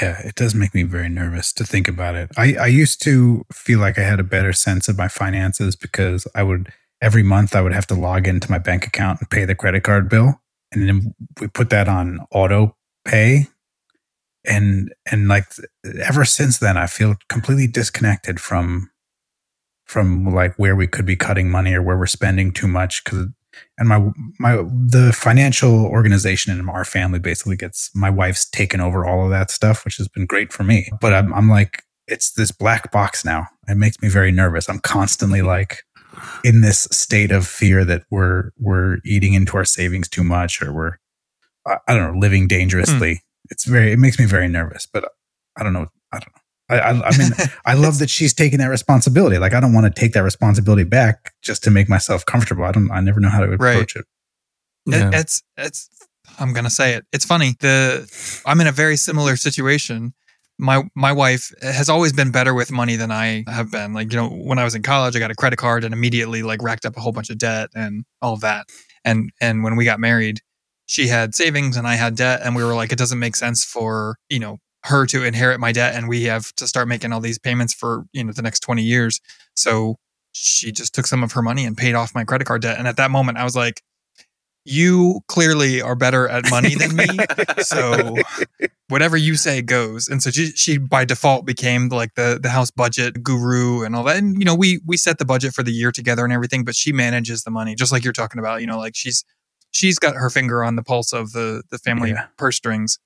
yeah, 0.01 0.19
it 0.25 0.35
does 0.35 0.53
make 0.53 0.73
me 0.73 0.83
very 0.83 1.09
nervous 1.09 1.53
to 1.53 1.65
think 1.65 1.87
about 1.87 2.15
it. 2.15 2.31
I 2.37 2.55
I 2.55 2.67
used 2.67 3.01
to 3.03 3.45
feel 3.51 3.79
like 3.79 3.97
I 3.97 4.03
had 4.03 4.19
a 4.19 4.23
better 4.23 4.53
sense 4.53 4.87
of 4.87 4.97
my 4.97 5.07
finances 5.07 5.75
because 5.75 6.27
I 6.35 6.43
would 6.43 6.71
every 7.01 7.23
month 7.23 7.55
I 7.55 7.61
would 7.61 7.73
have 7.73 7.87
to 7.87 7.95
log 7.95 8.27
into 8.27 8.49
my 8.51 8.59
bank 8.59 8.85
account 8.85 9.19
and 9.19 9.29
pay 9.29 9.45
the 9.45 9.55
credit 9.55 9.83
card 9.83 10.09
bill, 10.09 10.41
and 10.71 10.87
then 10.87 11.15
we 11.39 11.47
put 11.47 11.69
that 11.69 11.87
on 11.87 12.25
auto 12.31 12.75
pay 13.05 13.47
and 14.45 14.93
and 15.11 15.27
like 15.27 15.45
ever 16.01 16.25
since 16.25 16.57
then 16.57 16.77
i 16.77 16.87
feel 16.87 17.15
completely 17.29 17.67
disconnected 17.67 18.39
from 18.39 18.89
from 19.85 20.25
like 20.25 20.53
where 20.55 20.75
we 20.75 20.87
could 20.87 21.05
be 21.05 21.15
cutting 21.15 21.49
money 21.49 21.73
or 21.73 21.81
where 21.81 21.97
we're 21.97 22.05
spending 22.05 22.51
too 22.51 22.67
much 22.67 23.03
because 23.03 23.27
and 23.77 23.87
my 23.87 24.01
my 24.39 24.55
the 24.55 25.11
financial 25.13 25.85
organization 25.85 26.57
in 26.57 26.67
our 26.69 26.85
family 26.85 27.19
basically 27.19 27.55
gets 27.55 27.91
my 27.93 28.09
wife's 28.09 28.49
taken 28.49 28.81
over 28.81 29.05
all 29.05 29.23
of 29.25 29.29
that 29.29 29.51
stuff 29.51 29.85
which 29.85 29.97
has 29.97 30.07
been 30.07 30.25
great 30.25 30.51
for 30.51 30.63
me. 30.63 30.89
But 30.99 31.13
i'm, 31.13 31.33
I'm 31.33 31.49
like 31.49 31.83
it's 32.07 32.31
this 32.31 32.51
black 32.51 32.91
box 32.91 33.23
now. 33.23 33.47
It 33.67 33.75
makes 33.75 34.01
me 34.01 34.09
very 34.09 34.31
nervous. 34.31 34.69
I'm 34.69 34.79
constantly 34.79 35.41
like 35.41 35.83
in 36.43 36.61
this 36.61 36.87
state 36.91 37.31
of 37.31 37.47
fear 37.47 37.85
that 37.85 38.03
we're 38.09 38.51
we're 38.59 38.97
eating 39.05 39.33
into 39.33 39.57
our 39.57 39.65
savings 39.65 40.07
too 40.07 40.23
much 40.23 40.61
or 40.61 40.71
we're 40.71 40.97
i 41.65 41.77
don't 41.87 42.13
know 42.13 42.19
living 42.19 42.47
dangerously. 42.47 43.15
mm 43.15 43.19
it's 43.49 43.65
very 43.65 43.91
it 43.91 43.99
makes 43.99 44.19
me 44.19 44.25
very 44.25 44.47
nervous. 44.47 44.87
But 44.91 45.09
I 45.55 45.63
don't 45.63 45.73
know. 45.73 45.87
I 46.11 46.19
don't 46.19 46.33
know. 46.35 46.41
I, 46.69 46.79
I, 46.79 47.07
I 47.07 47.17
mean, 47.17 47.31
I 47.65 47.73
love 47.73 47.99
that 47.99 48.09
she's 48.09 48.33
taking 48.33 48.59
that 48.59 48.67
responsibility. 48.67 49.37
Like, 49.37 49.53
I 49.53 49.59
don't 49.59 49.73
want 49.73 49.93
to 49.93 49.99
take 49.99 50.13
that 50.13 50.23
responsibility 50.23 50.83
back 50.83 51.33
just 51.41 51.63
to 51.63 51.71
make 51.71 51.89
myself 51.89 52.25
comfortable. 52.25 52.63
I 52.63 52.71
don't. 52.71 52.91
I 52.91 53.01
never 53.01 53.19
know 53.19 53.29
how 53.29 53.41
to 53.41 53.51
approach 53.51 53.95
right. 53.95 54.01
it. 54.01 54.05
Yeah. 54.85 55.07
it. 55.09 55.13
It's 55.15 55.43
it's. 55.57 55.89
I'm 56.39 56.53
gonna 56.53 56.69
say 56.69 56.93
it. 56.93 57.05
It's 57.11 57.25
funny. 57.25 57.55
The 57.59 58.41
I'm 58.45 58.59
in 58.61 58.67
a 58.67 58.71
very 58.71 58.97
similar 58.97 59.35
situation. 59.35 60.13
My 60.57 60.83
my 60.95 61.11
wife 61.11 61.51
has 61.61 61.89
always 61.89 62.13
been 62.13 62.31
better 62.31 62.53
with 62.53 62.71
money 62.71 62.95
than 62.95 63.11
I 63.11 63.43
have 63.47 63.71
been. 63.71 63.93
Like 63.93 64.11
you 64.11 64.17
know, 64.17 64.29
when 64.29 64.57
I 64.57 64.63
was 64.63 64.73
in 64.75 64.81
college, 64.81 65.15
I 65.15 65.19
got 65.19 65.31
a 65.31 65.35
credit 65.35 65.57
card 65.57 65.83
and 65.83 65.93
immediately 65.93 66.43
like 66.43 66.61
racked 66.61 66.85
up 66.85 66.95
a 66.95 67.01
whole 67.01 67.11
bunch 67.11 67.29
of 67.29 67.37
debt 67.37 67.69
and 67.75 68.05
all 68.21 68.33
of 68.33 68.41
that. 68.41 68.67
And 69.03 69.31
and 69.41 69.63
when 69.63 69.75
we 69.75 69.85
got 69.85 69.99
married, 69.99 70.41
she 70.85 71.07
had 71.07 71.35
savings 71.35 71.77
and 71.77 71.87
I 71.87 71.95
had 71.95 72.15
debt. 72.15 72.41
And 72.43 72.55
we 72.55 72.63
were 72.63 72.75
like, 72.75 72.91
it 72.91 72.97
doesn't 72.97 73.19
make 73.19 73.35
sense 73.35 73.63
for, 73.63 74.17
you 74.29 74.39
know, 74.39 74.59
her 74.85 75.05
to 75.07 75.23
inherit 75.23 75.59
my 75.59 75.71
debt 75.71 75.95
and 75.95 76.09
we 76.09 76.23
have 76.23 76.53
to 76.55 76.67
start 76.67 76.87
making 76.87 77.13
all 77.13 77.21
these 77.21 77.39
payments 77.39 77.73
for, 77.73 78.05
you 78.11 78.23
know, 78.23 78.33
the 78.33 78.41
next 78.41 78.59
20 78.59 78.83
years. 78.83 79.21
So 79.55 79.95
she 80.33 80.71
just 80.71 80.93
took 80.93 81.07
some 81.07 81.23
of 81.23 81.31
her 81.33 81.41
money 81.41 81.65
and 81.65 81.77
paid 81.77 81.95
off 81.95 82.13
my 82.13 82.25
credit 82.25 82.45
card 82.45 82.61
debt. 82.61 82.77
And 82.77 82.87
at 82.87 82.97
that 82.97 83.11
moment, 83.11 83.37
I 83.37 83.43
was 83.43 83.55
like, 83.55 83.81
you 84.65 85.21
clearly 85.27 85.81
are 85.81 85.95
better 85.95 86.27
at 86.27 86.43
money 86.49 86.75
than 86.75 86.95
me. 86.95 87.07
so 87.59 88.15
whatever 88.89 89.17
you 89.17 89.35
say 89.35 89.61
goes. 89.61 90.07
And 90.07 90.21
so 90.21 90.31
she, 90.31 90.47
she, 90.51 90.77
by 90.77 91.05
default 91.05 91.45
became 91.45 91.89
like 91.89 92.15
the 92.15 92.39
the 92.41 92.49
house 92.49 92.71
budget 92.71 93.23
guru 93.23 93.83
and 93.83 93.95
all 93.95 94.03
that. 94.03 94.17
And 94.17 94.37
you 94.37 94.45
know, 94.45 94.55
we 94.55 94.79
we 94.85 94.97
set 94.97 95.17
the 95.17 95.25
budget 95.25 95.53
for 95.53 95.63
the 95.63 95.71
year 95.71 95.91
together 95.91 96.23
and 96.23 96.33
everything, 96.33 96.63
but 96.63 96.75
she 96.75 96.93
manages 96.93 97.43
the 97.43 97.51
money 97.51 97.75
just 97.75 97.91
like 97.91 98.03
you're 98.03 98.13
talking 98.13 98.39
about, 98.39 98.61
you 98.61 98.67
know, 98.67 98.77
like 98.77 98.95
she's 98.95 99.25
she's 99.73 99.99
got 99.99 100.15
her 100.15 100.29
finger 100.29 100.63
on 100.63 100.75
the 100.77 100.83
pulse 100.83 101.11
of 101.11 101.33
the 101.33 101.63
the 101.69 101.77
family 101.77 102.11
yeah. 102.11 102.27
purse 102.37 102.55
strings 102.55 102.99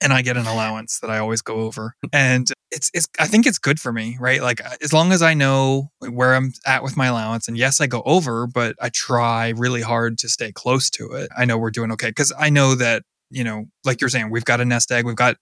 and 0.00 0.12
I 0.12 0.22
get 0.22 0.36
an 0.36 0.46
allowance 0.46 0.98
that 1.00 1.10
I 1.10 1.18
always 1.18 1.42
go 1.42 1.60
over. 1.60 1.94
Mm. 2.04 2.08
And 2.12 2.52
it's 2.70 2.90
it's 2.94 3.06
I 3.18 3.26
think 3.26 3.46
it's 3.46 3.58
good 3.58 3.80
for 3.80 3.92
me, 3.92 4.16
right? 4.20 4.42
Like 4.42 4.64
uh, 4.64 4.76
as 4.82 4.92
long 4.92 5.12
as 5.12 5.22
I 5.22 5.34
know 5.34 5.90
where 6.00 6.34
I'm 6.34 6.52
at 6.66 6.82
with 6.82 6.96
my 6.96 7.06
allowance 7.06 7.48
and 7.48 7.56
yes, 7.56 7.80
I 7.80 7.86
go 7.86 8.02
over, 8.04 8.46
but 8.46 8.76
I 8.80 8.90
try 8.90 9.50
really 9.56 9.82
hard 9.82 10.18
to 10.18 10.28
stay 10.28 10.52
close 10.52 10.90
to 10.90 11.12
it. 11.12 11.28
I 11.36 11.44
know 11.44 11.58
we're 11.58 11.70
doing 11.70 11.92
okay 11.92 12.12
cuz 12.12 12.32
I 12.38 12.50
know 12.50 12.74
that, 12.74 13.02
you 13.30 13.44
know, 13.44 13.66
like 13.84 14.00
you're 14.00 14.10
saying, 14.10 14.30
we've 14.30 14.44
got 14.44 14.60
a 14.60 14.64
nest 14.64 14.90
egg, 14.90 15.06
we've 15.06 15.16
got 15.16 15.36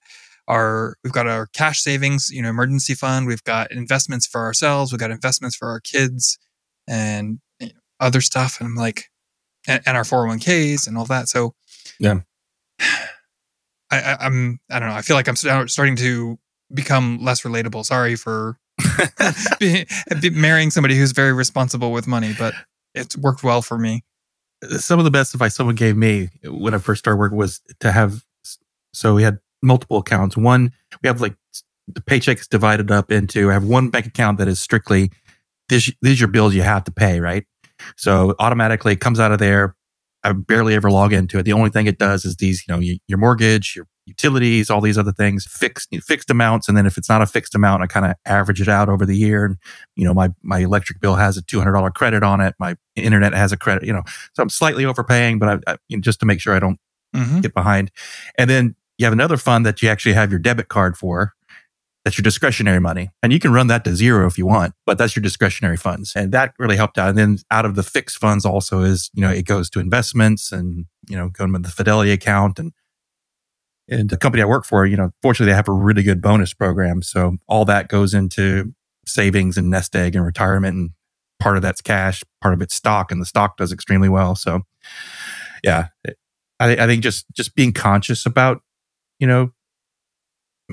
our 0.47 0.95
we've 1.03 1.13
got 1.13 1.27
our 1.27 1.47
cash 1.47 1.81
savings, 1.81 2.29
you 2.31 2.41
know, 2.41 2.49
emergency 2.49 2.93
fund, 2.93 3.27
we've 3.27 3.43
got 3.43 3.71
investments 3.71 4.27
for 4.27 4.41
ourselves, 4.41 4.91
we've 4.91 4.99
got 4.99 5.11
investments 5.11 5.55
for 5.55 5.69
our 5.69 5.79
kids 5.79 6.37
and 6.87 7.39
you 7.59 7.67
know, 7.67 7.73
other 7.99 8.21
stuff 8.21 8.59
and 8.59 8.67
I'm 8.67 8.75
like 8.75 9.09
and, 9.67 9.81
and 9.85 9.97
our 9.97 10.03
401ks 10.03 10.87
and 10.87 10.97
all 10.97 11.05
that. 11.05 11.27
So 11.29 11.53
yeah, 11.99 12.21
I, 12.79 14.17
I, 14.19 14.25
am 14.25 14.59
I 14.71 14.79
don't 14.79 14.89
know. 14.89 14.95
I 14.95 15.01
feel 15.01 15.15
like 15.15 15.27
I'm 15.27 15.67
starting 15.67 15.95
to 15.97 16.39
become 16.73 17.19
less 17.21 17.41
relatable. 17.41 17.85
Sorry 17.85 18.15
for 18.15 18.57
marrying 20.31 20.71
somebody 20.71 20.95
who's 20.95 21.11
very 21.11 21.33
responsible 21.33 21.91
with 21.91 22.07
money, 22.07 22.33
but 22.37 22.53
it's 22.95 23.17
worked 23.17 23.43
well 23.43 23.61
for 23.61 23.77
me. 23.77 24.03
Some 24.77 24.99
of 24.99 25.05
the 25.05 25.11
best 25.11 25.33
advice 25.33 25.55
someone 25.55 25.75
gave 25.75 25.97
me 25.97 26.29
when 26.45 26.73
I 26.73 26.77
first 26.77 26.99
started 26.99 27.17
working 27.17 27.37
was 27.37 27.61
to 27.81 27.91
have. 27.91 28.23
So 28.93 29.15
we 29.15 29.23
had 29.23 29.39
multiple 29.61 29.97
accounts. 29.97 30.37
One, 30.37 30.71
we 31.01 31.07
have 31.07 31.19
like 31.19 31.35
the 31.87 32.01
paychecks 32.01 32.47
divided 32.47 32.91
up 32.91 33.11
into. 33.11 33.49
I 33.49 33.53
have 33.53 33.65
one 33.65 33.89
bank 33.89 34.05
account 34.05 34.37
that 34.37 34.47
is 34.47 34.59
strictly 34.59 35.11
this. 35.69 35.91
These 36.01 36.21
are 36.21 36.27
bills 36.27 36.55
you 36.55 36.61
have 36.61 36.85
to 36.85 36.91
pay, 36.91 37.19
right? 37.19 37.45
So 37.95 38.35
automatically 38.39 38.93
it 38.93 38.99
comes 38.99 39.19
out 39.19 39.31
of 39.31 39.39
there. 39.39 39.75
I 40.23 40.31
barely 40.31 40.73
ever 40.73 40.89
log 40.89 41.11
into 41.11 41.37
it. 41.37 41.43
The 41.43 41.53
only 41.53 41.69
thing 41.69 41.85
it 41.85 41.97
does 41.97 42.23
is 42.23 42.37
these, 42.37 42.63
you 42.65 42.73
know, 42.73 42.97
your 43.07 43.17
mortgage, 43.17 43.75
your 43.75 43.87
utilities, 44.05 44.69
all 44.69 44.79
these 44.79 44.97
other 44.97 45.11
things, 45.11 45.45
fixed 45.45 45.89
fixed 46.01 46.29
amounts. 46.29 46.67
And 46.69 46.77
then 46.77 46.85
if 46.85 46.97
it's 46.97 47.09
not 47.09 47.21
a 47.21 47.25
fixed 47.25 47.55
amount, 47.55 47.83
I 47.83 47.87
kind 47.87 48.05
of 48.05 48.13
average 48.25 48.61
it 48.61 48.69
out 48.69 48.87
over 48.87 49.05
the 49.05 49.17
year. 49.17 49.45
And 49.45 49.57
you 49.95 50.05
know, 50.05 50.13
my 50.13 50.29
my 50.41 50.59
electric 50.59 51.01
bill 51.01 51.15
has 51.15 51.37
a 51.37 51.41
two 51.41 51.59
hundred 51.59 51.73
dollar 51.73 51.91
credit 51.91 52.23
on 52.23 52.39
it. 52.39 52.55
My 52.57 52.75
internet 52.95 53.33
has 53.33 53.51
a 53.51 53.57
credit. 53.57 53.83
You 53.83 53.93
know, 53.93 54.03
so 54.33 54.43
I'm 54.43 54.49
slightly 54.49 54.85
overpaying, 54.85 55.39
but 55.39 55.49
I, 55.49 55.71
I 55.73 55.77
you 55.89 55.97
know, 55.97 56.01
just 56.01 56.21
to 56.21 56.25
make 56.25 56.39
sure 56.39 56.55
I 56.55 56.59
don't 56.59 56.79
mm-hmm. 57.13 57.41
get 57.41 57.53
behind. 57.53 57.91
And 58.37 58.49
then 58.49 58.75
you 58.97 59.05
have 59.05 59.13
another 59.13 59.37
fund 59.37 59.65
that 59.65 59.81
you 59.81 59.89
actually 59.89 60.13
have 60.13 60.31
your 60.31 60.39
debit 60.39 60.69
card 60.69 60.95
for, 60.97 61.33
that's 62.03 62.17
your 62.17 62.23
discretionary 62.23 62.79
money. 62.79 63.09
And 63.21 63.31
you 63.31 63.39
can 63.39 63.53
run 63.53 63.67
that 63.67 63.83
to 63.85 63.95
zero 63.95 64.27
if 64.27 64.37
you 64.37 64.45
want, 64.45 64.73
but 64.85 64.97
that's 64.97 65.15
your 65.15 65.23
discretionary 65.23 65.77
funds. 65.77 66.13
And 66.15 66.31
that 66.33 66.53
really 66.59 66.75
helped 66.75 66.97
out. 66.97 67.09
And 67.09 67.17
then 67.17 67.37
out 67.49 67.65
of 67.65 67.75
the 67.75 67.83
fixed 67.83 68.17
funds 68.17 68.45
also 68.45 68.81
is, 68.81 69.09
you 69.13 69.21
know, 69.21 69.29
it 69.29 69.45
goes 69.45 69.69
to 69.71 69.79
investments 69.79 70.51
and, 70.51 70.85
you 71.07 71.15
know, 71.15 71.29
going 71.29 71.53
to 71.53 71.59
the 71.59 71.69
Fidelity 71.69 72.11
account 72.11 72.59
and, 72.59 72.73
and 73.87 74.09
the 74.09 74.17
company 74.17 74.41
I 74.41 74.45
work 74.45 74.65
for, 74.65 74.85
you 74.85 74.97
know, 74.97 75.11
fortunately 75.21 75.51
they 75.51 75.55
have 75.55 75.69
a 75.69 75.73
really 75.73 76.03
good 76.03 76.21
bonus 76.21 76.53
program. 76.53 77.01
So 77.01 77.37
all 77.47 77.63
that 77.65 77.87
goes 77.87 78.13
into 78.13 78.73
savings 79.05 79.57
and 79.57 79.69
nest 79.69 79.95
egg 79.95 80.15
and 80.15 80.25
retirement. 80.25 80.75
And 80.75 80.89
part 81.39 81.55
of 81.55 81.61
that's 81.61 81.81
cash, 81.81 82.21
part 82.41 82.53
of 82.53 82.61
it's 82.61 82.75
stock 82.75 83.11
and 83.11 83.21
the 83.21 83.25
stock 83.25 83.57
does 83.57 83.71
extremely 83.71 84.09
well. 84.09 84.35
So 84.35 84.63
yeah, 85.63 85.87
I, 86.59 86.75
I 86.83 86.85
think 86.85 87.01
just, 87.01 87.25
just 87.31 87.55
being 87.55 87.71
conscious 87.71 88.25
about, 88.25 88.61
you 89.19 89.27
know, 89.27 89.51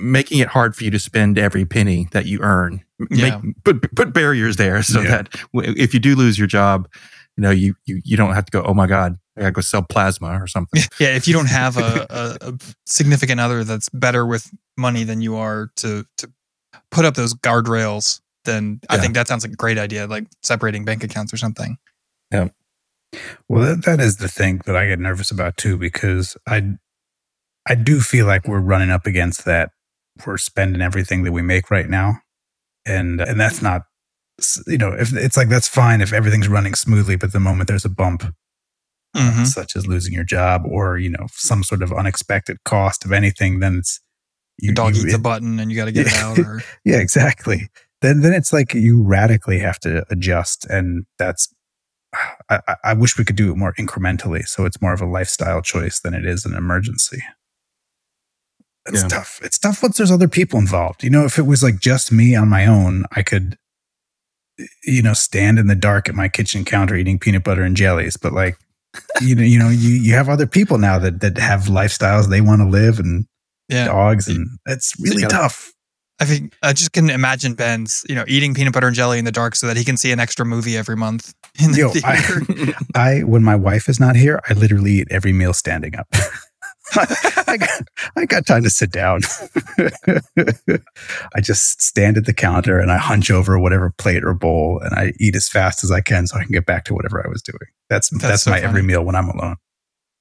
making 0.01 0.39
it 0.39 0.49
hard 0.49 0.75
for 0.75 0.85
you 0.85 0.91
to 0.91 0.99
spend 0.99 1.39
every 1.39 1.65
penny 1.65 2.09
that 2.13 2.27
you 2.27 2.41
earn. 2.41 2.85
Yeah. 3.11 3.41
Make, 3.43 3.65
put 3.65 3.95
put 3.95 4.13
barriers 4.13 4.57
there 4.57 4.83
so 4.83 5.01
yeah. 5.01 5.23
that 5.23 5.29
if 5.55 5.95
you 5.95 6.01
do 6.01 6.15
lose 6.15 6.39
your 6.39 6.47
job, 6.47 6.89
you 7.37 7.43
know 7.43 7.51
you 7.51 7.75
you 7.87 8.01
you 8.05 8.17
don't 8.17 8.35
have 8.35 8.45
to 8.47 8.51
go. 8.51 8.63
Oh 8.63 8.75
my 8.75 8.87
god, 8.87 9.19
I 9.37 9.41
gotta 9.41 9.53
go 9.53 9.61
sell 9.61 9.83
plasma 9.83 10.43
or 10.43 10.47
something. 10.47 10.83
Yeah, 11.01 11.17
if 11.17 11.27
you 11.27 11.33
don't 11.33 11.49
have 11.49 11.79
a, 11.79 12.07
a, 12.43 12.49
a 12.49 12.59
significant 12.85 13.41
other 13.41 13.65
that's 13.65 13.89
better 13.89 14.27
with 14.27 14.51
money 14.77 15.05
than 15.05 15.21
you 15.21 15.37
are 15.37 15.71
to 15.77 16.05
to 16.19 16.31
put 16.91 17.05
up 17.05 17.15
those 17.15 17.35
guardrails, 17.35 18.21
then 18.45 18.81
yeah. 18.83 18.97
I 18.97 18.99
think 18.99 19.15
that 19.15 19.29
sounds 19.29 19.45
like 19.45 19.53
a 19.53 19.57
great 19.57 19.79
idea, 19.79 20.07
like 20.07 20.27
separating 20.43 20.85
bank 20.85 21.05
accounts 21.05 21.33
or 21.33 21.37
something. 21.37 21.79
Yeah. 22.31 22.49
Well, 23.49 23.65
that, 23.65 23.85
that 23.87 24.01
is 24.01 24.19
the 24.19 24.29
thing 24.29 24.61
that 24.67 24.77
I 24.77 24.87
get 24.87 24.99
nervous 24.99 25.31
about 25.31 25.57
too, 25.57 25.77
because 25.77 26.37
I 26.47 26.75
I 27.67 27.75
do 27.75 28.01
feel 28.01 28.27
like 28.27 28.47
we're 28.47 28.61
running 28.61 28.91
up 28.91 29.07
against 29.07 29.45
that 29.45 29.71
we're 30.27 30.39
spending 30.39 30.83
everything 30.83 31.23
that 31.25 31.33
we 31.33 31.43
make 31.43 31.71
right 31.71 31.89
now. 31.89 32.21
And 32.87 33.21
and 33.21 33.39
that's 33.41 33.63
not 33.63 33.83
you 34.67 34.79
know, 34.79 34.93
if 34.93 35.15
it's 35.15 35.37
like 35.37 35.49
that's 35.49 35.69
fine 35.69 36.01
if 36.01 36.13
everything's 36.13 36.49
running 36.49 36.75
smoothly, 36.75 37.17
but 37.17 37.33
the 37.33 37.41
moment 37.41 37.69
there's 37.69 37.85
a 37.85 37.91
bump 37.91 38.25
uh, 39.15 39.19
mm-hmm. 39.19 39.43
uh, 39.43 39.45
such 39.45 39.77
as 39.77 39.87
losing 39.87 40.13
your 40.13 40.25
job 40.25 40.63
or, 40.65 40.99
you 40.99 41.11
know, 41.11 41.27
some 41.33 41.63
sort 41.63 41.83
of 41.83 41.93
unexpected 41.93 42.59
cost 42.65 43.05
of 43.05 43.13
anything, 43.13 43.61
then 43.61 43.77
it's 43.79 44.01
you, 44.59 44.69
your 44.69 44.75
dog 44.75 44.95
you, 44.95 45.03
eats 45.03 45.15
it, 45.15 45.17
a 45.17 45.21
button 45.21 45.59
and 45.59 45.71
you 45.71 45.77
got 45.77 45.87
to 45.87 45.93
get 45.93 46.07
it 46.07 46.15
out. 46.15 46.39
Or... 46.39 46.63
yeah, 46.85 46.99
exactly. 46.99 47.69
Then 48.03 48.23
then 48.23 48.33
it's 48.33 48.53
like 48.53 48.73
you 48.73 49.03
radically 49.03 49.59
have 49.59 49.79
to 49.81 50.05
adjust, 50.11 50.65
and 50.67 51.05
that's. 51.19 51.53
I, 52.49 52.75
I 52.83 52.95
wish 52.95 53.17
we 53.17 53.25
could 53.25 53.37
do 53.37 53.53
it 53.53 53.57
more 53.57 53.73
incrementally, 53.75 54.45
so 54.45 54.65
it's 54.65 54.83
more 54.83 54.93
of 54.93 55.01
a 55.01 55.07
lifestyle 55.07 55.63
choice 55.63 56.01
than 56.01 56.13
it 56.13 56.27
is 56.27 56.45
an 56.45 56.55
emergency. 56.55 57.23
It's 58.87 59.03
yeah. 59.03 59.09
tough. 59.09 59.41
It's 59.43 59.59
tough 59.59 59.83
once 59.83 59.99
there's 59.99 60.11
other 60.11 60.29
people 60.29 60.59
involved. 60.59 61.05
You 61.05 61.11
know, 61.11 61.25
if 61.25 61.39
it 61.39 61.47
was 61.47 61.63
like 61.63 61.81
just 61.81 62.11
me 62.11 62.35
on 62.35 62.49
my 62.49 62.67
own, 62.67 63.05
I 63.15 63.23
could 63.23 63.57
you 64.85 65.03
know, 65.03 65.13
stand 65.15 65.59
in 65.59 65.67
the 65.67 65.75
dark 65.75 66.09
at 66.09 66.15
my 66.15 66.29
kitchen 66.29 66.65
counter 66.65 66.95
eating 66.95 67.19
peanut 67.19 67.45
butter 67.45 67.63
and 67.63 67.77
jellies, 67.77 68.17
but 68.17 68.33
like, 68.33 68.57
you 69.21 69.35
know, 69.35 69.43
you 69.43 69.59
know, 69.59 69.69
you 69.69 69.91
you 69.91 70.15
have 70.15 70.29
other 70.29 70.47
people 70.47 70.79
now 70.79 70.99
that 70.99 71.21
that 71.21 71.39
have 71.39 71.65
lifestyles 71.65 72.29
they 72.29 72.41
want 72.41 72.61
to 72.61 72.69
live 72.69 72.99
and 72.99 73.27
Yeah. 73.69 73.87
dogs, 73.87 74.29
and 74.29 74.49
it's 74.67 74.95
really 75.01 75.23
gotta- 75.23 75.35
tough. 75.35 75.73
I 76.23 76.27
think 76.27 76.53
I 76.63 76.75
just 76.75 76.93
can 76.93 77.09
imagine 77.09 77.55
Ben's, 77.55 78.05
you 78.07 78.15
know, 78.15 78.25
eating 78.29 78.53
peanut 78.53 78.75
butter 78.75 78.87
and 78.87 78.95
jelly 78.95 79.19
in 79.19 79.25
the 79.25 79.33
dark 79.33 79.57
so 79.57 79.67
that 79.67 79.79
he 79.79 79.85
can 79.85 79.97
see 79.97 80.13
an 80.13 80.21
extra 80.21 80.45
movie 80.45 80.77
every 80.77 80.97
month 80.97 81.33
in 81.59 81.73
the 81.73 81.79
Yo, 81.79 81.89
theater. 81.89 82.43
I, 82.95 82.95
I 83.19 83.21
when 83.21 83.43
my 83.43 83.57
wife 83.57 83.89
is 83.89 83.99
not 83.99 84.17
here, 84.17 84.39
I 84.47 84.53
literally 84.53 84.93
eat 85.01 85.09
every 85.11 85.33
meal 85.33 85.55
standing 85.55 85.97
up. 85.97 86.09
I, 87.47 87.57
got, 87.57 87.83
I 88.17 88.25
got 88.27 88.47
time 88.47 88.63
to 88.63 88.71
sit 88.71 88.91
down. 88.91 89.21
I 91.35 91.41
just 91.41 91.83
stand 91.83 92.17
at 92.17 92.27
the 92.27 92.35
counter 92.35 92.79
and 92.79 92.91
I 92.91 92.97
hunch 92.99 93.31
over 93.31 93.59
whatever 93.59 93.93
plate 93.99 94.25
or 94.25 94.35
bowl 94.35 94.81
and 94.83 94.95
I 94.95 95.13
eat 95.21 95.37
as 95.37 95.49
fast 95.49 95.85
as 95.85 95.91
I 95.91 96.01
can 96.01 96.27
so 96.27 96.39
I 96.39 96.43
can 96.45 96.53
get 96.53 96.67
back 96.67 96.85
to 96.87 96.95
whatever 96.95 97.25
I 97.25 97.29
was 97.29 97.43
doing. 97.43 97.59
That's 97.89 98.11
that's, 98.19 98.43
so 98.45 98.51
my 98.51 98.61
every 98.61 98.83
meal 98.83 99.05
when 99.05 99.15
I'm 99.15 99.29
alone. 99.29 99.57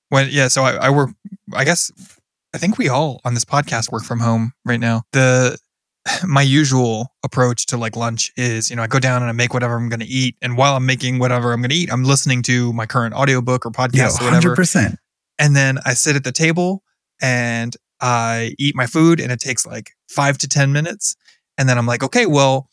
when 0.09 0.30
yeah, 0.32 0.47
so 0.47 0.63
I, 0.63 0.76
I 0.76 0.89
work. 0.89 1.11
I 1.53 1.63
guess 1.63 1.91
I 2.53 2.57
think 2.57 2.78
we 2.78 2.89
all 2.89 3.22
on 3.26 3.34
this 3.34 3.45
podcast 3.45 3.91
work 3.91 4.03
from 4.03 4.20
home 4.20 4.53
right 4.65 4.80
now. 4.80 5.03
The 5.11 5.57
my 6.28 6.41
usual 6.41 7.13
approach 7.24 7.65
to 7.67 7.78
like 7.78 7.95
lunch 7.95 8.32
is, 8.36 8.70
you 8.70 8.76
know, 8.76 8.84
I 8.84 8.88
go 8.88 8.99
down 8.99 9.22
and 9.22 9.30
I 9.30 9.34
make 9.34 9.53
whatever 9.53 9.76
I'm 9.76 9.89
going 9.89 9.99
to 9.99 10.05
eat, 10.07 10.36
and 10.41 10.57
while 10.57 10.76
I'm 10.76 10.86
making 10.86 11.20
whatever 11.20 11.53
I'm 11.53 11.61
going 11.61 11.70
to 11.70 11.76
eat, 11.76 11.91
I'm 11.91 12.03
listening 12.03 12.41
to 12.43 12.74
my 12.74 12.86
current 12.86 13.13
audiobook 13.13 13.65
or 13.65 13.72
Yeah, 13.76 13.88
podcast 13.88 14.22
or 14.22 14.24
hundred 14.26 14.36
whatever, 14.36 14.55
percent. 14.55 14.99
And 15.39 15.55
then 15.55 15.79
I 15.85 15.95
sit 15.95 16.15
at 16.15 16.23
the 16.23 16.31
table 16.31 16.83
and 17.19 17.75
I 17.99 18.53
eat 18.59 18.75
my 18.75 18.85
food, 18.85 19.19
and 19.19 19.31
it 19.31 19.39
takes 19.39 19.65
like 19.65 19.91
five 20.07 20.37
to 20.39 20.47
ten 20.47 20.71
minutes, 20.71 21.15
and 21.57 21.67
then 21.67 21.79
I'm 21.79 21.87
like, 21.87 22.03
okay, 22.03 22.27
well. 22.27 22.69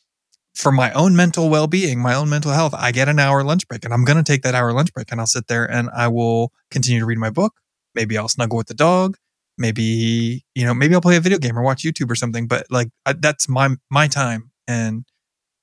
For 0.55 0.73
my 0.73 0.91
own 0.93 1.15
mental 1.15 1.51
well 1.51 1.67
being, 1.67 2.01
my 2.01 2.15
own 2.15 2.31
mental 2.31 2.51
health, 2.51 2.73
I 2.73 2.91
get 2.91 3.11
an 3.11 3.19
hour 3.19 3.45
lunch 3.45 3.69
break 3.69 3.85
and 3.85 3.93
I'm 3.93 4.07
going 4.07 4.17
to 4.17 4.23
take 4.23 4.41
that 4.41 4.55
hour 4.55 4.73
lunch 4.73 4.91
break 4.95 5.13
and 5.13 5.21
I'll 5.21 5.27
sit 5.27 5.49
there 5.49 5.71
and 5.71 5.91
I 5.95 6.09
will 6.09 6.51
continue 6.71 6.99
to 7.01 7.05
read 7.05 7.19
my 7.19 7.29
book. 7.29 7.53
Maybe 7.95 8.17
I'll 8.17 8.27
snuggle 8.27 8.57
with 8.57 8.67
the 8.67 8.73
dog. 8.73 9.19
Maybe, 9.59 10.47
you 10.55 10.65
know, 10.65 10.73
maybe 10.73 10.95
I'll 10.95 11.03
play 11.03 11.19
a 11.19 11.21
video 11.21 11.37
game 11.37 11.59
or 11.59 11.63
watch 11.63 11.83
YouTube 11.83 12.11
or 12.11 12.15
something. 12.15 12.47
But 12.47 12.69
like, 12.71 12.89
I, 13.05 13.13
that's 13.13 13.51
my, 13.51 13.77
my 13.91 14.09
time. 14.09 14.51
And, 14.67 15.05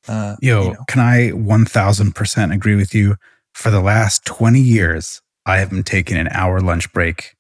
uh, 0.08 0.36
Yo, 0.44 0.64
you 0.64 0.74
know, 0.74 0.84
can 0.88 1.02
I 1.02 1.30
one 1.30 1.66
thousand 1.66 2.14
percent 2.14 2.54
agree 2.54 2.76
with 2.76 2.94
you? 2.94 3.16
For 3.56 3.72
the 3.72 3.82
last 3.82 4.26
twenty 4.26 4.62
years, 4.62 5.23
I 5.46 5.58
have 5.58 5.70
been 5.70 5.84
taking 5.84 6.18
an 6.18 6.28
hour 6.30 6.60
lunch 6.62 6.92
break, 6.94 7.36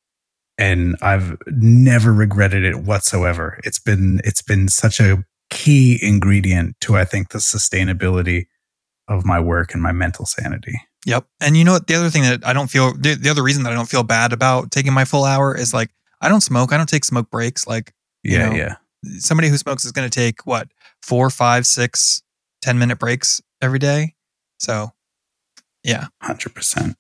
and 0.58 0.96
I've 1.02 1.38
never 1.48 2.14
regretted 2.14 2.64
it 2.64 2.78
whatsoever. 2.78 3.60
It's 3.64 3.80
been 3.80 4.22
it's 4.24 4.42
been 4.42 4.68
such 4.68 5.00
a 5.00 5.24
key 5.50 6.00
ingredient 6.02 6.76
to 6.82 6.96
I 6.98 7.06
think 7.06 7.30
the 7.30 7.38
sustainability 7.40 8.46
of 9.08 9.26
my 9.26 9.40
work 9.40 9.74
and 9.74 9.82
my 9.84 9.92
mental 9.92 10.26
sanity. 10.26 10.74
Yep. 11.06 11.26
And 11.42 11.58
you 11.58 11.64
know 11.66 11.74
what? 11.74 11.88
The 11.88 11.96
other 11.96 12.10
thing 12.10 12.24
that 12.24 12.48
I 12.48 12.54
don't 12.54 12.70
feel, 12.70 12.94
the, 12.94 13.16
the 13.16 13.30
other 13.30 13.44
reason 13.44 13.64
that 13.64 13.74
I 13.74 13.76
don't 13.76 13.90
feel 13.90 14.04
bad 14.04 14.32
about 14.32 14.72
taking 14.72 14.94
my 14.94 15.04
full 15.04 15.26
hour 15.26 15.56
is 15.56 15.74
like, 15.74 15.90
I 16.22 16.30
don't 16.30 16.40
smoke. 16.42 16.72
I 16.72 16.78
don't 16.78 16.88
take 16.88 17.04
smoke 17.04 17.30
breaks. 17.30 17.68
Like, 17.68 17.94
You 18.24 18.38
Yeah, 18.38 18.50
know, 18.50 18.56
yeah. 18.56 18.76
somebody 19.20 19.50
who 19.50 19.58
smokes 19.58 19.84
is 19.84 19.92
going 19.92 20.10
to 20.10 20.20
take 20.20 20.46
what, 20.48 20.70
four, 21.02 21.30
five, 21.30 21.68
six, 21.68 22.22
10 22.62 22.80
minute 22.80 23.00
breaks 23.00 23.42
every 23.62 23.80
day. 23.80 24.16
So, 24.60 24.94
yeah. 25.84 26.08
Hundred 26.22 26.56
percent. 26.56 26.96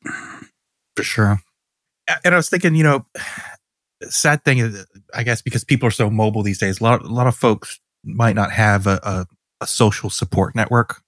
For 0.95 1.03
sure. 1.03 1.39
And 2.23 2.33
I 2.33 2.37
was 2.37 2.49
thinking, 2.49 2.75
you 2.75 2.83
know, 2.83 3.05
sad 4.09 4.43
thing 4.43 4.59
is, 4.59 4.85
I 5.13 5.23
guess, 5.23 5.41
because 5.41 5.63
people 5.63 5.87
are 5.87 5.91
so 5.91 6.09
mobile 6.09 6.43
these 6.43 6.59
days, 6.59 6.81
a 6.81 6.83
lot, 6.83 7.01
a 7.03 7.07
lot 7.07 7.27
of 7.27 7.35
folks 7.35 7.79
might 8.03 8.35
not 8.35 8.51
have 8.51 8.87
a, 8.87 8.99
a, 9.03 9.25
a 9.61 9.67
social 9.67 10.09
support 10.09 10.55
network, 10.55 11.01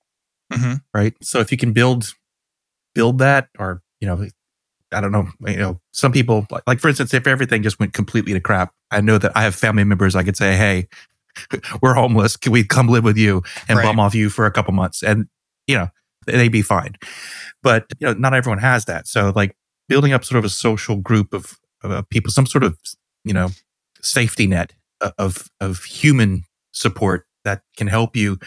hmm 0.51 0.75
right? 0.93 1.13
So 1.21 1.39
if 1.39 1.51
you 1.51 1.57
can 1.57 1.73
build, 1.73 2.13
build 2.93 3.19
that, 3.19 3.49
or 3.59 3.81
you 3.99 4.07
know, 4.07 4.27
I 4.91 5.01
don't 5.01 5.11
know, 5.11 5.27
you 5.45 5.57
know, 5.57 5.81
some 5.91 6.11
people 6.11 6.47
like, 6.51 6.63
like 6.67 6.79
for 6.79 6.87
instance, 6.89 7.13
if 7.13 7.27
everything 7.27 7.63
just 7.63 7.79
went 7.79 7.93
completely 7.93 8.33
to 8.33 8.39
crap, 8.39 8.73
I 8.91 9.01
know 9.01 9.17
that 9.17 9.33
I 9.35 9.43
have 9.43 9.55
family 9.55 9.83
members 9.83 10.15
I 10.15 10.23
could 10.23 10.37
say, 10.37 10.55
hey, 10.55 10.87
we're 11.81 11.93
homeless, 11.95 12.37
can 12.37 12.51
we 12.51 12.63
come 12.63 12.87
live 12.87 13.03
with 13.03 13.17
you 13.17 13.43
and 13.67 13.77
Right. 13.77 13.83
bum 13.83 13.99
off 13.99 14.15
you 14.15 14.29
for 14.29 14.45
a 14.45 14.51
couple 14.51 14.73
months, 14.73 15.03
and 15.03 15.27
you 15.67 15.75
know, 15.75 15.89
they'd 16.27 16.49
be 16.49 16.61
fine. 16.61 16.95
But 17.63 17.85
you 17.99 18.07
know, 18.07 18.13
not 18.13 18.33
everyone 18.33 18.59
has 18.59 18.85
that, 18.85 19.07
so 19.07 19.33
like 19.35 19.55
building 19.87 20.13
up 20.13 20.25
sort 20.25 20.39
of 20.39 20.45
a 20.45 20.49
social 20.49 20.95
group 20.95 21.33
of, 21.33 21.59
of 21.83 22.09
people, 22.09 22.31
some 22.31 22.45
sort 22.45 22.63
of 22.63 22.77
you 23.23 23.33
know 23.33 23.49
safety 24.01 24.47
net 24.47 24.73
uh, 25.01 25.11
of 25.17 25.49
of 25.59 25.83
human 25.83 26.43
support 26.71 27.25
that 27.43 27.61
can 27.77 27.87
help 27.87 28.15
you 28.15 28.37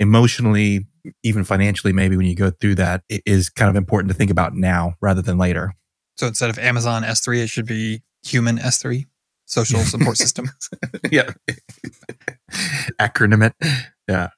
emotionally, 0.00 0.86
even 1.22 1.44
financially, 1.44 1.92
maybe 1.92 2.16
when 2.16 2.26
you 2.26 2.34
go 2.34 2.50
through 2.50 2.74
that, 2.74 3.02
it 3.08 3.22
is 3.24 3.48
kind 3.48 3.70
of 3.70 3.76
important 3.76 4.10
to 4.10 4.16
think 4.16 4.30
about 4.30 4.54
now 4.54 4.94
rather 5.00 5.22
than 5.22 5.38
later. 5.38 5.74
So 6.16 6.26
instead 6.26 6.50
of 6.50 6.58
Amazon 6.58 7.02
S3, 7.02 7.44
it 7.44 7.48
should 7.48 7.66
be 7.66 8.02
human 8.22 8.58
S3, 8.58 9.06
social 9.46 9.80
support 9.80 10.16
system. 10.18 10.50
yeah, 11.10 11.30
acronym 13.00 13.46
it. 13.46 13.82
Yeah, 14.08 14.30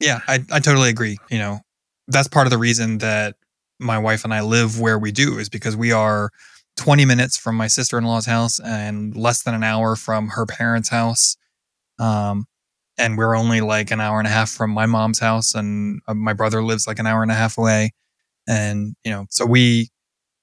Yeah, 0.00 0.20
I, 0.28 0.44
I 0.52 0.60
totally 0.60 0.90
agree. 0.90 1.18
You 1.30 1.38
know, 1.38 1.60
that's 2.06 2.28
part 2.28 2.46
of 2.46 2.50
the 2.50 2.58
reason 2.58 2.98
that 2.98 3.36
my 3.78 3.98
wife 3.98 4.24
and 4.24 4.34
I 4.34 4.40
live 4.42 4.80
where 4.80 4.98
we 4.98 5.12
do 5.12 5.38
is 5.38 5.48
because 5.48 5.76
we 5.76 5.92
are 5.92 6.30
20 6.76 7.04
minutes 7.04 7.36
from 7.36 7.56
my 7.56 7.66
sister 7.66 7.98
in 7.98 8.04
law's 8.04 8.26
house 8.26 8.58
and 8.60 9.16
less 9.16 9.42
than 9.42 9.54
an 9.54 9.64
hour 9.64 9.96
from 9.96 10.28
her 10.28 10.46
parents' 10.46 10.88
house. 10.88 11.36
Um, 11.98 12.46
and 12.96 13.16
we're 13.16 13.36
only 13.36 13.60
like 13.60 13.90
an 13.90 14.00
hour 14.00 14.18
and 14.18 14.26
a 14.26 14.30
half 14.30 14.50
from 14.50 14.70
my 14.70 14.86
mom's 14.86 15.20
house, 15.20 15.54
and 15.54 16.00
uh, 16.08 16.14
my 16.14 16.32
brother 16.32 16.62
lives 16.62 16.86
like 16.86 16.98
an 16.98 17.06
hour 17.06 17.22
and 17.22 17.30
a 17.30 17.34
half 17.34 17.56
away. 17.58 17.92
And, 18.48 18.94
you 19.04 19.10
know, 19.10 19.26
so 19.30 19.46
we 19.46 19.90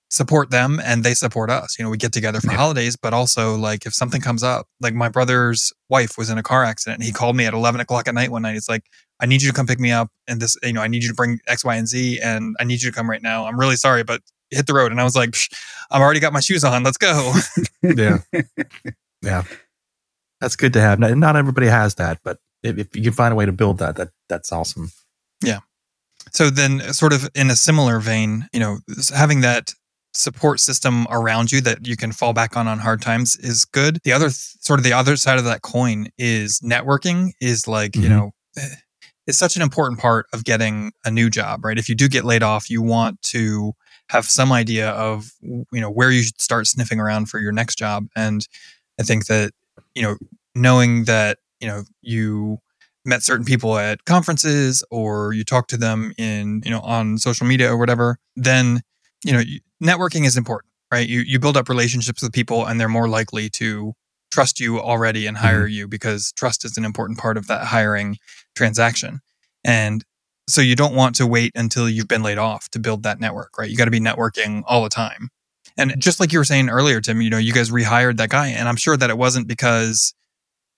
support 0.09 0.51
them 0.51 0.79
and 0.83 1.03
they 1.03 1.13
support 1.13 1.49
us. 1.49 1.77
You 1.77 1.83
know, 1.83 1.91
we 1.91 1.97
get 1.97 2.13
together 2.13 2.39
for 2.39 2.51
Yeah. 2.51 2.57
holidays, 2.57 2.95
but 2.95 3.13
also 3.13 3.55
like 3.55 3.85
if 3.85 3.93
something 3.93 4.21
comes 4.21 4.43
up, 4.43 4.67
like 4.79 4.93
my 4.93 5.09
brother's 5.09 5.73
wife 5.89 6.17
was 6.17 6.29
in 6.29 6.37
a 6.37 6.43
car 6.43 6.63
accident. 6.63 7.03
He 7.03 7.11
called 7.11 7.35
me 7.35 7.45
at 7.45 7.53
11 7.53 7.81
o'clock 7.81 8.07
at 8.07 8.13
night 8.13 8.31
one 8.31 8.43
night. 8.43 8.53
He's 8.53 8.69
like, 8.69 8.83
I 9.19 9.25
need 9.25 9.41
you 9.41 9.49
to 9.49 9.53
come 9.55 9.65
pick 9.67 9.79
me 9.79 9.91
up 9.91 10.09
and 10.27 10.41
this, 10.41 10.57
you 10.63 10.73
know, 10.73 10.81
I 10.81 10.87
need 10.87 11.03
you 11.03 11.09
to 11.09 11.15
bring 11.15 11.39
X, 11.47 11.63
Y, 11.63 11.75
and 11.75 11.87
Z 11.87 12.19
and 12.21 12.55
I 12.59 12.63
need 12.63 12.81
you 12.81 12.89
to 12.91 12.95
come 12.95 13.09
right 13.09 13.21
now. 13.21 13.45
I'm 13.45 13.59
really 13.59 13.75
sorry, 13.77 14.03
but 14.03 14.21
hit 14.51 14.67
the 14.67 14.73
road. 14.73 14.91
And 14.91 14.99
I 14.99 15.03
was 15.03 15.15
like, 15.15 15.35
I've 15.91 16.01
already 16.01 16.19
got 16.19 16.33
my 16.33 16.39
shoes 16.41 16.63
on. 16.63 16.83
Let's 16.83 16.97
go. 16.97 17.33
yeah, 17.81 18.19
yeah. 19.21 19.43
That's 20.41 20.55
good 20.55 20.73
to 20.73 20.81
have. 20.81 20.99
Not, 20.99 21.17
not 21.17 21.35
everybody 21.35 21.67
has 21.67 21.95
that, 21.95 22.19
but 22.23 22.39
if, 22.63 22.77
if 22.77 22.95
you 22.95 23.03
can 23.03 23.13
find 23.13 23.31
a 23.31 23.35
way 23.35 23.45
to 23.45 23.51
build 23.51 23.77
that, 23.79 23.95
that 23.95 24.09
that's 24.27 24.51
awesome. 24.51 24.91
Yeah. 25.43 25.59
So 26.33 26.49
then 26.49 26.81
sort 26.93 27.13
of 27.13 27.29
in 27.35 27.49
a 27.49 27.55
similar 27.55 27.99
vein, 27.99 28.47
you 28.51 28.59
know, 28.59 28.79
having 29.15 29.41
that 29.41 29.73
support 30.13 30.59
system 30.59 31.05
around 31.09 31.51
you 31.51 31.61
that 31.61 31.85
you 31.87 31.95
can 31.97 32.11
fall 32.11 32.33
back 32.33 32.55
on 32.57 32.67
on 32.67 32.79
hard 32.79 33.01
times 33.01 33.35
is 33.37 33.65
good. 33.65 33.99
The 34.03 34.11
other 34.13 34.27
th- 34.27 34.55
sort 34.59 34.79
of 34.79 34.83
the 34.83 34.93
other 34.93 35.15
side 35.17 35.37
of 35.37 35.45
that 35.45 35.61
coin 35.61 36.07
is 36.17 36.59
networking 36.61 37.31
is 37.39 37.67
like, 37.67 37.95
you 37.95 38.03
Mhm. 38.03 38.09
know, 38.09 38.31
eh, 38.57 38.67
it's 39.27 39.37
such 39.37 39.55
an 39.55 39.61
important 39.61 39.99
part 39.99 40.27
of 40.33 40.43
getting 40.43 40.91
a 41.03 41.11
new 41.11 41.29
job, 41.29 41.65
right? 41.65 41.77
If 41.77 41.89
you 41.89 41.95
do 41.95 42.07
get 42.07 42.25
laid 42.25 42.43
off, 42.43 42.69
you 42.69 42.81
want 42.81 43.21
to 43.23 43.73
have 44.09 44.25
some 44.25 44.51
idea 44.51 44.89
of, 44.91 45.31
you 45.41 45.81
know, 45.81 45.89
where 45.89 46.11
you 46.11 46.23
should 46.23 46.39
start 46.39 46.67
sniffing 46.67 46.99
around 46.99 47.27
for 47.29 47.39
your 47.39 47.51
next 47.51 47.77
job. 47.77 48.07
And 48.15 48.47
I 48.99 49.03
think 49.03 49.25
that, 49.27 49.51
you 49.95 50.03
know, 50.03 50.17
knowing 50.53 51.05
that, 51.05 51.39
you 51.59 51.67
know, 51.67 51.83
you 52.01 52.59
met 53.03 53.23
certain 53.23 53.45
people 53.45 53.77
at 53.77 54.05
conferences 54.05 54.83
or 54.91 55.33
you 55.33 55.43
talk 55.43 55.67
to 55.67 55.77
them 55.77 56.13
in, 56.17 56.61
you 56.63 56.71
know, 56.71 56.81
on 56.81 57.17
social 57.17 57.47
media 57.47 57.71
or 57.71 57.77
whatever, 57.77 58.17
then, 58.35 58.81
you 59.23 59.33
know, 59.33 59.41
networking 59.83 60.25
is 60.25 60.37
important, 60.37 60.71
right? 60.91 61.07
You 61.07 61.21
you 61.21 61.39
build 61.39 61.57
up 61.57 61.69
relationships 61.69 62.21
with 62.21 62.31
people 62.31 62.65
and 62.65 62.79
they're 62.79 62.89
more 62.89 63.07
likely 63.07 63.49
to 63.51 63.93
trust 64.35 64.59
you 64.59 64.81
already 64.81 65.27
and 65.27 65.37
hire 65.37 65.61
mm-hmm. 65.61 65.77
you 65.77 65.87
because 65.87 66.33
trust 66.33 66.65
is 66.65 66.77
an 66.77 66.83
important 66.83 67.17
part 67.17 67.37
of 67.37 67.47
that 67.47 67.63
hiring 67.67 68.17
transaction. 68.53 69.21
And 69.63 70.03
so 70.49 70.59
you 70.59 70.75
don't 70.75 70.93
want 70.93 71.15
to 71.15 71.25
wait 71.25 71.53
until 71.55 71.89
you've 71.89 72.09
been 72.09 72.21
laid 72.21 72.37
off 72.37 72.67
to 72.71 72.79
build 72.79 73.03
that 73.03 73.21
network, 73.21 73.57
right? 73.57 73.69
You 73.69 73.77
got 73.77 73.85
to 73.85 73.91
be 73.91 74.01
networking 74.01 74.61
all 74.67 74.83
the 74.83 74.89
time. 74.89 75.29
And 75.77 75.99
just 75.99 76.19
like 76.19 76.33
you 76.33 76.39
were 76.39 76.45
saying 76.45 76.69
earlier, 76.69 76.99
Tim, 76.99 77.21
you 77.21 77.29
know, 77.29 77.37
you 77.37 77.53
guys 77.53 77.69
rehired 77.71 78.17
that 78.17 78.29
guy, 78.29 78.47
and 78.47 78.67
I'm 78.67 78.75
sure 78.75 78.97
that 78.97 79.09
it 79.09 79.17
wasn't 79.17 79.47
because 79.47 80.13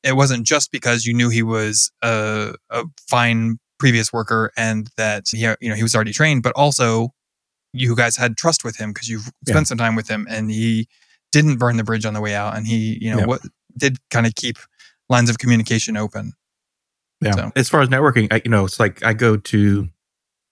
it 0.04 0.16
wasn't 0.16 0.46
just 0.46 0.72
because 0.72 1.06
you 1.06 1.14
knew 1.16 1.30
he 1.30 1.44
was 1.44 1.92
a, 2.04 2.54
a 2.70 2.84
fine 3.10 3.58
previous 3.80 4.14
worker 4.14 4.52
and 4.56 4.90
that 4.98 5.26
he, 5.32 5.40
you 5.62 5.70
know 5.70 5.76
he 5.76 5.84
was 5.84 5.96
already 5.96 6.14
trained, 6.14 6.44
but 6.44 6.54
also 6.56 7.10
you 7.74 7.96
guys 7.96 8.18
had 8.18 8.38
trust 8.38 8.64
with 8.64 8.78
him 8.78 8.92
because 8.94 9.10
you've 9.10 9.30
Yeah. 9.46 9.54
spent 9.54 9.68
some 9.68 9.78
time 9.78 9.96
with 9.96 10.08
him, 10.08 10.28
and 10.30 10.52
he 10.52 10.88
didn't 11.32 11.58
burn 11.58 11.78
the 11.78 11.84
bridge 11.84 12.06
on 12.06 12.14
the 12.14 12.22
way 12.22 12.36
out, 12.36 12.56
and 12.58 12.66
he 12.68 12.98
you 13.02 13.12
know 13.12 13.20
Yeah. 13.20 13.26
what 13.26 13.42
did 13.78 13.98
kind 14.10 14.26
of 14.26 14.36
keep 14.36 14.58
lines 15.10 15.30
of 15.30 15.38
communication 15.38 15.96
open. 15.98 16.34
Yeah. 17.22 17.32
So- 17.32 17.52
As 17.56 17.70
far 17.70 17.82
as 17.82 17.90
networking, 17.90 18.28
I, 18.32 18.42
you 18.44 18.52
know, 18.52 18.66
it's 18.66 18.80
like 18.80 19.04
I 19.04 19.14
go 19.14 19.38
to 19.38 19.88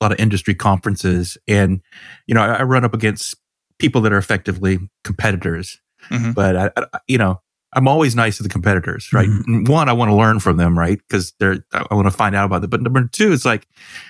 a 0.01 0.03
lot 0.03 0.11
of 0.11 0.19
industry 0.19 0.55
conferences 0.55 1.37
and, 1.47 1.81
you 2.27 2.33
know, 2.35 2.41
I, 2.41 2.55
I 2.55 2.63
run 2.63 2.83
up 2.85 2.93
against 2.93 3.35
people 3.79 4.01
that 4.01 4.13
are 4.13 4.17
effectively 4.17 4.79
competitors. 5.03 5.79
Mhm. 6.09 6.33
But, 6.35 6.55
I, 6.55 6.71
I, 6.77 6.99
you 7.07 7.17
know, 7.17 7.41
I'm 7.73 7.87
always 7.87 8.15
nice 8.15 8.37
to 8.37 8.43
the 8.43 8.49
competitors, 8.49 9.11
right? 9.13 9.27
Mm-hmm. 9.27 9.65
One, 9.65 9.89
I 9.89 9.93
want 9.93 10.09
to 10.09 10.15
learn 10.15 10.39
from 10.39 10.57
them, 10.57 10.77
right? 10.79 10.97
Because 11.07 11.33
they're, 11.39 11.57
I 11.73 11.93
want 11.93 12.05
to 12.07 12.11
find 12.11 12.35
out 12.35 12.45
about 12.45 12.63
it. 12.63 12.69
But 12.69 12.81
number 12.81 13.05
two, 13.07 13.33
it's 13.33 13.45
like, 13.45 13.67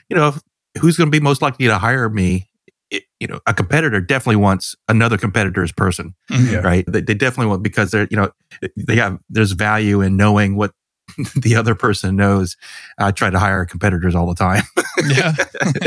you 0.09 0.15
know, 0.15 0.35
who's 0.79 0.97
going 0.97 1.07
to 1.07 1.17
be 1.17 1.23
most 1.23 1.41
likely 1.41 1.65
to 1.67 1.77
hire 1.77 2.09
me? 2.09 2.47
It, 2.91 3.03
you 3.19 3.27
know, 3.27 3.39
a 3.47 3.53
competitor 3.53 3.99
definitely 3.99 4.35
wants 4.37 4.75
another 4.87 5.17
competitor's 5.17 5.71
person, 5.71 6.13
Mhm. 6.31 6.51
Yeah. 6.51 6.57
right? 6.59 6.85
They, 6.87 7.01
they 7.01 7.13
definitely 7.15 7.47
want 7.47 7.63
because 7.63 7.91
they're, 7.91 8.07
you 8.11 8.17
know, 8.17 8.31
they 8.77 8.95
have 8.97 9.19
there's 9.29 9.53
value 9.53 10.01
in 10.01 10.17
knowing 10.17 10.55
what 10.55 10.71
the 11.35 11.55
other 11.55 11.73
person 11.75 12.15
knows. 12.15 12.55
I 12.99 13.11
try 13.11 13.29
to 13.29 13.39
hire 13.39 13.65
competitors 13.65 14.13
all 14.15 14.27
the 14.27 14.35
time. 14.35 14.63
Yeah. 15.07 15.33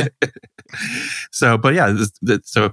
so, 1.33 1.57
but 1.59 1.75
yeah, 1.75 1.91
this, 1.91 2.11
this, 2.21 2.39
so 2.45 2.73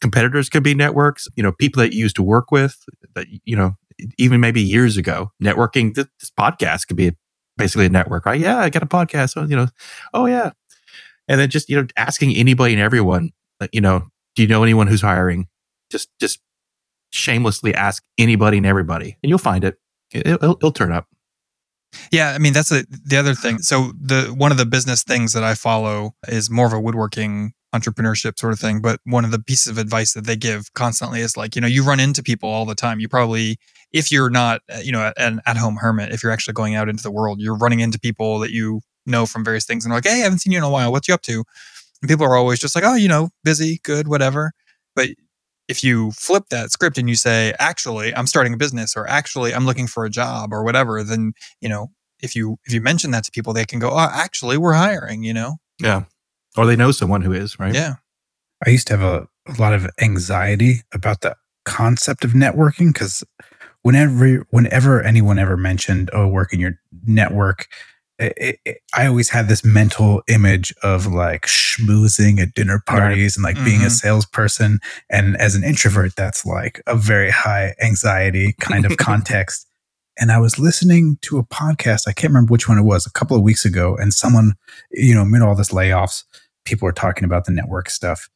competitors 0.00 0.48
could 0.48 0.62
be 0.62 0.74
networks. 0.74 1.28
You 1.36 1.42
know, 1.42 1.52
people 1.52 1.82
that 1.82 1.92
you 1.92 2.00
used 2.00 2.16
to 2.16 2.22
work 2.22 2.50
with 2.50 2.76
that 3.14 3.26
you 3.44 3.56
know 3.56 3.76
even 4.18 4.40
maybe 4.40 4.60
years 4.60 4.96
ago. 4.96 5.30
Networking. 5.42 5.94
This, 5.94 6.06
this 6.20 6.30
podcast 6.30 6.88
could 6.88 6.96
be 6.96 7.12
basically 7.56 7.86
a 7.86 7.90
network, 7.90 8.26
right? 8.26 8.40
Yeah, 8.40 8.58
I 8.58 8.70
got 8.70 8.82
a 8.82 8.86
podcast. 8.86 9.30
So 9.30 9.42
you 9.44 9.56
know, 9.56 9.68
oh 10.14 10.26
yeah, 10.26 10.50
and 11.28 11.40
then 11.40 11.50
just 11.50 11.68
you 11.68 11.80
know 11.80 11.86
asking 11.96 12.34
anybody 12.36 12.74
and 12.74 12.82
everyone, 12.82 13.22
like, 13.24 13.32
you 13.72 13.80
know, 13.80 14.08
do 14.34 14.42
you 14.42 14.48
know 14.48 14.62
anyone 14.62 14.86
who's 14.86 15.02
hiring? 15.02 15.48
Just 15.90 16.08
just 16.20 16.40
shamelessly 17.10 17.74
ask 17.74 18.02
anybody 18.18 18.56
and 18.58 18.66
everybody, 18.66 19.16
and 19.22 19.30
you'll 19.30 19.38
find 19.38 19.64
it. 19.64 19.76
It- 20.12 20.26
It'll, 20.26 20.56
it'll 20.56 20.72
turn 20.72 20.92
up. 20.92 21.06
Yeah, 22.10 22.30
I 22.34 22.38
mean 22.38 22.52
that's 22.54 22.70
the 22.70 22.86
the 23.04 23.16
other 23.18 23.34
thing. 23.34 23.58
So 23.58 23.92
the 24.00 24.32
one 24.36 24.50
of 24.50 24.58
the 24.58 24.64
business 24.66 25.02
things 25.02 25.32
that 25.34 25.44
I 25.44 25.54
follow 25.54 26.14
is 26.28 26.50
more 26.50 26.66
of 26.66 26.72
a 26.72 26.80
woodworking 26.80 27.52
entrepreneurship 27.74 28.38
sort 28.38 28.52
of 28.52 28.58
thing. 28.58 28.80
But 28.80 29.00
one 29.04 29.24
of 29.24 29.30
the 29.30 29.38
pieces 29.38 29.66
of 29.68 29.78
advice 29.78 30.14
that 30.14 30.24
they 30.26 30.36
give 30.36 30.72
constantly 30.74 31.20
is 31.20 31.36
like, 31.36 31.54
you 31.54 31.60
know, 31.60 31.66
you 31.68 31.84
run 31.84 32.00
into 32.00 32.22
people 32.22 32.48
all 32.48 32.64
the 32.66 32.74
time. 32.74 33.00
You 33.00 33.08
probably, 33.08 33.58
if 33.92 34.10
you're 34.12 34.30
not, 34.30 34.60
uh, 34.72 34.78
you 34.82 34.92
know, 34.92 35.12
an 35.18 35.40
at 35.46 35.56
home 35.58 35.76
hermit, 35.76 36.12
if 36.12 36.22
you're 36.22 36.32
actually 36.32 36.54
going 36.54 36.74
out 36.74 36.88
into 36.88 37.02
the 37.02 37.10
world, 37.10 37.40
you're 37.40 37.56
running 37.56 37.80
into 37.80 37.98
people 37.98 38.38
that 38.40 38.50
you 38.52 38.80
know 39.06 39.26
from 39.26 39.44
various 39.44 39.64
things, 39.66 39.84
and 39.84 39.92
like, 39.92 40.04
hey, 40.04 40.12
I 40.12 40.24
haven't 40.24 40.38
seen 40.38 40.52
you 40.52 40.58
in 40.58 40.64
a 40.64 40.70
while. 40.70 40.92
What's 40.92 41.08
you 41.08 41.14
up 41.14 41.22
to? 41.22 41.44
And 42.02 42.08
people 42.08 42.26
are 42.26 42.36
always 42.36 42.58
just 42.58 42.74
like, 42.74 42.84
oh, 42.84 42.94
you 42.94 43.08
know, 43.08 43.30
busy, 43.44 43.80
good, 43.84 44.08
whatever. 44.08 44.52
But 44.94 45.10
if 45.68 45.82
you 45.82 46.10
flip 46.10 46.44
that 46.50 46.70
script 46.72 46.98
and 46.98 47.08
you 47.08 47.14
say, 47.14 47.54
actually, 47.58 48.14
I'm 48.14 48.26
starting 48.26 48.52
a 48.52 48.56
business, 48.56 48.96
or 48.96 49.08
actually, 49.08 49.54
I'm 49.54 49.64
looking 49.64 49.86
for 49.86 50.04
a 50.04 50.10
job, 50.10 50.52
or 50.52 50.64
whatever, 50.64 51.02
then 51.02 51.32
you 51.60 51.68
know 51.68 51.92
if 52.22 52.36
you 52.36 52.56
if 52.64 52.72
you 52.72 52.80
mention 52.80 53.10
that 53.10 53.24
to 53.24 53.30
people 53.32 53.52
they 53.52 53.64
can 53.64 53.78
go 53.80 53.90
oh 53.90 54.08
actually 54.12 54.56
we're 54.56 54.72
hiring 54.72 55.22
you 55.24 55.34
know 55.34 55.56
Yeah, 55.80 56.04
or 56.56 56.64
they 56.66 56.76
know 56.76 56.92
someone 56.92 57.22
who 57.22 57.32
is 57.32 57.58
right. 57.58 57.74
yeah 57.74 57.94
I 58.64 58.70
used 58.70 58.86
to 58.86 58.96
have 58.96 59.02
a, 59.02 59.28
a 59.52 59.60
lot 59.60 59.74
of 59.74 59.90
anxiety 60.00 60.82
about 60.94 61.20
the 61.20 61.36
concept 61.64 62.24
of 62.24 62.30
networking 62.30 62.92
because 62.92 63.24
whenever 63.82 64.46
whenever 64.50 65.02
anyone 65.02 65.38
ever 65.38 65.56
mentioned 65.56 66.10
oh 66.12 66.28
work 66.28 66.52
in 66.52 66.60
your 66.60 66.74
network 67.04 67.66
it, 68.36 68.58
it, 68.64 68.78
I 68.96 69.06
always 69.06 69.28
had 69.30 69.48
this 69.48 69.64
mental 69.64 70.22
image 70.28 70.72
of 70.82 71.06
like 71.06 71.46
schmoozing 71.46 72.40
at 72.40 72.54
dinner 72.54 72.82
parties 72.86 73.36
and 73.36 73.44
like 73.44 73.56
being 73.64 73.82
a 73.82 73.86
Mhm. 73.86 73.90
salesperson. 73.90 74.78
And 75.10 75.36
as 75.38 75.54
an 75.54 75.64
introvert, 75.64 76.14
that's 76.16 76.44
like 76.46 76.82
a 76.86 76.96
very 76.96 77.30
high 77.30 77.74
anxiety 77.82 78.54
kind 78.60 78.84
of 78.84 78.96
context. 78.98 79.66
And 80.18 80.30
I 80.30 80.38
was 80.38 80.58
listening 80.58 81.16
to 81.22 81.38
a 81.38 81.44
podcast. 81.44 82.02
I 82.06 82.12
can't 82.12 82.30
remember 82.32 82.50
which 82.52 82.68
one 82.68 82.78
it 82.78 82.82
was 82.82 83.06
a 83.06 83.10
couple 83.12 83.36
of 83.36 83.42
weeks 83.42 83.64
ago. 83.64 83.96
And 83.96 84.12
someone, 84.12 84.52
you 84.90 85.14
know, 85.14 85.22
amid 85.22 85.42
all 85.42 85.54
this 85.56 85.70
layoffs, 85.70 86.24
people 86.64 86.86
were 86.86 86.92
talking 86.92 87.24
about 87.24 87.46
the 87.46 87.52
network 87.52 87.88
stuff. 87.88 88.28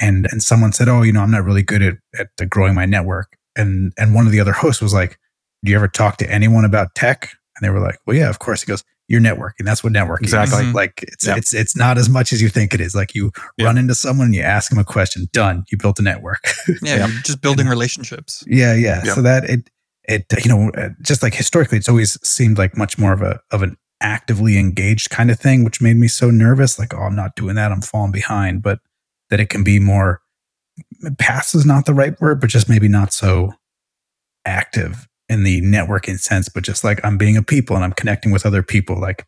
And, 0.00 0.26
and 0.30 0.42
someone 0.42 0.72
said, 0.72 0.88
Oh, 0.88 1.02
you 1.02 1.12
know, 1.12 1.20
I'm 1.20 1.30
not 1.30 1.44
really 1.44 1.62
good 1.62 1.82
at, 1.82 1.94
at 2.18 2.28
the 2.38 2.46
growing 2.46 2.74
my 2.74 2.86
network. 2.86 3.36
And, 3.56 3.92
and 3.98 4.14
one 4.14 4.26
of 4.26 4.32
the 4.32 4.40
other 4.40 4.52
hosts 4.52 4.80
was 4.82 4.94
like, 4.94 5.18
do 5.64 5.70
you 5.70 5.76
ever 5.76 5.88
talk 5.88 6.18
to 6.18 6.30
anyone 6.30 6.64
about 6.64 6.94
tech? 6.94 7.30
And 7.56 7.64
they 7.64 7.70
were 7.70 7.80
like, 7.80 7.98
well, 8.06 8.16
yeah, 8.16 8.28
of 8.28 8.38
course. 8.38 8.62
He 8.62 8.66
goes, 8.66 8.82
you're 9.08 9.20
networking. 9.20 9.64
That's 9.64 9.84
what 9.84 9.92
networking 9.92 10.22
Exactly. 10.22 10.60
is. 10.60 10.66
Mhm. 10.66 10.74
Like 10.74 11.02
it's, 11.02 11.26
Yeah. 11.26 11.36
it's, 11.36 11.52
it's 11.54 11.76
not 11.76 11.98
as 11.98 12.08
much 12.08 12.32
as 12.32 12.40
you 12.42 12.48
think 12.48 12.72
it 12.74 12.80
is. 12.80 12.94
Like 12.94 13.14
you 13.14 13.30
Yeah. 13.58 13.66
run 13.66 13.78
into 13.78 13.94
someone 13.94 14.26
and 14.26 14.34
you 14.34 14.42
ask 14.42 14.70
them 14.70 14.78
a 14.78 14.84
question, 14.84 15.26
done. 15.32 15.64
You 15.70 15.78
built 15.78 15.98
a 15.98 16.02
network. 16.02 16.42
yeah, 16.82 16.96
Yeah. 16.96 17.08
just 17.22 17.40
building 17.40 17.66
relationships 17.68 18.42
yeah. 18.46 18.74
Yeah. 18.74 19.02
Yeah. 19.04 19.14
So 19.14 19.22
that 19.22 19.44
it, 19.44 19.70
it, 20.08 20.24
you 20.44 20.48
know, 20.50 20.70
uh, 20.70 20.90
just 21.02 21.22
like 21.22 21.34
historically, 21.34 21.78
it's 21.78 21.88
always 21.88 22.18
seemed 22.26 22.58
like 22.58 22.76
much 22.76 22.98
more 22.98 23.12
of 23.12 23.22
a, 23.22 23.40
of 23.52 23.62
an 23.62 23.76
actively 24.00 24.58
engaged 24.58 25.10
kind 25.10 25.30
of 25.30 25.38
thing, 25.38 25.64
which 25.64 25.80
made 25.80 25.96
me 25.96 26.08
so 26.08 26.30
nervous. 26.30 26.78
Like, 26.78 26.92
oh, 26.94 26.98
I'm 27.02 27.16
not 27.16 27.36
doing 27.36 27.54
that. 27.56 27.72
I'm 27.72 27.80
falling 27.82 28.12
behind, 28.12 28.62
but 28.62 28.80
that 29.30 29.40
it 29.40 29.48
can 29.48 29.64
be 29.64 29.78
more 29.78 30.20
passive 31.18 31.60
is 31.60 31.66
not 31.66 31.86
the 31.86 31.94
right 31.94 32.18
word, 32.20 32.40
but 32.40 32.50
just 32.50 32.68
maybe 32.68 32.88
not 32.88 33.12
so 33.12 33.52
active 34.46 35.08
in 35.28 35.42
the 35.44 35.60
networking 35.62 36.18
sense, 36.18 36.48
but 36.48 36.62
just 36.64 36.84
like 36.84 37.00
I'm 37.04 37.16
being 37.18 37.36
a 37.36 37.42
people 37.42 37.76
and 37.76 37.84
I'm 37.84 37.92
connecting 37.92 38.30
with 38.32 38.44
other 38.46 38.62
people. 38.62 38.98
Like 39.00 39.26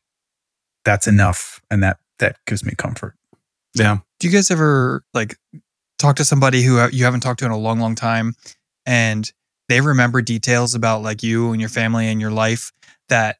that's 0.84 1.06
enough. 1.06 1.60
And 1.70 1.82
that, 1.82 1.98
that 2.18 2.36
gives 2.46 2.64
me 2.64 2.72
comfort. 2.76 3.14
Yeah. 3.74 3.98
do 4.20 4.28
you 4.28 4.32
guys 4.32 4.50
ever 4.50 5.02
like 5.12 5.36
talk 5.98 6.16
to 6.16 6.24
somebody 6.24 6.62
who 6.62 6.86
you 6.90 7.04
haven't 7.04 7.20
talked 7.20 7.40
to 7.40 7.44
in 7.44 7.50
a 7.50 7.58
long 7.58 7.78
long 7.78 7.94
time 7.94 8.34
and 8.86 9.30
they 9.68 9.80
remember 9.82 10.22
details 10.22 10.74
about 10.74 11.02
like 11.02 11.22
you 11.22 11.50
and 11.52 11.60
your 11.60 11.68
family 11.68 12.06
and 12.08 12.18
your 12.20 12.30
life 12.30 12.72
that 13.10 13.36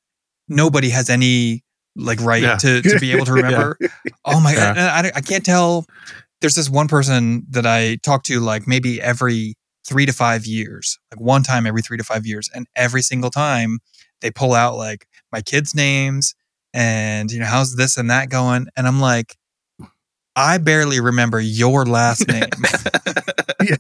nobody 0.48 0.90
has 0.90 1.09
any 1.09 1.62
like 1.96 2.20
right 2.20 2.42
Yeah. 2.42 2.57
to, 2.57 2.82
to 2.82 2.98
be 2.98 3.12
able 3.12 3.24
to 3.26 3.32
remember 3.40 3.78
oh 4.26 4.40
my 4.40 4.52
Yeah. 4.52 4.74
god 4.74 5.07
I, 5.07 5.12
I 5.16 5.20
can't 5.22 5.44
tell 5.44 5.86
there's 6.42 6.54
this 6.54 6.68
one 6.68 6.88
person 6.88 7.46
that 7.50 7.64
i 7.64 7.96
talk 8.02 8.22
to 8.24 8.38
like 8.40 8.66
maybe 8.66 9.00
every 9.00 9.54
three 9.87 10.07
to 10.07 10.12
five 10.12 10.47
years 10.47 10.99
like 11.12 11.20
one 11.20 11.43
time 11.43 11.66
every 11.66 11.82
three 11.82 11.97
to 11.99 12.05
five 12.05 12.26
years 12.26 12.51
and 12.55 12.66
every 12.74 13.03
single 13.03 13.30
time 13.30 13.78
they 14.20 14.30
pull 14.30 14.53
out 14.55 14.76
like 14.76 15.07
my 15.32 15.41
kids 15.41 15.74
names 15.74 16.34
and 16.74 17.30
you 17.30 17.39
know 17.41 17.47
how's 17.47 17.76
this 17.76 17.97
and 17.97 18.11
that 18.11 18.28
going 18.28 18.66
and 18.76 18.87
i'm 18.87 19.01
like 19.01 19.37
i 20.34 20.59
barely 20.59 21.01
remember 21.01 21.41
your 21.41 21.84
last 21.87 22.26
name 22.37 22.45
You 23.62 23.76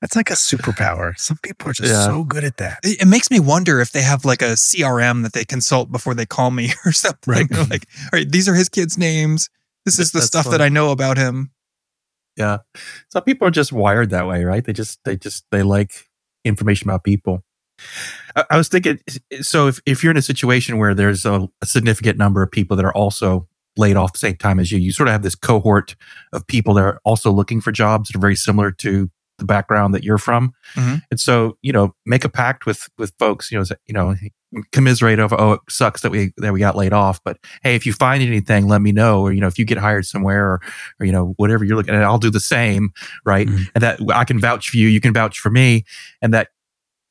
that's 0.00 0.14
like 0.16 0.30
a 0.30 0.34
superpower. 0.34 1.18
Some 1.18 1.36
people 1.42 1.68
are 1.68 1.72
just 1.72 1.92
Yeah. 1.92 2.06
so 2.06 2.22
good 2.24 2.44
at 2.44 2.56
that. 2.58 2.78
it, 2.84 3.02
it 3.02 3.06
makes 3.06 3.30
me 3.30 3.40
wonder 3.40 3.80
if 3.80 3.90
they 3.90 4.00
have 4.02 4.24
like 4.24 4.40
a 4.42 4.52
crm 4.54 5.22
that 5.24 5.32
they 5.32 5.44
consult 5.44 5.90
before 5.90 6.14
they 6.14 6.24
call 6.24 6.50
me 6.50 6.70
or 6.86 6.92
something 6.92 7.18
Right. 7.34 7.46
They're 7.50 7.64
like 7.64 7.86
all 8.04 8.18
right 8.18 8.30
these 8.30 8.48
are 8.48 8.54
his 8.54 8.68
kids 8.68 8.96
names 8.96 9.50
this 9.84 9.98
is 9.98 10.12
the 10.12 10.18
That's 10.20 10.28
stuff 10.28 10.44
fun. 10.44 10.52
that 10.52 10.62
i 10.62 10.68
know 10.68 10.92
about 10.92 11.18
him 11.18 11.50
Yeah. 12.36 12.58
Some 13.10 13.24
people 13.24 13.46
are 13.46 13.52
just 13.52 13.72
wired 13.72 14.10
that 14.10 14.26
way, 14.26 14.44
right? 14.44 14.64
They 14.64 14.72
just, 14.72 15.00
they 15.04 15.16
just, 15.16 15.44
they 15.50 15.62
like 15.62 16.08
information 16.44 16.88
about 16.88 17.04
people. 17.04 17.44
I, 18.36 18.44
I 18.50 18.56
was 18.56 18.68
thinking, 18.68 18.98
so 19.40 19.68
if, 19.68 19.80
if 19.86 20.02
you're 20.02 20.12
in 20.12 20.16
a 20.16 20.22
situation 20.22 20.78
where 20.78 20.94
there's 20.94 21.26
a, 21.26 21.48
a 21.60 21.66
significant 21.66 22.18
number 22.18 22.42
of 22.42 22.50
people 22.50 22.76
that 22.76 22.84
are 22.84 22.94
also 22.94 23.48
laid 23.76 23.96
off 23.96 24.12
the 24.12 24.18
same 24.18 24.36
time 24.36 24.58
as 24.58 24.70
you, 24.70 24.78
you 24.78 24.92
sort 24.92 25.08
of 25.08 25.12
have 25.12 25.22
this 25.22 25.34
cohort 25.34 25.96
of 26.32 26.46
people 26.46 26.74
that 26.74 26.84
are 26.84 27.00
also 27.04 27.30
looking 27.30 27.60
for 27.60 27.72
jobs 27.72 28.08
that 28.08 28.16
are 28.16 28.20
very 28.20 28.36
similar 28.36 28.70
to 28.70 29.10
the 29.42 29.46
background 29.46 29.94
that 29.94 30.04
you're 30.04 30.18
from. 30.18 30.52
Mhm. 30.74 31.02
And 31.10 31.20
so, 31.20 31.56
you 31.62 31.72
know, 31.72 31.94
make 32.06 32.24
a 32.24 32.28
pact 32.28 32.64
with, 32.66 32.88
with 32.98 33.12
folks, 33.18 33.50
you 33.50 33.58
know, 33.58 33.64
say- 33.64 33.76
you 33.86 33.92
know, 33.94 34.14
commiserate 34.70 35.18
over, 35.18 35.34
oh, 35.38 35.52
it 35.54 35.60
sucks 35.68 36.02
that 36.02 36.10
we, 36.10 36.32
that 36.36 36.52
we 36.52 36.60
got 36.60 36.76
laid 36.76 36.92
off, 36.92 37.20
but 37.24 37.38
hey, 37.62 37.74
if 37.74 37.86
you 37.86 37.92
find 37.92 38.22
anything, 38.22 38.68
let 38.68 38.82
me 38.82 38.92
know. 38.92 39.20
Or, 39.22 39.32
you 39.32 39.40
know, 39.40 39.46
if 39.46 39.58
you 39.58 39.64
get 39.64 39.78
hired 39.78 40.04
somewhere 40.06 40.46
or, 40.46 40.60
or 41.00 41.06
you 41.06 41.12
know, 41.12 41.32
whatever 41.36 41.64
you're 41.64 41.76
looking 41.76 41.94
at, 41.94 42.02
I'll 42.02 42.18
do 42.18 42.30
the 42.30 42.40
same. 42.40 42.90
Right. 43.24 43.48
Mhm. 43.48 43.66
And 43.74 43.82
that 43.82 44.00
I 44.14 44.24
can 44.24 44.38
vouch 44.40 44.68
for 44.70 44.76
you. 44.76 44.88
You 44.88 45.00
can 45.00 45.12
vouch 45.14 45.38
for 45.38 45.50
me. 45.50 45.84
And 46.20 46.32
that, 46.34 46.48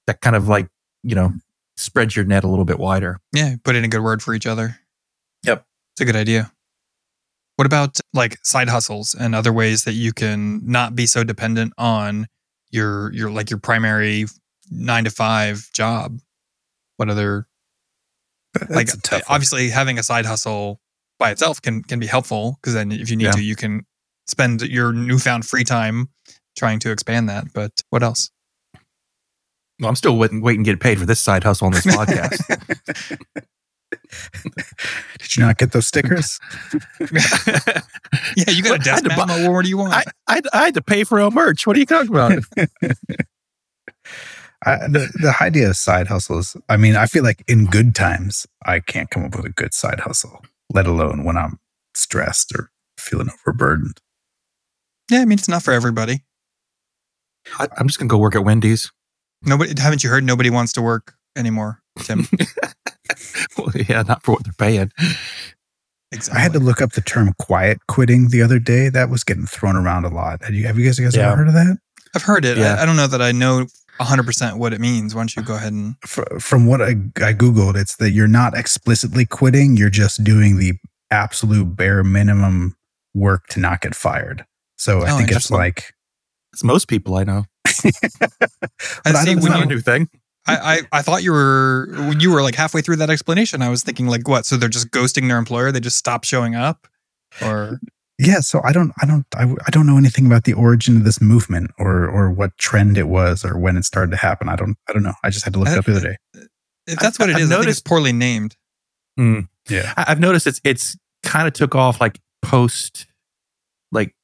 that 0.08 0.22
kind 0.22 0.36
of 0.36 0.48
like, 0.48 0.68
you 1.04 1.16
know, 1.16 1.34
spreads 1.78 2.16
your 2.16 2.26
net 2.26 2.44
a 2.44 2.48
little 2.48 2.66
bit 2.66 2.78
wider. 2.80 3.20
Yeah, 3.34 3.56
put 3.64 3.76
in 3.76 3.84
a 3.84 3.88
good 3.88 4.02
word 4.04 4.22
for 4.22 4.34
each 4.36 4.46
other. 4.46 4.78
Yep. 5.44 5.66
It's 5.94 6.02
a 6.02 6.06
good 6.06 6.16
idea. 6.16 6.52
What 7.58 7.66
about 7.66 8.00
like 8.14 8.38
side 8.44 8.70
hustles 8.70 9.14
and 9.20 9.36
other 9.36 9.54
ways 9.54 9.84
that 9.84 9.94
you 9.94 10.14
can 10.14 10.62
not 10.66 10.96
be 10.96 11.06
so 11.06 11.24
dependent 11.24 11.74
on 11.78 12.28
your 12.72 13.14
your 13.14 13.30
like 13.30 13.50
your 13.50 13.60
primary 13.60 14.26
9 14.72 15.04
to 15.04 15.10
5 15.12 15.70
job? 15.74 16.20
What 16.98 17.10
other 17.10 17.48
That's 18.54 18.72
like 18.72 18.90
a 18.90 18.98
tough 18.98 19.28
one. 19.30 19.36
obviously 19.36 19.70
having 19.70 20.00
a 20.00 20.04
side 20.04 20.26
hustle 20.26 20.80
by 21.20 21.32
itself 21.32 21.62
can 21.62 21.84
can 21.84 22.00
be 22.00 22.08
helpful 22.08 22.58
because 22.62 22.74
then 22.74 22.92
if 22.92 23.10
you 23.10 23.16
need 23.16 23.26
Yeah. 23.26 23.32
to 23.32 23.44
you 23.44 23.56
can 23.56 23.86
spend 24.28 24.62
your 24.62 24.92
newfound 24.94 25.46
free 25.46 25.64
time 25.64 26.10
trying 26.58 26.80
to 26.80 26.92
expand 26.92 27.30
that, 27.30 27.46
but 27.54 27.72
what 27.90 28.02
else? 28.04 28.30
Well, 29.80 29.90
I'm 29.90 29.96
still 29.96 30.16
waiting, 30.18 30.42
waiting 30.42 30.64
to 30.64 30.72
get 30.72 30.80
paid 30.80 31.00
for 31.00 31.06
this 31.06 31.20
side 31.20 31.44
hustle 31.44 31.66
on 31.68 31.74
this 31.74 31.86
podcast. 31.98 32.40
Did 35.20 35.36
you 35.38 35.44
not 35.44 35.58
get 35.58 35.72
those 35.72 35.88
stickers? 35.88 36.40
Yeah, 38.36 38.50
you 38.50 38.62
got 38.64 38.72
a 38.72 38.80
What? 38.80 38.88
I 38.88 38.92
had 38.92 39.04
desk 39.04 39.04
to 39.04 39.10
buy- 39.10 39.26
man. 39.26 39.52
What 39.54 39.64
do 39.64 39.70
you 39.70 39.78
want? 39.78 39.94
I, 39.94 40.04
I, 40.28 40.42
I 40.54 40.66
had 40.66 40.74
to 40.74 40.82
pay 40.82 41.04
for 41.06 41.20
our 41.22 41.32
merch. 41.32 41.66
What 41.66 41.76
are 41.76 41.80
you 41.80 41.86
talking 41.86 42.10
about? 42.10 42.34
I, 44.64 44.76
the, 44.88 45.10
the 45.16 45.34
idea 45.42 45.70
of 45.70 45.78
side 45.78 46.08
hustles, 46.08 46.56
I 46.70 46.78
mean, 46.78 46.96
I 46.96 47.06
feel 47.08 47.24
like 47.24 47.44
in 47.48 47.66
good 47.66 47.96
times, 47.96 48.46
I 48.66 48.80
can't 48.80 49.10
come 49.10 49.24
up 49.26 49.36
with 49.36 49.46
a 49.46 49.50
good 49.50 49.74
side 49.74 50.02
hustle, 50.02 50.44
let 50.74 50.86
alone 50.88 51.24
when 51.24 51.36
I'm 51.38 51.60
stressed 51.96 52.54
or 52.56 52.70
feeling 52.98 53.30
overburdened. 53.48 53.98
yeah, 55.10 55.22
I 55.22 55.26
mean 55.26 55.40
it's 55.40 55.48
not 55.50 55.64
for 55.64 55.72
everybody. 55.74 56.24
I, 57.58 57.68
I'm 57.78 57.88
just 57.88 57.98
going 57.98 58.08
to 58.08 58.14
go 58.14 58.20
work 58.20 58.36
at 58.36 58.44
Wendy's. 58.44 58.92
Nobody 59.42 59.74
haven't 59.82 60.04
you 60.04 60.10
heard 60.12 60.24
nobody 60.24 60.50
wants 60.52 60.74
to 60.74 60.82
work 60.82 61.16
anymore, 61.36 61.82
Tim? 62.00 62.28
Well, 63.58 63.70
yeah, 63.90 64.02
not 64.04 64.24
for 64.24 64.32
what 64.34 64.44
they're 64.44 64.54
paying. 64.58 64.92
exactly. 66.12 66.40
I 66.40 66.44
had 66.44 66.54
to 66.54 66.60
look 66.60 66.82
up 66.82 66.94
the 66.94 67.02
term 67.02 67.34
quiet 67.40 67.80
quitting 67.88 68.30
the 68.30 68.42
other 68.42 68.60
day. 68.60 68.90
That 68.90 69.10
was 69.10 69.24
getting 69.24 69.46
thrown 69.46 69.76
around 69.76 70.06
a 70.06 70.10
lot. 70.10 70.44
Have 70.44 70.54
you, 70.54 70.66
have 70.68 70.78
you 70.78 70.86
guys, 70.86 71.00
you 71.00 71.06
guys 71.06 71.16
Yeah. 71.16 71.28
ever 71.28 71.38
heard 71.38 71.48
of 71.50 71.54
that? 71.54 71.78
I've 72.16 72.24
heard 72.24 72.46
it. 72.46 72.58
Yeah. 72.58 72.76
I, 72.76 72.84
I 72.84 72.86
don't 72.86 72.96
know 72.98 73.08
that 73.08 73.22
I 73.22 73.32
know 73.32 73.66
100% 74.00 74.58
what 74.58 74.74
it 74.74 74.82
means. 74.82 75.14
Why 75.16 75.22
don't 75.22 75.36
you 75.36 75.44
go 75.44 75.56
ahead 75.56 75.74
and. 75.74 75.96
Fr- 76.06 76.40
From 76.40 76.66
what 76.66 76.82
I, 76.82 76.90
I 77.18 77.34
Googled, 77.34 77.76
it's 77.76 77.96
that 77.98 78.12
you're 78.12 78.28
not 78.28 78.56
explicitly 78.58 79.26
quitting, 79.26 79.78
you're 79.78 79.90
just 79.90 80.24
doing 80.24 80.58
the 80.58 80.74
absolute 81.12 81.76
bare 81.76 82.04
minimum 82.04 82.76
work 83.14 83.48
to 83.48 83.60
not 83.60 83.82
get 83.82 83.94
fired. 83.96 84.46
So 84.78 85.02
I 85.02 85.12
Oh, 85.12 85.18
think 85.18 85.32
it's 85.32 85.52
like, 85.52 85.94
It's 86.54 86.64
most 86.64 86.88
people 86.88 87.16
I 87.16 87.24
know. 87.24 87.46
I 87.66 87.72
I 89.06 89.12
see 89.14 89.26
don't 89.26 89.38
It's 89.38 89.44
when 89.44 89.52
not 89.52 89.58
you 89.60 89.64
a 89.64 89.66
new 89.68 89.80
thing. 89.80 90.10
I, 90.52 90.74
I, 90.76 90.80
I 90.92 91.02
thought 91.02 91.24
you 91.24 91.32
were 91.32 91.88
when 91.92 92.20
you 92.20 92.32
were 92.32 92.42
like 92.42 92.56
halfway 92.56 92.82
through 92.82 92.98
that 92.98 93.10
explanation. 93.10 93.62
I 93.62 93.70
was 93.70 93.84
thinking 93.84 94.08
like 94.08 94.28
what? 94.28 94.46
So 94.46 94.58
they're 94.58 94.70
just 94.70 94.92
ghosting 94.92 95.28
their 95.28 95.38
employer? 95.38 95.72
They 95.72 95.80
just 95.80 95.98
stop 95.98 96.24
showing 96.24 96.56
up, 96.56 96.88
or 97.42 97.80
yeah. 98.20 98.40
So 98.42 98.62
I 98.64 98.72
don't, 98.72 98.92
I 99.02 99.06
don't, 99.06 99.26
I, 99.36 99.44
I 99.66 99.70
don't 99.72 99.88
know 99.88 99.98
anything 99.98 100.26
about 100.26 100.44
the 100.44 100.54
origin 100.54 100.98
of 100.98 101.04
this 101.04 101.22
movement 101.22 101.72
or 101.80 102.08
or 102.08 102.30
what 102.32 102.58
trend 102.58 102.98
it 102.98 103.08
was 103.08 103.44
or 103.46 103.58
when 103.58 103.78
it 103.78 103.86
started 103.86 104.12
to 104.12 104.18
happen. 104.18 104.50
I 104.50 104.56
don't, 104.56 104.78
I 104.90 104.94
don't 104.94 105.04
know. 105.04 105.14
I 105.24 105.30
just 105.30 105.44
had 105.44 105.54
to 105.54 105.60
look 105.60 105.70
it 105.70 105.78
up 105.78 105.86
the 105.86 105.96
other 105.96 106.18
day. 106.34 106.46
if 106.88 107.00
that's 107.00 107.18
what 107.20 107.30
it 107.30 107.36
I've 107.36 107.42
is, 107.42 107.52
I 107.52 107.56
think 107.56 107.60
it's 107.62 107.68
noticed- 107.68 107.86
poorly 107.86 108.12
named. 108.14 108.56
Mm. 109.20 109.48
Yeah. 109.70 109.94
I've 109.98 110.20
noticed 110.20 110.48
it's 110.48 110.62
it's 110.64 110.98
kind 111.24 111.48
of 111.48 111.54
took 111.54 111.76
off 111.76 112.02
like 112.02 112.20
post, 112.42 113.08
like 113.92 114.16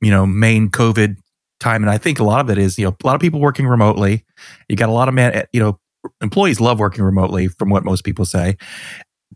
you 0.00 0.10
know, 0.10 0.26
main 0.26 0.68
COVID 0.70 1.16
time, 1.64 1.82
and 1.82 1.90
I 1.90 1.98
think 1.98 2.18
a 2.18 2.24
lot 2.24 2.40
of 2.40 2.50
it 2.50 2.58
is 2.58 2.78
you 2.78 2.84
know 2.84 2.96
a 3.02 3.06
lot 3.06 3.14
of 3.14 3.20
people 3.20 3.40
working 3.40 3.66
remotely. 3.66 4.24
You 4.68 4.76
got 4.76 4.88
a 4.88 4.92
lot 4.92 5.08
of 5.08 5.14
man, 5.14 5.46
you 5.52 5.60
know, 5.60 5.78
employees 6.20 6.60
love 6.60 6.78
working 6.78 7.04
remotely, 7.04 7.48
from 7.48 7.70
what 7.70 7.84
most 7.84 8.04
people 8.04 8.24
say, 8.24 8.56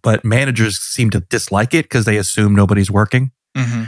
but 0.02 0.24
managers 0.24 0.78
seem 0.78 1.10
to 1.10 1.20
dislike 1.20 1.74
it 1.74 1.84
because 1.84 2.04
they 2.04 2.16
assume 2.18 2.54
nobody's 2.54 2.90
working. 2.90 3.32
hmm 3.56 3.84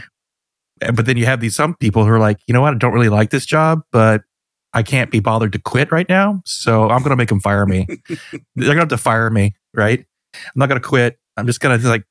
But 0.95 1.07
then 1.07 1.16
you 1.16 1.26
have 1.26 1.41
these 1.41 1.55
some 1.55 1.74
people 1.76 2.05
who 2.05 2.11
are 2.11 2.18
like, 2.18 2.38
you 2.47 2.55
know 2.55 2.62
what, 2.62 2.74
I 2.74 2.78
don't 2.78 2.93
really 2.95 3.11
like 3.11 3.30
this 3.30 3.47
job, 3.47 3.82
but 3.93 4.22
I 4.72 4.82
can't 4.82 5.11
be 5.11 5.20
bothered 5.20 5.53
to 5.53 5.59
quit 5.59 5.91
right 5.93 6.09
now, 6.09 6.41
so 6.47 6.84
I'm 6.84 7.01
going 7.01 7.11
to 7.11 7.16
make 7.16 7.28
them 7.28 7.41
fire 7.41 7.66
me. 7.66 7.86
They're 8.09 8.74
going 8.74 8.76
to 8.76 8.80
have 8.80 8.88
to 8.88 8.99
fire 8.99 9.28
me, 9.30 9.55
right? 9.74 10.05
I'm 10.34 10.53
not 10.55 10.68
going 10.68 10.80
to 10.80 10.86
quit. 10.88 11.18
I'm 11.36 11.47
just 11.47 11.61
going 11.61 11.78
to 11.78 11.88
like, 11.88 12.05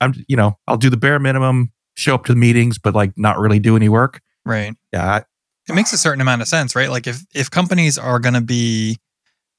I'm, 0.00 0.12
you 0.28 0.36
know, 0.36 0.58
I'll 0.66 0.76
do 0.76 0.90
the 0.90 0.96
bare 0.96 1.18
minimum, 1.18 1.72
show 1.96 2.14
up 2.14 2.24
to 2.26 2.32
the 2.32 2.38
meetings, 2.38 2.78
but 2.78 2.94
like 2.94 3.12
not 3.16 3.38
really 3.38 3.58
do 3.60 3.76
any 3.76 3.88
work. 3.88 4.20
Right. 4.44 4.74
Yeah, 4.92 5.22
It 5.68 5.74
makes 5.74 5.92
a 5.92 5.98
certain 5.98 6.20
amount 6.20 6.42
of 6.42 6.48
sense, 6.48 6.76
right? 6.76 6.90
Like 6.90 7.06
if 7.06 7.24
if 7.34 7.50
companies 7.50 7.98
are 7.98 8.18
going 8.18 8.34
to 8.34 8.40
be 8.40 8.98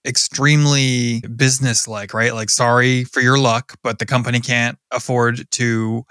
extremely 0.05 1.21
business-like, 1.21 2.13
right? 2.13 2.33
Like 2.33 2.49
sorry 2.49 3.03
for 3.05 3.21
your 3.21 3.39
luck, 3.39 3.75
but 3.83 3.99
the 3.99 4.05
company 4.05 4.39
can't 4.39 4.77
afford 4.91 5.49
to 5.51 6.05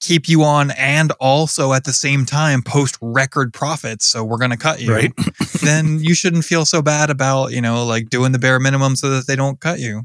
keep 0.00 0.28
you 0.28 0.42
on 0.42 0.70
and 0.72 1.12
also 1.12 1.72
at 1.72 1.84
the 1.84 1.92
same 1.92 2.26
time 2.26 2.62
post 2.62 2.98
record 3.00 3.54
profits, 3.54 4.04
so 4.04 4.22
we're 4.22 4.38
going 4.38 4.50
to 4.50 4.56
cut 4.56 4.80
you. 4.80 4.92
right. 4.92 5.12
then 5.62 5.98
you 6.00 6.14
shouldn't 6.14 6.44
feel 6.44 6.64
so 6.66 6.82
bad 6.82 7.08
about, 7.08 7.52
you 7.52 7.60
know, 7.60 7.84
like 7.84 8.10
doing 8.10 8.32
the 8.32 8.38
bare 8.38 8.60
minimum 8.60 8.96
so 8.96 9.08
that 9.10 9.26
they 9.26 9.36
don't 9.36 9.60
cut 9.60 9.78
you. 9.78 10.02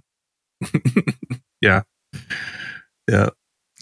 yeah. 1.61 1.82
Yeah, 3.09 3.30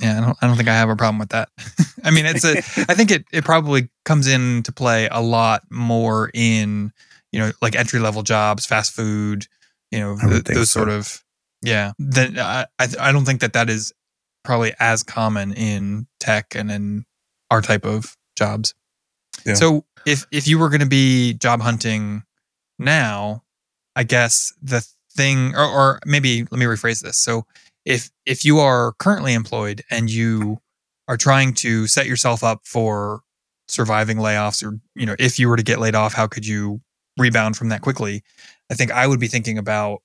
I 0.01 0.19
don't 0.19 0.37
I 0.41 0.47
don't 0.47 0.55
think 0.57 0.69
I 0.69 0.73
have 0.73 0.89
a 0.89 0.95
problem 0.95 1.19
with 1.19 1.29
that. 1.29 1.49
I 2.03 2.11
mean, 2.11 2.25
it's 2.25 2.45
a 2.45 2.57
I 2.57 2.93
think 2.93 3.11
it 3.11 3.25
it 3.31 3.43
probably 3.43 3.89
comes 4.05 4.27
into 4.27 4.71
play 4.71 5.07
a 5.11 5.21
lot 5.21 5.63
more 5.69 6.29
in, 6.33 6.91
you 7.31 7.39
know, 7.39 7.51
like 7.61 7.75
entry 7.75 7.99
level 7.99 8.23
jobs, 8.23 8.65
fast 8.65 8.93
food, 8.93 9.47
you 9.91 9.99
know, 9.99 10.17
th- 10.17 10.43
those 10.43 10.71
so. 10.71 10.79
sort 10.79 10.89
of 10.89 11.23
yeah. 11.61 11.93
Then 11.97 12.37
I 12.39 12.65
I 12.79 12.87
I 12.99 13.11
don't 13.11 13.25
think 13.25 13.41
that 13.41 13.53
that 13.53 13.69
is 13.69 13.93
probably 14.43 14.73
as 14.79 15.03
common 15.03 15.53
in 15.53 16.07
tech 16.19 16.55
and 16.55 16.71
in 16.71 17.05
our 17.49 17.61
type 17.61 17.85
of 17.85 18.15
jobs. 18.37 18.73
Yeah. 19.45 19.55
So 19.55 19.85
if 20.05 20.25
if 20.31 20.47
you 20.47 20.59
were 20.59 20.69
going 20.69 20.81
to 20.81 20.87
be 20.87 21.33
job 21.33 21.61
hunting 21.61 22.23
now, 22.79 23.43
I 23.95 24.03
guess 24.03 24.53
the 24.61 24.87
thing, 25.17 25.55
or, 25.55 25.65
or 25.65 25.99
maybe 26.05 26.43
let 26.43 26.59
me 26.59 26.65
rephrase 26.65 27.01
this. 27.01 27.17
So 27.17 27.45
if 27.87 28.11
if 28.25 28.43
you 28.43 28.59
are 28.59 28.91
currently 28.99 29.33
employed 29.33 29.81
and 29.89 30.11
you 30.11 30.57
are 31.07 31.15
trying 31.15 31.53
to 31.53 31.87
set 31.87 32.05
yourself 32.05 32.43
up 32.43 32.59
for 32.65 33.21
surviving 33.69 34.17
layoffs, 34.17 34.61
or 34.61 34.77
you 34.93 35.05
know, 35.05 35.15
if 35.17 35.39
you 35.39 35.47
were 35.47 35.55
to 35.55 35.63
get 35.63 35.79
laid 35.79 35.95
off, 35.95 36.13
how 36.13 36.27
could 36.27 36.45
you 36.45 36.81
rebound 37.17 37.55
from 37.55 37.69
that 37.69 37.81
quickly? 37.81 38.23
I 38.69 38.73
think 38.73 38.91
I 38.91 39.07
would 39.07 39.21
be 39.21 39.27
thinking 39.27 39.57
about, 39.57 39.99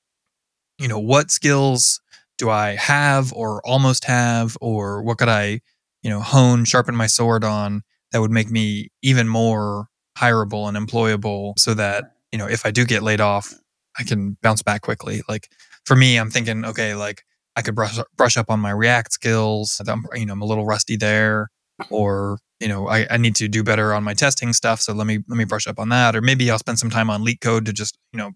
you 0.79 0.87
know, 0.87 1.01
what 1.01 1.33
skills 1.33 2.01
do 2.39 2.49
I 2.51 2.77
have 2.77 3.33
or 3.33 3.61
almost 3.67 4.05
have, 4.05 4.57
or 4.61 5.03
what 5.03 5.19
could 5.19 5.29
I, 5.29 5.61
you 6.03 6.11
know, 6.11 6.21
hone, 6.21 6.65
sharpen 6.65 6.95
my 6.95 7.09
sword 7.09 7.43
on 7.43 7.83
that 8.13 8.21
would 8.21 8.31
make 8.31 8.49
me 8.49 8.91
even 9.03 9.27
more 9.27 9.89
hireable 10.17 10.69
and 10.69 10.77
employable 10.77 11.59
so 11.59 11.75
that, 11.75 12.13
you 12.31 12.39
know, 12.39 12.47
if 12.47 12.65
I 12.65 12.71
do 12.71 12.85
get 12.85 13.03
laid 13.03 13.21
off, 13.21 13.53
I 13.99 14.05
can 14.05 14.37
bounce 14.41 14.63
back 14.63 14.83
quickly. 14.83 15.23
Like 15.29 15.49
for 15.85 15.97
me, 15.97 16.17
I'm 16.17 16.31
thinking, 16.31 16.65
okay, 16.65 16.95
like 16.95 17.25
I 17.57 17.63
could 17.63 17.75
brush 17.75 17.99
brush 18.17 18.37
up 18.37 18.51
on 18.51 18.61
my 18.61 18.71
React 18.71 19.13
skills. 19.13 19.81
I'm, 19.87 20.07
you 20.15 20.27
know, 20.27 20.33
I'm 20.33 20.43
a 20.43 20.47
little 20.47 20.65
rusty 20.65 20.97
there, 20.97 21.51
mm-hmm. 21.81 21.95
or 21.95 22.39
you 22.61 22.69
know, 22.69 22.89
I, 22.89 23.07
I 23.11 23.17
need 23.17 23.35
to 23.37 23.49
do 23.49 23.65
better 23.65 23.93
on 23.93 24.05
my 24.05 24.15
testing 24.15 24.53
stuff. 24.53 24.81
So 24.81 24.93
let 24.93 25.07
me 25.07 25.19
let 25.29 25.37
me 25.37 25.45
brush 25.45 25.67
up 25.67 25.79
on 25.79 25.89
that, 25.91 26.17
or 26.17 26.21
maybe 26.21 26.51
I'll 26.51 26.59
spend 26.59 26.79
some 26.79 26.91
time 26.91 27.11
on 27.11 27.25
LeetCode 27.25 27.67
to 27.67 27.73
just 27.73 27.99
you 28.13 28.19
know 28.19 28.33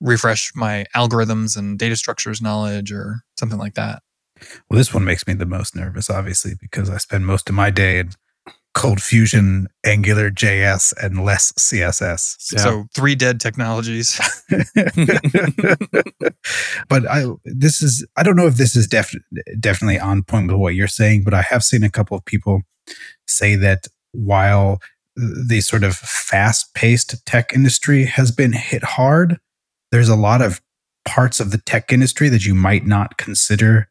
refresh 0.00 0.52
my 0.54 0.86
algorithms 0.94 1.56
and 1.56 1.78
data 1.78 1.96
structures 1.96 2.40
knowledge, 2.40 2.92
or 2.92 3.20
something 3.38 3.58
like 3.58 3.74
that. 3.74 4.02
Well, 4.70 4.78
this 4.78 4.94
one 4.94 5.04
makes 5.04 5.26
me 5.26 5.34
the 5.34 5.46
most 5.46 5.74
nervous, 5.74 6.08
obviously, 6.08 6.54
because 6.60 6.88
I 6.88 6.98
spend 6.98 7.26
most 7.26 7.48
of 7.48 7.54
my 7.54 7.70
day 7.70 7.98
in 7.98 8.10
Cold 8.78 9.02
Fusion, 9.02 9.66
Angular 9.84 10.30
JS, 10.30 10.94
and 11.02 11.24
less 11.24 11.50
CSS. 11.58 12.52
Yeah. 12.52 12.60
So 12.60 12.86
three 12.94 13.16
dead 13.16 13.40
technologies. 13.40 14.20
but 16.88 17.04
I 17.10 17.26
this 17.44 17.82
is 17.82 18.06
I 18.16 18.22
don't 18.22 18.36
know 18.36 18.46
if 18.46 18.54
this 18.54 18.76
is 18.76 18.86
def- 18.86 19.16
definitely 19.58 19.98
on 19.98 20.22
point 20.22 20.46
with 20.46 20.60
what 20.60 20.76
you're 20.76 20.86
saying, 20.86 21.24
but 21.24 21.34
I 21.34 21.42
have 21.42 21.64
seen 21.64 21.82
a 21.82 21.90
couple 21.90 22.16
of 22.16 22.24
people 22.24 22.62
say 23.26 23.56
that 23.56 23.88
while 24.12 24.78
the 25.16 25.60
sort 25.60 25.82
of 25.82 25.96
fast-paced 25.96 27.26
tech 27.26 27.52
industry 27.52 28.04
has 28.04 28.30
been 28.30 28.52
hit 28.52 28.84
hard, 28.84 29.40
there's 29.90 30.08
a 30.08 30.14
lot 30.14 30.40
of 30.40 30.62
parts 31.04 31.40
of 31.40 31.50
the 31.50 31.58
tech 31.58 31.92
industry 31.92 32.28
that 32.28 32.46
you 32.46 32.54
might 32.54 32.86
not 32.86 33.16
consider 33.16 33.88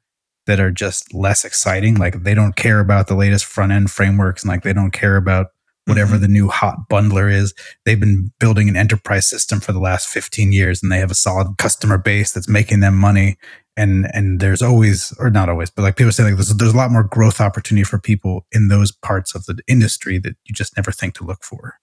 that 0.48 0.60
are 0.60 0.72
just 0.72 1.14
less 1.14 1.46
exciting. 1.46 1.96
Like 1.96 2.24
they 2.24 2.34
don't 2.34 2.56
care 2.56 2.80
about 2.80 3.08
the 3.08 3.16
latest 3.16 3.46
front 3.46 3.72
end 3.72 3.92
frameworks 3.92 4.44
and 4.44 4.50
like 4.50 4.64
they 4.64 4.74
don't 4.74 4.92
care 4.92 5.16
about 5.16 5.48
whatever 5.86 6.14
mm-hmm. 6.14 6.22
the 6.22 6.28
new 6.28 6.50
hot 6.50 6.90
bundler 6.90 7.32
is. 7.32 7.54
They've 7.86 8.00
been 8.00 8.32
building 8.40 8.68
an 8.68 8.76
enterprise 8.76 9.28
system 9.28 9.60
for 9.60 9.72
the 9.72 9.80
last 9.80 10.08
15 10.08 10.52
years 10.52 10.82
and 10.82 10.92
they 10.92 11.00
have 11.00 11.12
a 11.12 11.16
solid 11.16 11.58
customer 11.58 11.98
base 11.98 12.32
that's 12.32 12.50
making 12.50 12.80
them 12.80 12.96
money. 12.96 13.38
And, 13.76 14.08
and 14.14 14.40
there's 14.40 14.64
always, 14.64 15.14
or 15.20 15.30
not 15.30 15.50
always, 15.50 15.70
but 15.70 15.84
like 15.84 15.98
people 15.98 16.12
say, 16.12 16.24
like 16.24 16.36
there's, 16.36 16.50
there's 16.50 16.74
a 16.74 16.78
lot 16.78 16.92
more 16.92 17.04
growth 17.04 17.40
opportunity 17.40 17.84
for 17.84 18.00
people 18.00 18.46
in 18.52 18.70
those 18.70 18.92
parts 18.92 19.36
of 19.36 19.46
the 19.46 19.60
industry 19.68 20.18
that 20.20 20.36
you 20.46 20.56
just 20.56 20.76
never 20.76 20.92
think 20.92 21.14
to 21.16 21.24
look 21.24 21.44
for. 21.44 21.76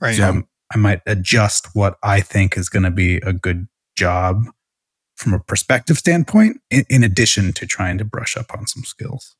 Right. 0.00 0.16
So 0.16 0.42
I 0.74 0.78
might 0.78 1.02
adjust 1.06 1.68
what 1.74 1.98
I 2.02 2.20
think 2.20 2.56
is 2.56 2.68
going 2.68 2.84
to 2.84 2.90
be 2.90 3.16
a 3.18 3.32
good 3.32 3.68
job 3.96 4.44
from 5.16 5.34
a 5.34 5.40
perspective 5.40 5.98
standpoint, 5.98 6.60
in, 6.70 6.84
in 6.88 7.02
addition 7.02 7.52
to 7.54 7.66
trying 7.66 7.98
to 7.98 8.04
brush 8.04 8.36
up 8.36 8.52
on 8.56 8.66
some 8.66 8.84
skills. 8.84 9.34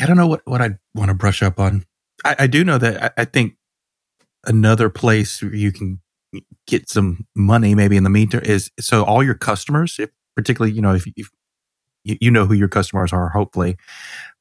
I 0.00 0.06
don't 0.06 0.16
know 0.16 0.26
what, 0.26 0.42
what 0.44 0.62
I 0.62 0.78
want 0.94 1.08
to 1.08 1.14
brush 1.14 1.42
up 1.42 1.58
on. 1.58 1.84
I, 2.24 2.36
I 2.40 2.46
do 2.46 2.64
know 2.64 2.78
that 2.78 3.02
I, 3.02 3.22
I 3.22 3.24
think 3.24 3.54
another 4.44 4.88
place 4.88 5.42
you 5.42 5.72
can 5.72 6.00
get 6.66 6.88
some 6.88 7.26
money 7.34 7.74
maybe 7.74 7.96
in 7.96 8.04
the 8.04 8.10
meantime 8.10 8.42
is 8.44 8.70
so 8.78 9.04
all 9.04 9.22
your 9.22 9.34
customers, 9.34 9.96
if 9.98 10.10
particularly, 10.36 10.72
you 10.72 10.80
know, 10.80 10.94
if, 10.94 11.04
if 11.16 11.28
you 12.04 12.30
know 12.30 12.46
who 12.46 12.54
your 12.54 12.68
customers 12.68 13.12
are, 13.12 13.30
hopefully, 13.30 13.76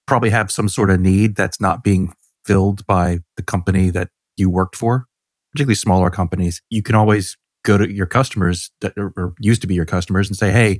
probably 0.08 0.30
have 0.30 0.52
some 0.52 0.70
sort 0.70 0.90
of 0.90 1.00
need 1.00 1.36
that's 1.36 1.60
not 1.60 1.84
being 1.84 2.14
filled 2.46 2.86
by 2.88 3.20
the 3.38 3.44
company 3.44 3.90
that 3.90 4.10
you 4.38 4.50
worked 4.50 4.76
for, 4.76 5.06
particularly 5.52 5.76
smaller 5.76 6.10
companies. 6.10 6.62
You 6.70 6.82
can 6.82 6.96
always 6.96 7.38
go 7.64 7.78
to 7.78 7.92
your 7.92 8.06
customers 8.06 8.72
that 8.82 8.98
are, 8.98 9.12
or 9.18 9.34
used 9.40 9.62
to 9.62 9.68
be 9.68 9.74
your 9.74 9.86
customers 9.86 10.28
and 10.30 10.38
say, 10.38 10.52
Hey, 10.52 10.80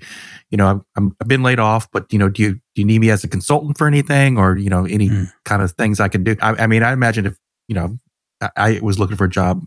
you 0.50 0.58
know, 0.58 0.68
I'm, 0.68 0.86
I'm, 0.96 1.16
I've 1.22 1.28
been 1.28 1.44
laid 1.44 1.60
off, 1.60 1.90
but 1.92 2.12
you 2.12 2.20
know, 2.20 2.30
do 2.30 2.42
you, 2.42 2.54
do 2.54 2.60
you 2.76 2.86
need 2.86 3.00
me 3.00 3.10
as 3.10 3.24
a 3.24 3.28
consultant 3.28 3.78
for 3.78 3.88
anything 3.88 4.38
or, 4.38 4.58
you 4.58 4.70
know, 4.70 4.86
any 4.86 5.10
Mm. 5.10 5.32
kind 5.46 5.62
of 5.62 5.72
things 5.74 6.00
I 6.00 6.08
can 6.08 6.24
do? 6.24 6.36
I, 6.42 6.52
I 6.64 6.68
mean, 6.68 6.84
I 6.84 6.92
imagine 6.94 7.26
if, 7.26 7.36
you 7.68 7.76
know, 7.76 7.98
I, 8.42 8.50
I 8.56 8.80
was 8.82 8.98
looking 9.00 9.18
for 9.18 9.26
a 9.26 9.30
job 9.30 9.64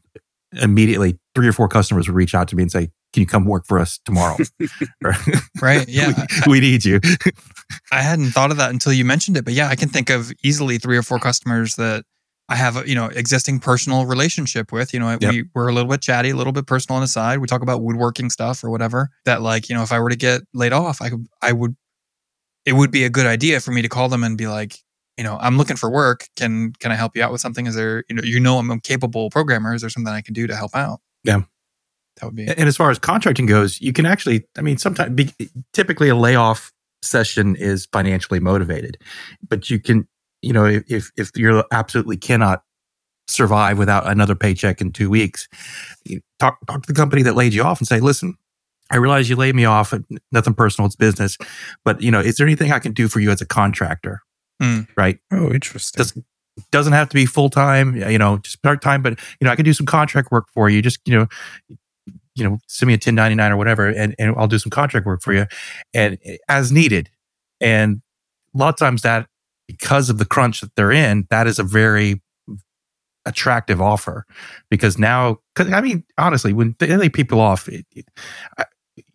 immediately, 0.60 1.18
three 1.34 1.48
or 1.48 1.52
four 1.52 1.68
customers 1.68 2.06
would 2.08 2.14
reach 2.16 2.34
out 2.34 2.48
to 2.48 2.56
me 2.56 2.62
and 2.62 2.70
say, 2.72 2.90
can 3.12 3.20
you 3.20 3.26
come 3.26 3.44
work 3.44 3.66
for 3.66 3.78
us 3.78 3.98
tomorrow? 4.04 4.36
Right. 5.60 5.86
Yeah. 5.88 6.12
we, 6.46 6.52
we 6.52 6.60
need 6.60 6.84
you. 6.84 7.00
I 7.90 8.02
hadn't 8.02 8.30
thought 8.32 8.50
of 8.50 8.56
that 8.58 8.70
until 8.70 8.92
you 8.92 9.04
mentioned 9.04 9.36
it, 9.36 9.44
but 9.44 9.54
yeah, 9.54 9.68
I 9.68 9.76
can 9.76 9.88
think 9.88 10.10
of 10.10 10.32
easily 10.42 10.78
three 10.78 10.96
or 10.96 11.02
four 11.02 11.18
customers 11.18 11.76
that 11.76 12.04
I 12.48 12.56
have 12.56 12.76
a 12.76 12.88
you 12.88 12.94
know 12.94 13.06
existing 13.06 13.60
personal 13.60 14.06
relationship 14.06 14.72
with. 14.72 14.92
You 14.92 15.00
know, 15.00 15.16
we 15.20 15.44
we're 15.54 15.68
a 15.68 15.72
little 15.72 15.90
bit 15.90 16.02
chatty, 16.02 16.30
a 16.30 16.36
little 16.36 16.52
bit 16.52 16.66
personal 16.66 16.96
on 16.96 17.02
the 17.02 17.08
side. 17.08 17.38
We 17.38 17.46
talk 17.46 17.62
about 17.62 17.82
woodworking 17.82 18.30
stuff 18.30 18.62
or 18.62 18.70
whatever. 18.70 19.10
That 19.24 19.42
like 19.42 19.68
you 19.68 19.74
know, 19.74 19.82
if 19.82 19.92
I 19.92 20.00
were 20.00 20.10
to 20.10 20.16
get 20.16 20.42
laid 20.52 20.72
off, 20.72 21.00
I 21.00 21.10
could 21.10 21.26
I 21.40 21.52
would 21.52 21.76
it 22.64 22.74
would 22.74 22.90
be 22.90 23.04
a 23.04 23.10
good 23.10 23.26
idea 23.26 23.60
for 23.60 23.72
me 23.72 23.82
to 23.82 23.88
call 23.88 24.08
them 24.08 24.22
and 24.22 24.38
be 24.38 24.46
like, 24.46 24.76
you 25.16 25.24
know, 25.24 25.38
I'm 25.40 25.56
looking 25.56 25.76
for 25.76 25.90
work. 25.90 26.26
Can 26.36 26.72
can 26.74 26.92
I 26.92 26.94
help 26.94 27.16
you 27.16 27.22
out 27.22 27.32
with 27.32 27.40
something? 27.40 27.66
Is 27.66 27.74
there, 27.74 28.04
you 28.08 28.16
know, 28.16 28.22
you 28.22 28.40
know, 28.40 28.58
I'm 28.58 28.70
a 28.70 28.80
capable 28.80 29.30
programmer. 29.30 29.74
Is 29.74 29.82
there 29.82 29.90
something 29.90 30.12
I 30.12 30.20
can 30.20 30.34
do 30.34 30.46
to 30.46 30.56
help 30.56 30.74
out? 30.74 31.00
Yeah. 31.24 31.42
That 32.16 32.26
would 32.26 32.36
be. 32.36 32.46
And 32.46 32.68
as 32.68 32.76
far 32.76 32.90
as 32.90 32.98
contracting 32.98 33.46
goes, 33.46 33.80
you 33.80 33.92
can 33.92 34.06
actually, 34.06 34.46
I 34.56 34.60
mean, 34.60 34.78
sometimes 34.78 35.14
be, 35.14 35.32
typically 35.72 36.08
a 36.08 36.14
layoff 36.14 36.72
session 37.00 37.56
is 37.56 37.86
financially 37.92 38.38
motivated, 38.38 38.98
but 39.48 39.70
you 39.70 39.80
can, 39.80 40.06
you 40.42 40.52
know, 40.52 40.64
if 40.66 41.10
if 41.16 41.30
you're 41.36 41.64
absolutely 41.72 42.16
cannot 42.16 42.62
survive 43.28 43.78
without 43.78 44.06
another 44.06 44.34
paycheck 44.34 44.80
in 44.80 44.92
two 44.92 45.08
weeks, 45.08 45.48
talk 46.38 46.58
talk 46.66 46.82
to 46.82 46.86
the 46.86 46.94
company 46.94 47.22
that 47.22 47.34
laid 47.34 47.54
you 47.54 47.62
off 47.62 47.78
and 47.78 47.88
say, 47.88 48.00
listen, 48.00 48.36
I 48.90 48.96
realize 48.96 49.30
you 49.30 49.36
laid 49.36 49.54
me 49.54 49.64
off. 49.64 49.94
Nothing 50.32 50.54
personal, 50.54 50.86
it's 50.86 50.96
business. 50.96 51.38
But 51.84 52.02
you 52.02 52.10
know, 52.10 52.20
is 52.20 52.36
there 52.36 52.46
anything 52.46 52.72
I 52.72 52.78
can 52.78 52.92
do 52.92 53.08
for 53.08 53.20
you 53.20 53.30
as 53.30 53.40
a 53.40 53.46
contractor? 53.46 54.20
Mm. 54.60 54.86
Right? 54.96 55.18
Oh, 55.32 55.50
interesting. 55.50 55.98
Does, 55.98 56.18
doesn't 56.70 56.92
have 56.92 57.08
to 57.08 57.14
be 57.14 57.24
full 57.24 57.48
time. 57.48 57.96
You 57.96 58.18
know, 58.18 58.38
just 58.38 58.62
part 58.62 58.82
time. 58.82 59.02
But 59.02 59.18
you 59.40 59.46
know, 59.46 59.50
I 59.50 59.56
can 59.56 59.64
do 59.64 59.72
some 59.72 59.86
contract 59.86 60.30
work 60.30 60.46
for 60.52 60.68
you. 60.68 60.82
Just 60.82 61.00
you 61.06 61.18
know, 61.18 61.26
you 62.34 62.44
know, 62.44 62.58
send 62.66 62.88
me 62.88 62.94
a 62.94 62.96
1099 62.96 63.52
or 63.52 63.56
whatever, 63.56 63.88
and, 63.88 64.14
and 64.18 64.34
I'll 64.36 64.48
do 64.48 64.58
some 64.58 64.70
contract 64.70 65.06
work 65.06 65.22
for 65.22 65.32
you 65.32 65.46
and 65.94 66.18
as 66.48 66.72
needed. 66.72 67.10
And 67.60 68.02
a 68.54 68.58
lot 68.58 68.70
of 68.70 68.76
times 68.76 69.02
that 69.02 69.26
because 69.72 70.10
of 70.10 70.18
the 70.18 70.24
crunch 70.24 70.60
that 70.60 70.74
they're 70.76 70.92
in, 70.92 71.26
that 71.30 71.46
is 71.46 71.58
a 71.58 71.64
very 71.64 72.22
attractive 73.24 73.80
offer 73.80 74.26
because 74.70 74.98
now, 74.98 75.38
cause 75.54 75.70
I 75.72 75.80
mean, 75.80 76.04
honestly, 76.18 76.52
when 76.52 76.74
they 76.78 76.96
lay 76.96 77.08
people 77.08 77.40
off, 77.40 77.68
it, 77.68 77.86
it, 77.92 78.06
I, 78.58 78.64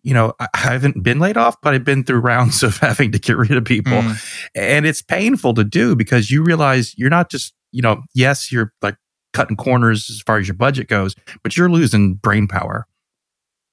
you 0.02 0.14
know, 0.14 0.32
I 0.40 0.48
haven't 0.54 1.02
been 1.02 1.20
laid 1.20 1.36
off, 1.36 1.56
but 1.62 1.74
I've 1.74 1.84
been 1.84 2.04
through 2.04 2.20
rounds 2.20 2.62
of 2.64 2.78
having 2.78 3.12
to 3.12 3.18
get 3.18 3.36
rid 3.36 3.52
of 3.52 3.64
people. 3.64 3.92
Mm. 3.92 4.48
And 4.54 4.86
it's 4.86 5.02
painful 5.02 5.54
to 5.54 5.64
do 5.64 5.94
because 5.94 6.30
you 6.30 6.42
realize 6.42 6.96
you're 6.98 7.10
not 7.10 7.30
just, 7.30 7.54
you 7.72 7.82
know, 7.82 8.02
yes, 8.14 8.50
you're 8.50 8.72
like 8.82 8.96
cutting 9.32 9.56
corners 9.56 10.10
as 10.10 10.20
far 10.22 10.38
as 10.38 10.48
your 10.48 10.56
budget 10.56 10.88
goes, 10.88 11.14
but 11.42 11.56
you're 11.56 11.70
losing 11.70 12.14
brain 12.14 12.48
power 12.48 12.86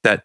that 0.04 0.24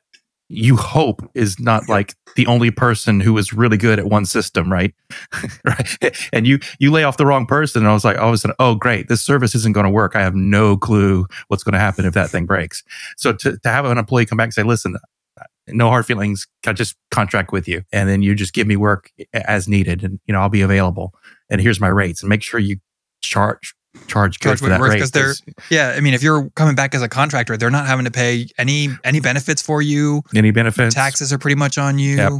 you 0.51 0.77
hope 0.77 1.23
is 1.35 1.61
not 1.61 1.89
like 1.89 2.15
the 2.35 2.47
only 2.47 2.73
person 2.73 3.21
who 3.21 3.39
is 3.39 3.53
really 3.53 3.77
good 3.77 4.01
at 4.01 4.07
one 4.07 4.27
system, 4.27 4.71
right? 4.71 4.93
right. 5.65 6.29
And 6.33 6.45
you 6.45 6.59
you 6.81 6.91
lay 6.91 7.05
off 7.05 7.17
the 7.17 7.25
wrong 7.25 7.47
person, 7.47 7.83
and 7.83 7.89
I 7.89 7.95
was 7.95 8.05
like, 8.05 8.17
oh, 8.19 8.35
oh, 8.59 8.75
great, 8.75 9.09
this 9.09 9.23
service 9.23 9.55
isn't 9.55 9.75
going 9.75 9.85
to 9.85 9.91
work. 9.91 10.17
I 10.17 10.23
have 10.23 10.35
no 10.35 10.77
clue 10.77 11.27
what's 11.49 11.63
going 11.63 11.75
to 11.75 11.79
happen 11.79 12.05
if 12.05 12.15
that 12.15 12.31
thing 12.31 12.47
breaks. 12.47 12.83
So 13.17 13.33
to 13.33 13.59
to 13.59 13.69
have 13.69 13.85
an 13.85 13.97
employee 13.97 14.27
come 14.27 14.39
back 14.39 14.47
and 14.47 14.55
say, 14.55 14.65
listen, 14.65 14.97
uh, 15.41 15.45
no 15.69 15.89
hard 15.89 16.05
feelings, 16.05 16.49
I 16.67 16.73
just 16.73 16.97
contract 17.13 17.53
with 17.53 17.69
you, 17.69 17.85
and 17.93 18.09
then 18.09 18.21
you 18.21 18.35
just 18.35 18.53
give 18.53 18.67
me 18.67 18.77
work 18.77 19.13
as 19.33 19.69
needed, 19.69 20.03
and 20.03 20.19
you 20.27 20.33
know 20.33 20.41
I'll 20.41 20.49
be 20.49 20.63
available, 20.63 21.15
and 21.49 21.61
here's 21.61 21.81
my 21.81 21.89
rates, 21.89 22.23
and 22.23 22.29
make 22.29 22.43
sure 22.43 22.59
you 22.59 22.79
charge 23.23 23.75
charge 24.07 24.39
good 24.39 24.51
charge 24.51 24.61
for 24.61 24.69
that 24.69 24.81
because 24.81 25.11
they're 25.11 25.35
yeah 25.69 25.95
i 25.97 26.01
mean 26.01 26.15
if 26.15 26.23
you're 26.23 26.49
coming 26.51 26.77
back 26.77 26.95
as 26.95 27.03
a 27.03 27.09
contractor 27.09 27.57
they're 27.57 27.71
not 27.71 27.87
having 27.87 28.05
to 28.05 28.11
pay 28.11 28.47
any 28.57 28.89
any 29.05 29.21
benefits 29.21 29.61
for 29.61 29.83
you. 29.83 30.23
Any 30.35 30.53
benefits? 30.53 30.95
Taxes 30.95 31.33
are 31.33 31.39
pretty 31.39 31.57
much 31.57 31.77
on 31.77 31.99
you. 31.99 32.17
Yep. 32.17 32.33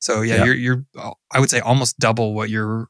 so 0.00 0.22
yeah 0.22 0.36
yep. 0.36 0.46
you're 0.46 0.54
you're 0.54 0.84
i 1.32 1.38
would 1.38 1.50
say 1.50 1.60
almost 1.60 1.98
double 1.98 2.34
what 2.34 2.50
you're 2.50 2.88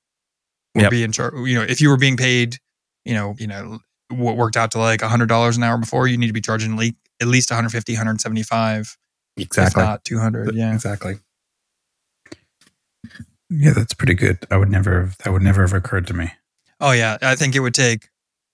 yep. 0.74 0.90
being 0.90 1.12
charged 1.12 1.36
you 1.46 1.54
know 1.54 1.62
if 1.62 1.80
you 1.80 1.90
were 1.90 1.98
being 1.98 2.16
paid 2.16 2.56
you 3.04 3.14
know 3.14 3.34
you 3.38 3.46
know 3.46 3.78
what 4.08 4.36
worked 4.36 4.56
out 4.56 4.70
to 4.70 4.78
like 4.78 5.00
$100 5.00 5.56
an 5.56 5.62
hour 5.62 5.78
before 5.78 6.06
you 6.06 6.16
need 6.16 6.28
to 6.28 6.32
be 6.32 6.40
charging 6.40 6.78
at 7.20 7.26
least 7.26 7.50
150 7.50 7.92
175 7.92 8.96
exactly. 9.36 9.82
not 9.82 10.04
200 10.04 10.54
yeah. 10.54 10.72
exactly. 10.72 11.18
Yeah 13.50 13.72
that's 13.72 13.94
pretty 13.94 14.14
good. 14.14 14.38
I 14.50 14.56
would 14.56 14.70
never 14.70 15.00
have 15.00 15.18
that 15.18 15.32
would 15.32 15.42
never 15.42 15.62
have 15.62 15.72
occurred 15.72 16.06
to 16.08 16.14
me 16.14 16.32
Oh 16.80 16.92
yeah, 16.92 17.16
I 17.22 17.36
think 17.36 17.54
it 17.54 17.60
would 17.60 17.74
take 17.74 18.08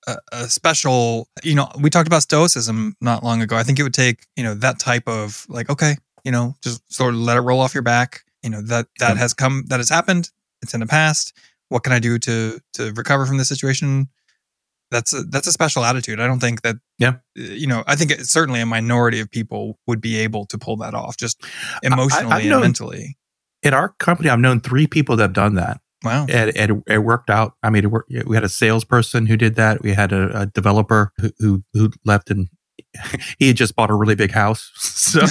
a, 0.07 0.17
a, 0.33 0.49
special. 0.49 1.29
You 1.43 1.55
know, 1.55 1.69
we 1.81 1.91
talked 1.91 2.07
about 2.07 2.23
stoicism 2.23 2.97
not 3.01 3.25
long 3.25 3.43
ago. 3.43 3.57
I 3.57 3.63
think 3.63 3.79
it 3.79 3.83
would 3.83 3.95
take 3.95 4.27
you 4.37 4.45
know 4.45 4.55
that 4.55 4.79
type 4.79 5.09
of 5.09 5.47
like, 5.49 5.69
okay, 5.71 5.97
you 6.25 6.33
know, 6.33 6.55
just 6.63 6.83
sort 6.93 7.15
of 7.15 7.21
let 7.21 7.37
it 7.37 7.41
roll 7.41 7.61
off 7.61 7.75
your 7.75 7.83
back. 7.83 8.21
You 8.43 8.51
know 8.51 8.63
that 8.63 8.87
that 8.99 9.17
has 9.17 9.35
come, 9.35 9.65
that 9.69 9.79
has 9.79 9.89
happened. 9.89 10.31
It's 10.63 10.75
in 10.75 10.81
the 10.81 10.87
past. 10.87 11.33
What 11.69 11.83
can 11.83 11.93
I 11.93 11.99
do 11.99 12.19
to 12.19 12.61
to 12.75 12.93
recover 12.93 13.27
from 13.27 13.39
this 13.39 13.49
situation? 13.49 14.09
That's 14.91 15.13
a 15.15 15.23
that's 15.23 15.47
a 15.47 15.53
special 15.53 15.85
attitude. 15.85 16.21
I 16.21 16.27
don't 16.27 16.41
think 16.41 16.63
that. 16.63 16.77
Yeah. 16.99 17.15
Uh, 17.39 17.43
you 17.43 17.67
know, 17.67 17.83
I 17.87 17.97
think 17.97 18.11
it, 18.11 18.27
certainly 18.27 18.61
a 18.61 18.67
minority 18.67 19.21
of 19.21 19.31
people 19.31 19.79
would 19.87 20.01
be 20.01 20.19
able 20.19 20.47
to 20.47 20.59
pull 20.59 20.77
that 20.79 20.95
off, 20.95 21.17
just 21.17 21.43
emotionally 21.83 22.33
I, 22.33 22.41
and 22.41 22.51
known, 22.51 22.61
mentally. 22.61 23.17
In 23.63 23.75
our 23.75 23.91
company, 23.99 24.29
I've 24.29 24.39
known 24.39 24.61
three 24.61 24.87
people 24.87 25.17
that 25.17 25.23
have 25.23 25.33
done 25.33 25.55
that. 25.55 25.81
Wow. 26.05 26.27
And, 26.29 26.57
and 26.57 26.83
it 26.87 26.99
worked 26.99 27.31
out. 27.31 27.55
I 27.63 27.71
mean, 27.71 27.85
it 27.85 27.91
worked, 27.91 28.11
we 28.27 28.37
had 28.37 28.45
a 28.45 28.49
salesperson 28.49 29.27
who 29.27 29.37
did 29.37 29.55
that. 29.57 29.83
We 29.83 29.93
had 29.93 30.13
a, 30.13 30.43
a 30.43 30.47
developer 30.47 31.13
who, 31.19 31.31
who, 31.39 31.63
who 31.73 31.91
left 32.05 32.31
and 32.31 32.49
he 33.39 33.49
had 33.49 33.57
just 33.57 33.75
bought 33.77 33.91
a 33.91 33.95
really 33.95 34.15
big 34.15 34.31
house. 34.31 34.71
So 35.13 35.21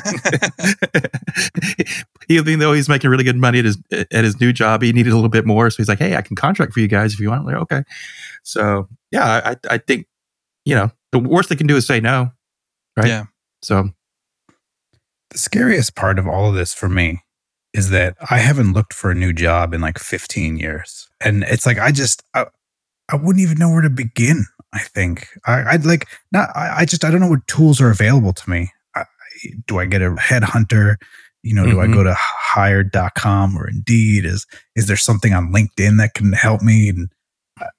even 2.30 2.60
though 2.60 2.74
he's 2.74 2.88
making 2.88 3.10
really 3.10 3.24
good 3.24 3.38
money 3.38 3.58
at 3.60 3.66
his 3.66 3.80
at 3.90 4.24
his 4.24 4.40
new 4.40 4.54
job, 4.54 4.84
he 4.84 4.94
needed 4.94 5.12
a 5.12 5.16
little 5.16 5.30
bit 5.30 5.44
more. 5.44 5.72
So 5.72 5.78
he's 5.78 5.88
like, 5.88 5.98
"Hey, 5.98 6.16
I 6.16 6.22
can 6.22 6.36
contract 6.36 6.74
for 6.74 6.82
you 6.82 6.88
guys 6.88 7.14
if 7.14 7.20
you 7.20 7.30
want." 7.30 7.42
I'm 7.42 7.46
like, 7.48 7.56
okay. 7.64 7.84
So 8.44 8.88
yeah, 9.10 9.42
I 9.44 9.56
I 9.74 9.78
think 9.80 10.06
you 10.64 10.76
know 10.76 10.92
the 11.14 11.20
worst 11.20 11.50
they 11.50 11.56
can 11.56 11.66
do 11.66 11.78
is 11.78 11.88
say 11.88 12.00
no, 12.00 12.32
right? 12.96 13.08
Yeah. 13.08 13.24
So 13.64 13.90
the 15.32 15.38
scariest 15.40 15.96
part 15.96 16.20
of 16.20 16.28
all 16.28 16.50
of 16.50 16.54
this 16.54 16.76
for 16.76 16.90
me 16.90 17.24
is 17.74 17.90
that 17.90 18.18
I 18.30 18.38
haven't 18.38 18.74
looked 18.74 18.94
for 18.94 19.12
a 19.12 19.16
new 19.16 19.34
job 19.34 19.74
in 19.74 19.82
like 19.82 19.98
15 19.98 20.58
years. 20.58 21.10
And 21.22 21.44
it's 21.44 21.66
like, 21.66 21.80
I 21.80 21.92
just, 21.92 22.24
I, 22.34 22.46
I 23.10 23.16
wouldn't 23.16 23.44
even 23.44 23.58
know 23.58 23.70
where 23.70 23.82
to 23.82 23.90
begin. 23.90 24.46
I 24.74 24.80
think 24.80 25.28
I, 25.46 25.76
would 25.76 25.86
like 25.86 26.08
not, 26.32 26.50
I, 26.56 26.80
I, 26.80 26.86
just, 26.86 27.04
I 27.04 27.12
don't 27.12 27.20
know 27.20 27.30
what 27.30 27.48
tools 27.48 27.82
are 27.82 27.90
available 27.90 28.34
to 28.34 28.50
me. 28.50 28.72
I, 28.96 29.04
do 29.68 29.80
I 29.80 29.86
get 29.86 30.02
a 30.02 30.12
headhunter? 30.12 30.96
You 31.44 31.56
know, 31.56 31.64
mm-hmm. 31.64 31.72
do 31.72 31.80
I 31.82 31.88
go 31.88 31.94
mm-hmm. 31.94 32.06
to 32.06 32.16
hired.com 32.18 33.58
or 33.58 33.68
Indeed? 33.68 34.26
Is, 34.26 34.46
is 34.76 34.88
there 34.88 34.98
something 34.98 35.34
on 35.34 35.52
LinkedIn 35.52 35.98
that 35.98 36.14
can 36.14 36.34
help 36.34 36.62
me? 36.62 36.90
And 36.90 37.10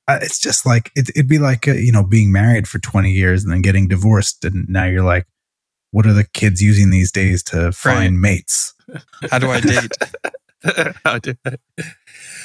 I, 0.08 0.16
it's 0.16 0.40
just 0.40 0.66
like, 0.66 0.90
it, 0.96 1.10
would 1.16 1.28
be 1.28 1.38
like, 1.38 1.68
uh, 1.68 1.72
you 1.72 1.92
know, 1.92 2.02
being 2.02 2.32
married 2.32 2.66
for 2.68 2.78
20 2.78 3.10
years 3.10 3.42
and 3.44 3.52
then 3.52 3.62
getting 3.62 3.88
divorced. 3.88 4.44
And 4.44 4.68
now 4.68 4.84
you're 4.84 5.04
like, 5.04 5.26
what 5.92 6.06
are 6.06 6.12
the 6.12 6.24
kids 6.24 6.60
using 6.60 6.90
these 6.90 7.12
days 7.12 7.42
to 7.44 7.70
find 7.70 8.14
right. 8.14 8.30
mates? 8.30 8.74
How 9.30 9.38
do 9.38 9.50
I 9.50 9.60
date? 9.60 9.92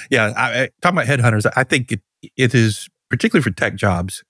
yeah, 0.09 0.33
I, 0.35 0.63
I, 0.63 0.69
talking 0.81 0.97
about 0.97 1.05
headhunters, 1.07 1.51
I 1.55 1.63
think 1.63 1.91
it, 1.91 2.01
it 2.35 2.53
is 2.53 2.87
particularly 3.09 3.43
for 3.43 3.51
tech 3.51 3.75
jobs, 3.75 4.23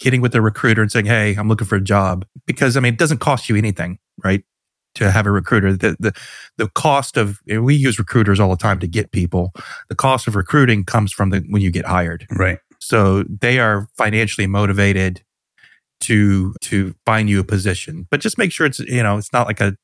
getting 0.00 0.20
with 0.20 0.34
a 0.34 0.40
recruiter 0.40 0.82
and 0.82 0.90
saying, 0.90 1.06
"Hey, 1.06 1.34
I'm 1.34 1.48
looking 1.48 1.66
for 1.66 1.76
a 1.76 1.80
job," 1.80 2.24
because 2.46 2.76
I 2.76 2.80
mean, 2.80 2.94
it 2.94 2.98
doesn't 2.98 3.18
cost 3.18 3.48
you 3.48 3.56
anything, 3.56 3.98
right? 4.22 4.44
To 4.96 5.10
have 5.10 5.26
a 5.26 5.30
recruiter, 5.30 5.72
the 5.72 5.96
the 5.98 6.12
the 6.58 6.68
cost 6.68 7.16
of 7.16 7.40
we 7.46 7.74
use 7.74 7.98
recruiters 7.98 8.38
all 8.38 8.50
the 8.50 8.56
time 8.56 8.78
to 8.78 8.86
get 8.86 9.10
people. 9.10 9.52
The 9.88 9.96
cost 9.96 10.28
of 10.28 10.36
recruiting 10.36 10.84
comes 10.84 11.12
from 11.12 11.30
the 11.30 11.44
when 11.50 11.62
you 11.62 11.70
get 11.70 11.86
hired, 11.86 12.26
right? 12.30 12.58
So 12.78 13.24
they 13.24 13.58
are 13.58 13.88
financially 13.96 14.46
motivated 14.46 15.22
to 16.00 16.54
to 16.62 16.94
find 17.04 17.28
you 17.28 17.40
a 17.40 17.44
position, 17.44 18.06
but 18.10 18.20
just 18.20 18.38
make 18.38 18.52
sure 18.52 18.66
it's 18.66 18.78
you 18.80 19.02
know 19.02 19.16
it's 19.16 19.32
not 19.32 19.46
like 19.46 19.60
a 19.60 19.76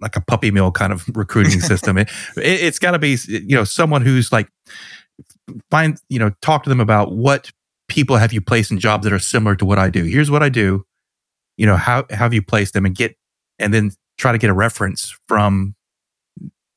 like 0.00 0.16
a 0.16 0.20
puppy 0.20 0.50
mill 0.50 0.70
kind 0.70 0.92
of 0.92 1.04
recruiting 1.14 1.60
system. 1.60 1.98
it, 1.98 2.10
it, 2.36 2.60
has 2.60 2.78
got 2.78 2.92
to 2.92 2.98
be, 2.98 3.16
you 3.26 3.56
know, 3.56 3.64
someone 3.64 4.02
who's 4.02 4.32
like, 4.32 4.48
find, 5.70 5.98
you 6.08 6.18
know, 6.18 6.30
talk 6.42 6.62
to 6.64 6.68
them 6.68 6.80
about 6.80 7.12
what 7.12 7.50
people 7.88 8.16
have 8.16 8.32
you 8.32 8.40
placed 8.40 8.70
in 8.70 8.78
jobs 8.78 9.04
that 9.04 9.12
are 9.12 9.18
similar 9.18 9.56
to 9.56 9.64
what 9.64 9.78
I 9.78 9.90
do. 9.90 10.04
Here's 10.04 10.30
what 10.30 10.42
I 10.42 10.48
do. 10.48 10.84
You 11.56 11.66
know, 11.66 11.76
how, 11.76 12.04
how 12.10 12.16
have 12.16 12.34
you 12.34 12.42
placed 12.42 12.74
them 12.74 12.84
and 12.84 12.94
get, 12.94 13.16
and 13.58 13.72
then 13.72 13.92
try 14.18 14.32
to 14.32 14.38
get 14.38 14.50
a 14.50 14.54
reference 14.54 15.16
from, 15.26 15.74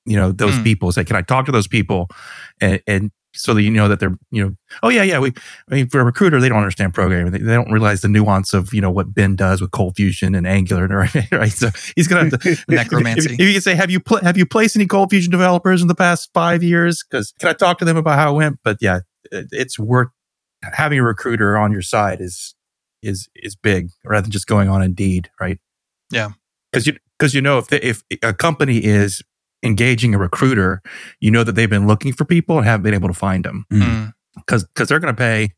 you 0.05 0.15
know, 0.15 0.31
those 0.31 0.55
mm. 0.55 0.63
people. 0.63 0.91
Say, 0.91 1.03
can 1.03 1.15
I 1.15 1.21
talk 1.21 1.45
to 1.47 1.51
those 1.51 1.67
people 1.67 2.07
and, 2.61 2.81
and 2.87 3.11
so 3.39 3.53
that 3.53 3.61
you 3.61 3.71
know 3.71 3.87
that 3.87 3.99
they're 3.99 4.17
you 4.31 4.43
know 4.43 4.55
oh 4.83 4.89
yeah 4.89 5.03
yeah 5.03 5.19
we 5.19 5.33
I 5.69 5.75
mean 5.75 5.89
for 5.89 6.01
a 6.01 6.03
recruiter 6.03 6.39
they 6.39 6.49
don't 6.49 6.57
understand 6.57 6.93
programming. 6.93 7.31
They, 7.31 7.39
they 7.39 7.53
don't 7.53 7.71
realize 7.71 8.01
the 8.01 8.09
nuance 8.09 8.53
of 8.53 8.73
you 8.73 8.81
know 8.81 8.91
what 8.91 9.13
Ben 9.13 9.35
does 9.35 9.61
with 9.61 9.71
Cold 9.71 9.95
Fusion 9.95 10.35
and 10.35 10.45
Angular 10.45 10.87
right, 10.87 11.31
right? 11.31 11.51
so 11.51 11.69
he's 11.95 12.07
gonna 12.07 12.29
have 12.29 12.39
to 12.39 12.57
necromancy 12.67 13.33
if, 13.33 13.39
if, 13.39 13.47
you 13.47 13.53
can 13.53 13.61
say 13.61 13.75
have 13.75 13.89
you 13.89 13.99
pl- 13.99 14.21
have 14.21 14.37
you 14.37 14.45
placed 14.45 14.75
any 14.75 14.85
Cold 14.85 15.09
Fusion 15.09 15.31
developers 15.31 15.81
in 15.81 15.87
the 15.87 15.95
past 15.95 16.29
five 16.33 16.63
years? 16.63 17.03
Because 17.03 17.33
can 17.39 17.49
I 17.49 17.53
talk 17.53 17.79
to 17.79 17.85
them 17.85 17.97
about 17.97 18.19
how 18.19 18.33
it 18.33 18.37
went? 18.37 18.59
But 18.63 18.77
yeah 18.81 18.99
it, 19.31 19.47
it's 19.51 19.79
worth 19.79 20.09
having 20.61 20.99
a 20.99 21.03
recruiter 21.03 21.57
on 21.57 21.71
your 21.71 21.81
side 21.81 22.21
is 22.21 22.55
is 23.01 23.29
is 23.35 23.55
big 23.55 23.89
rather 24.03 24.23
than 24.23 24.31
just 24.31 24.47
going 24.47 24.69
on 24.69 24.81
Indeed 24.81 25.29
right? 25.39 25.59
Yeah. 26.11 26.31
Because 26.71 26.87
you 26.87 26.97
because 27.17 27.33
you 27.33 27.41
know 27.41 27.57
if 27.57 27.67
they, 27.67 27.79
if 27.79 28.03
a 28.21 28.33
company 28.33 28.83
is 28.83 29.21
engaging 29.63 30.13
a 30.15 30.17
recruiter, 30.17 30.81
you 31.19 31.31
know 31.31 31.43
that 31.43 31.53
they've 31.53 31.69
been 31.69 31.87
looking 31.87 32.13
for 32.13 32.25
people 32.25 32.57
and 32.57 32.65
haven't 32.65 32.83
been 32.83 32.93
able 32.93 33.07
to 33.07 33.13
find 33.13 33.43
them 33.43 33.65
because 33.69 33.83
mm. 33.83 34.13
because 34.35 34.63
mm. 34.63 34.87
they're 34.87 34.99
going 34.99 35.13
to 35.13 35.17
pay. 35.17 35.53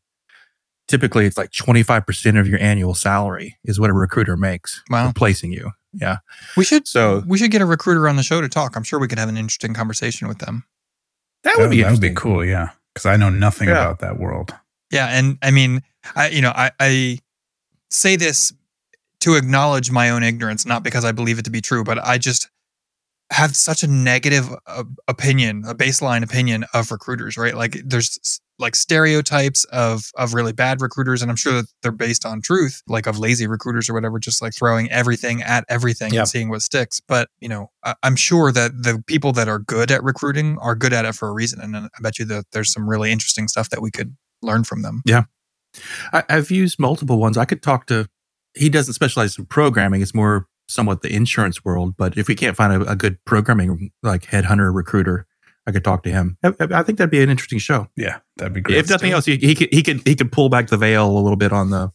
Typically, 0.88 1.26
it's 1.26 1.38
like 1.38 1.52
twenty 1.52 1.82
five 1.82 2.04
percent 2.04 2.36
of 2.36 2.48
your 2.48 2.60
annual 2.60 2.94
salary 2.94 3.56
is 3.64 3.78
what 3.78 3.88
a 3.88 3.92
recruiter 3.92 4.36
makes 4.36 4.82
wow. 4.90 5.08
for 5.08 5.14
placing 5.14 5.52
you. 5.52 5.70
Yeah, 5.94 6.18
we 6.56 6.64
should 6.64 6.88
so 6.88 7.22
we 7.26 7.38
should 7.38 7.50
get 7.50 7.62
a 7.62 7.66
recruiter 7.66 8.08
on 8.08 8.16
the 8.16 8.22
show 8.22 8.40
to 8.40 8.48
talk. 8.48 8.76
I'm 8.76 8.82
sure 8.82 8.98
we 8.98 9.08
could 9.08 9.18
have 9.18 9.28
an 9.28 9.36
interesting 9.36 9.74
conversation 9.74 10.26
with 10.26 10.38
them. 10.38 10.64
That 11.44 11.56
would 11.58 11.70
be 11.70 11.82
that 11.82 11.92
would 11.92 12.00
be 12.00 12.14
cool. 12.14 12.44
Yeah, 12.44 12.70
because 12.92 13.06
I 13.06 13.16
know 13.16 13.30
nothing 13.30 13.68
Yeah. 13.68 13.80
about 13.80 14.00
that 14.00 14.18
world. 14.18 14.54
Yeah, 14.90 15.06
and 15.06 15.38
I 15.42 15.50
mean, 15.50 15.82
I 16.16 16.28
you 16.28 16.42
know, 16.42 16.52
I, 16.54 16.72
I 16.80 17.18
say 17.90 18.16
this 18.16 18.52
to 19.20 19.36
acknowledge 19.36 19.90
my 19.90 20.10
own 20.10 20.22
ignorance, 20.22 20.66
not 20.66 20.82
because 20.82 21.04
I 21.04 21.12
believe 21.12 21.38
it 21.38 21.44
to 21.44 21.50
be 21.50 21.60
true, 21.60 21.84
but 21.84 21.98
I 22.04 22.18
just 22.18 22.50
have 23.32 23.56
such 23.56 23.82
a 23.82 23.86
negative 23.88 24.48
uh, 24.66 24.84
opinion, 25.08 25.64
a 25.66 25.74
baseline 25.74 26.22
opinion 26.22 26.64
of 26.74 26.90
recruiters, 26.90 27.36
right? 27.36 27.54
Like 27.56 27.76
there's 27.84 28.40
like 28.58 28.76
stereotypes 28.76 29.64
of 29.72 30.04
of 30.16 30.34
really 30.34 30.52
bad 30.52 30.80
recruiters, 30.80 31.22
and 31.22 31.30
I'm 31.30 31.36
sure 31.36 31.54
that 31.54 31.66
they're 31.82 31.90
based 31.90 32.24
on 32.24 32.42
truth, 32.42 32.82
like 32.86 33.06
of 33.06 33.18
lazy 33.18 33.46
recruiters 33.46 33.88
or 33.88 33.94
whatever, 33.94 34.18
just 34.18 34.40
like 34.42 34.54
throwing 34.54 34.90
everything 34.90 35.42
at 35.42 35.64
everything 35.68 36.12
Yeah. 36.12 36.20
and 36.20 36.28
seeing 36.28 36.48
what 36.50 36.62
sticks. 36.62 37.00
But 37.00 37.28
you 37.40 37.48
know, 37.48 37.70
I, 37.82 37.94
I'm 38.02 38.14
sure 38.16 38.52
that 38.52 38.70
the 38.82 39.02
people 39.06 39.32
that 39.32 39.48
are 39.48 39.58
good 39.58 39.90
at 39.90 40.04
recruiting 40.04 40.58
are 40.60 40.74
good 40.76 40.92
at 40.92 41.04
it 41.04 41.14
for 41.14 41.28
a 41.28 41.32
reason, 41.32 41.60
and 41.60 41.76
I 41.76 41.88
bet 42.00 42.18
you 42.18 42.24
that 42.26 42.44
there's 42.52 42.72
some 42.72 42.88
really 42.88 43.10
interesting 43.10 43.48
stuff 43.48 43.70
that 43.70 43.82
we 43.82 43.90
could 43.90 44.14
learn 44.42 44.62
from 44.64 44.82
them. 44.82 45.02
I, 46.12 46.22
I've 46.28 46.50
used 46.50 46.78
multiple 46.78 47.18
ones. 47.18 47.38
I 47.38 47.44
could 47.46 47.62
talk 47.62 47.86
to. 47.86 48.06
He 48.54 48.68
doesn't 48.68 48.92
specialize 48.94 49.38
in 49.38 49.46
programming. 49.46 50.02
It's 50.02 50.14
more 50.14 50.46
somewhat 50.72 51.02
the 51.02 51.14
insurance 51.14 51.64
world. 51.64 51.96
But 51.96 52.16
if 52.16 52.28
we 52.28 52.34
can't 52.34 52.56
find 52.56 52.72
a, 52.82 52.90
a 52.90 52.96
good 52.96 53.22
programming 53.24 53.92
like 54.02 54.22
headhunter 54.26 54.74
recruiter, 54.74 55.26
I 55.66 55.72
could 55.72 55.84
talk 55.84 56.02
to 56.04 56.10
him. 56.10 56.38
I, 56.42 56.52
I 56.58 56.82
think 56.82 56.98
that'd 56.98 57.10
be 57.10 57.22
an 57.22 57.30
interesting 57.30 57.58
show. 57.58 57.88
Yeah, 57.96 58.18
that'd 58.36 58.52
be 58.52 58.60
great. 58.60 58.78
if 58.78 58.90
nothing 58.90 59.12
else, 59.12 59.24
he, 59.26 59.36
he 59.36 59.54
could 59.54 59.68
he 59.72 59.82
could 59.82 60.06
he 60.06 60.14
could 60.14 60.32
pull 60.32 60.48
back 60.48 60.68
the 60.68 60.76
veil 60.76 61.08
a 61.08 61.20
little 61.20 61.36
bit 61.36 61.52
on 61.52 61.70
the 61.70 61.92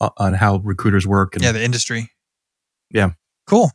uh, 0.00 0.10
on 0.16 0.34
how 0.34 0.56
recruiters 0.56 1.06
work. 1.06 1.34
And 1.34 1.44
Yeah, 1.44 1.52
the 1.52 1.62
industry. 1.62 2.10
Yeah. 2.90 3.10
Cool. 3.46 3.70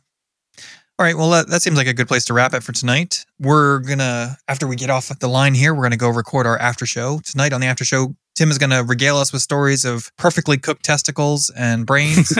All 0.98 1.04
right. 1.06 1.16
Well, 1.16 1.30
that, 1.30 1.48
that 1.48 1.62
seems 1.62 1.78
like 1.78 1.86
a 1.86 1.94
good 1.94 2.08
place 2.08 2.26
to 2.26 2.34
wrap 2.34 2.52
it 2.52 2.62
for 2.62 2.72
tonight. 2.72 3.24
We're 3.38 3.78
gonna 3.78 4.36
after 4.48 4.66
we 4.66 4.76
get 4.76 4.90
off 4.90 5.08
the 5.18 5.28
line 5.28 5.54
here, 5.54 5.74
we're 5.74 5.84
gonna 5.84 5.96
go 5.96 6.10
record 6.10 6.46
our 6.46 6.58
after 6.58 6.84
show 6.84 7.20
tonight. 7.24 7.52
On 7.52 7.60
the 7.60 7.68
after 7.68 7.84
show, 7.84 8.14
Tim 8.40 8.50
is 8.50 8.56
gonna 8.56 8.82
regale 8.82 9.18
us 9.18 9.34
with 9.34 9.42
stories 9.42 9.84
of 9.84 10.10
perfectly 10.16 10.56
cooked 10.56 10.82
testicles 10.82 11.50
and 11.54 11.84
brains 11.84 12.32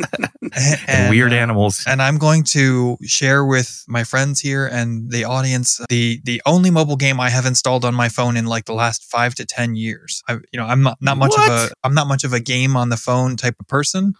and 0.88 1.10
weird 1.10 1.32
uh, 1.32 1.36
animals. 1.36 1.84
and 1.86 2.02
I'm 2.02 2.18
going 2.18 2.42
to 2.58 2.98
share 3.04 3.44
with 3.44 3.84
my 3.86 4.02
friends 4.02 4.40
here 4.40 4.66
and 4.66 5.12
the 5.12 5.22
audience 5.22 5.80
the 5.90 6.20
the 6.24 6.42
only 6.44 6.72
mobile 6.72 6.96
game 6.96 7.20
I 7.20 7.30
have 7.30 7.46
installed 7.46 7.84
on 7.84 7.94
my 7.94 8.08
phone 8.08 8.36
in 8.36 8.46
like 8.46 8.64
the 8.64 8.72
last 8.72 9.04
five 9.04 9.36
to 9.36 9.46
ten 9.46 9.76
years. 9.76 10.24
I, 10.28 10.38
you 10.52 10.58
know, 10.58 10.64
I'm 10.66 10.82
not 10.82 10.98
not 11.00 11.16
much 11.16 11.34
of 11.34 11.52
a 11.52 11.68
I'm 11.84 11.94
not 11.94 12.08
much 12.08 12.24
of 12.24 12.32
a 12.32 12.40
game 12.40 12.76
on 12.76 12.88
the 12.88 12.96
phone 12.96 13.36
type 13.36 13.54
of 13.60 13.68
person. 13.68 14.14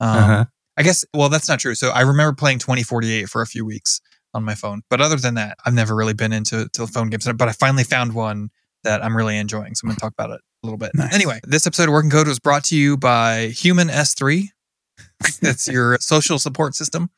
Um, 0.00 0.08
Uh-huh. 0.08 0.44
I 0.78 0.82
guess 0.84 1.04
well 1.12 1.28
that's 1.28 1.50
not 1.50 1.58
true. 1.58 1.74
So 1.74 1.90
I 1.90 2.00
remember 2.00 2.32
playing 2.32 2.60
2048 2.60 3.28
for 3.28 3.42
a 3.42 3.46
few 3.46 3.66
weeks 3.66 4.00
on 4.32 4.42
my 4.42 4.54
phone, 4.54 4.80
but 4.88 5.02
other 5.02 5.16
than 5.16 5.34
that, 5.34 5.58
I've 5.66 5.74
never 5.74 5.94
really 5.94 6.14
been 6.14 6.32
into 6.32 6.66
to 6.72 6.86
phone 6.86 7.10
games. 7.10 7.28
But 7.30 7.46
I 7.50 7.52
finally 7.52 7.84
found 7.84 8.14
one 8.14 8.48
that 8.84 9.04
I'm 9.04 9.14
really 9.14 9.36
enjoying, 9.36 9.74
so 9.74 9.84
I'm 9.84 9.88
going 9.90 9.96
to 9.96 10.00
talk 10.00 10.14
about 10.14 10.30
it 10.30 10.40
a 10.62 10.66
little 10.66 10.78
bit. 10.78 10.92
Nice. 10.94 11.12
Anyway, 11.12 11.40
this 11.44 11.66
episode 11.66 11.88
of 11.88 11.92
Working 11.92 12.10
Code 12.10 12.28
was 12.28 12.38
brought 12.38 12.62
to 12.64 12.76
you 12.76 12.96
by 12.96 13.48
Human 13.48 13.88
S3. 13.88 14.48
That's 15.40 15.66
your 15.66 15.98
social 15.98 16.38
support 16.38 16.76
system. 16.76 17.10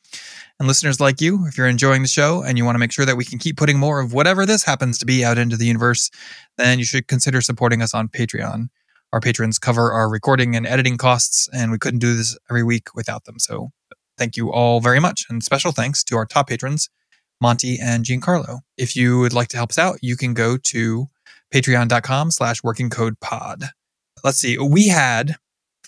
And 0.59 0.67
listeners 0.67 0.99
like 0.99 1.21
you, 1.21 1.47
if 1.47 1.59
you're 1.59 1.67
enjoying 1.67 2.01
the 2.03 2.09
show 2.09 2.43
and 2.43 2.57
you 2.57 2.65
want 2.65 2.77
to 2.77 2.79
make 2.79 2.93
sure 2.93 3.05
that 3.05 3.17
we 3.17 3.25
can 3.25 3.39
keep 3.39 3.57
putting 3.57 3.79
more 3.79 4.01
of 4.01 4.15
whatever 4.15 4.47
this 4.47 4.63
happens 4.65 4.99
to 4.99 5.07
be 5.07 5.25
out 5.25 5.37
into 5.37 5.57
the 5.57 5.67
universe, 5.67 6.11
then 6.57 6.79
you 6.79 6.87
should 6.87 7.07
consider 7.07 7.43
supporting 7.43 7.83
us 7.83 7.93
on 7.93 8.09
Patreon. 8.09 8.69
Our 9.13 9.21
patrons 9.21 9.59
cover 9.59 9.93
our 9.93 10.09
recording 10.09 10.57
and 10.57 10.67
editing 10.67 10.97
costs, 10.97 11.49
and 11.53 11.71
we 11.71 11.79
couldn't 11.79 12.01
do 12.01 12.17
this 12.17 12.39
every 12.49 12.63
week 12.63 12.95
without 12.95 13.25
them. 13.25 13.39
So 13.39 13.73
thank 14.17 14.37
you 14.39 14.53
all 14.53 14.81
very 14.81 15.01
much. 15.01 15.27
And 15.29 15.43
special 15.43 15.73
thanks 15.73 16.03
to 16.05 16.17
our 16.17 16.25
top 16.25 16.49
patrons, 16.49 16.89
Monty 17.41 17.79
and 17.79 18.05
Giancarlo. 18.05 18.61
If 18.79 18.97
you 18.97 19.19
would 19.19 19.35
like 19.35 19.49
to 19.49 19.57
help 19.57 19.71
us 19.71 19.79
out, 19.79 19.99
you 20.01 20.17
can 20.17 20.33
go 20.33 20.57
to 20.57 21.09
patreon.com 21.53 22.31
slash 22.31 22.63
working 22.63 22.91
code 22.91 23.19
pod. 23.21 23.65
Let's 24.23 24.39
see. 24.39 24.59
We 24.59 24.89
had 24.89 25.37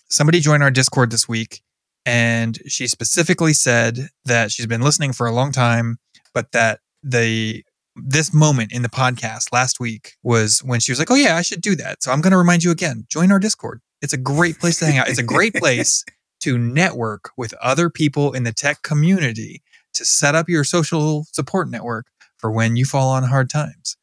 somebody 0.09 0.41
join 0.41 0.63
our 0.63 0.71
Discord 0.71 1.11
this 1.11 1.29
week, 1.29 1.63
and 2.05 2.59
she 2.67 2.87
specifically 2.87 3.53
said 3.53 4.09
that 4.25 4.51
she's 4.51 4.67
been 4.67 4.83
listening 4.83 5.13
for 5.13 5.27
a 5.27 5.33
long 5.33 5.53
time, 5.53 5.99
but 6.35 6.53
that 6.53 6.81
the 7.03 7.65
this 7.99 8.35
moment 8.35 8.73
in 8.73 8.83
the 8.83 8.91
podcast 8.91 9.53
last 9.53 9.81
week 9.81 10.17
was 10.23 10.61
when 10.61 10.81
she 10.81 10.93
was 10.93 10.99
like, 10.99 11.11
"Oh 11.11 11.15
yeah, 11.15 11.37
I 11.37 11.43
should 11.43 11.61
do 11.61 11.75
that." 11.77 12.03
So 12.03 12.13
I'm 12.13 12.21
going 12.21 12.33
to 12.33 12.37
remind 12.37 12.63
you 12.63 12.71
again: 12.71 13.07
join 13.09 13.33
our 13.33 13.39
Discord. 13.39 13.81
It's 14.03 14.13
a 14.13 14.19
great 14.19 14.59
place 14.59 14.79
to 14.81 14.87
hang 14.87 14.99
out. 14.99 15.09
It's 15.09 15.19
a 15.19 15.25
great 15.25 15.55
place 15.57 16.05
to 16.41 16.59
network 16.59 17.31
with 17.37 17.55
other 17.55 17.89
people 17.89 18.33
in 18.33 18.45
the 18.45 18.53
tech 18.53 18.83
community 18.83 19.63
to 19.95 20.05
set 20.05 20.35
up 20.35 20.49
your 20.49 20.65
social 20.65 21.25
support 21.33 21.71
network 21.71 22.07
for 22.37 22.51
when 22.53 22.77
you 22.77 22.85
fall 22.85 23.09
on 23.09 23.25
hard 23.25 23.49
times. 23.49 23.97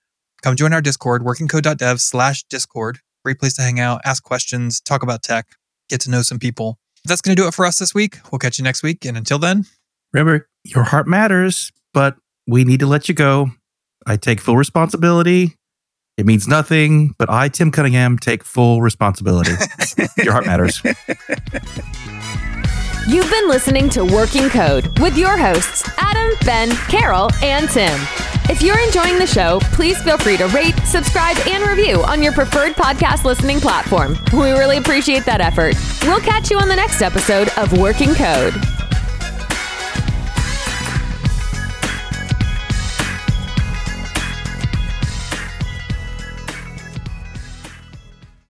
Come 0.44 0.56
join 0.56 0.74
our 0.74 0.82
Discord, 0.82 1.24
workingcode.dev 1.24 2.02
slash 2.02 2.44
Discord. 2.44 3.00
Great 3.24 3.40
place 3.40 3.54
to 3.54 3.62
hang 3.62 3.80
out, 3.80 4.02
ask 4.04 4.22
questions, 4.22 4.82
talk 4.82 5.02
about 5.02 5.24
tech, 5.24 5.48
get 5.90 6.02
to 6.02 6.12
know 6.12 6.22
some 6.22 6.38
people. 6.38 6.78
That's 7.06 7.22
going 7.22 7.36
to 7.36 7.42
do 7.42 7.48
it 7.48 7.54
for 7.54 7.66
us 7.66 7.80
this 7.80 7.96
week. 7.96 8.18
We'll 8.32 8.40
catch 8.40 8.58
you 8.58 8.64
next 8.64 8.84
week. 8.84 9.06
And 9.06 9.18
until 9.18 9.40
then, 9.40 9.66
Remember, 10.14 10.48
your 10.64 10.84
heart 10.84 11.08
matters, 11.08 11.72
but 11.94 12.18
we 12.46 12.64
need 12.64 12.80
to 12.82 12.88
let 12.88 13.10
you 13.10 13.16
go. 13.16 13.52
I 14.06 14.18
take 14.18 14.40
full 14.40 14.58
responsibility. 14.58 15.56
It 16.18 16.28
means 16.28 16.48
nothing, 16.48 17.16
but 17.18 17.30
I, 17.30 17.48
Tim 17.48 17.72
Cunningham, 17.72 18.20
take 18.20 18.44
full 18.44 18.82
responsibility. 18.82 19.54
your 20.18 20.34
heart 20.34 20.46
matters. 20.46 20.80
You've 23.08 23.30
been 23.30 23.48
listening 23.50 23.90
to 23.90 24.06
Working 24.06 24.50
Code 24.50 25.00
with 25.00 25.18
your 25.18 25.36
hosts, 25.36 25.90
Adam, 25.98 26.38
Ben, 26.46 26.70
Carol, 26.88 27.32
and 27.42 27.68
Tim. 27.70 28.00
If 28.50 28.62
you're 28.62 28.80
enjoying 28.80 29.18
the 29.18 29.26
show, 29.28 29.60
please 29.72 30.02
feel 30.04 30.18
free 30.18 30.38
to 30.38 30.48
rate, 30.48 30.78
subscribe, 30.86 31.38
and 31.48 31.66
review 31.66 32.04
on 32.04 32.22
your 32.22 32.34
preferred 32.34 32.74
podcast 32.74 33.24
listening 33.24 33.60
platform. 33.60 34.18
We 34.34 34.52
really 34.52 34.78
appreciate 34.78 35.26
that 35.26 35.42
effort. 35.42 35.76
We'll 36.04 36.20
catch 36.20 36.52
you 36.52 36.60
on 36.60 36.68
the 36.68 36.76
next 36.76 37.02
episode 37.02 37.50
of 37.58 37.78
Working 37.78 38.14
Code. 38.14 38.54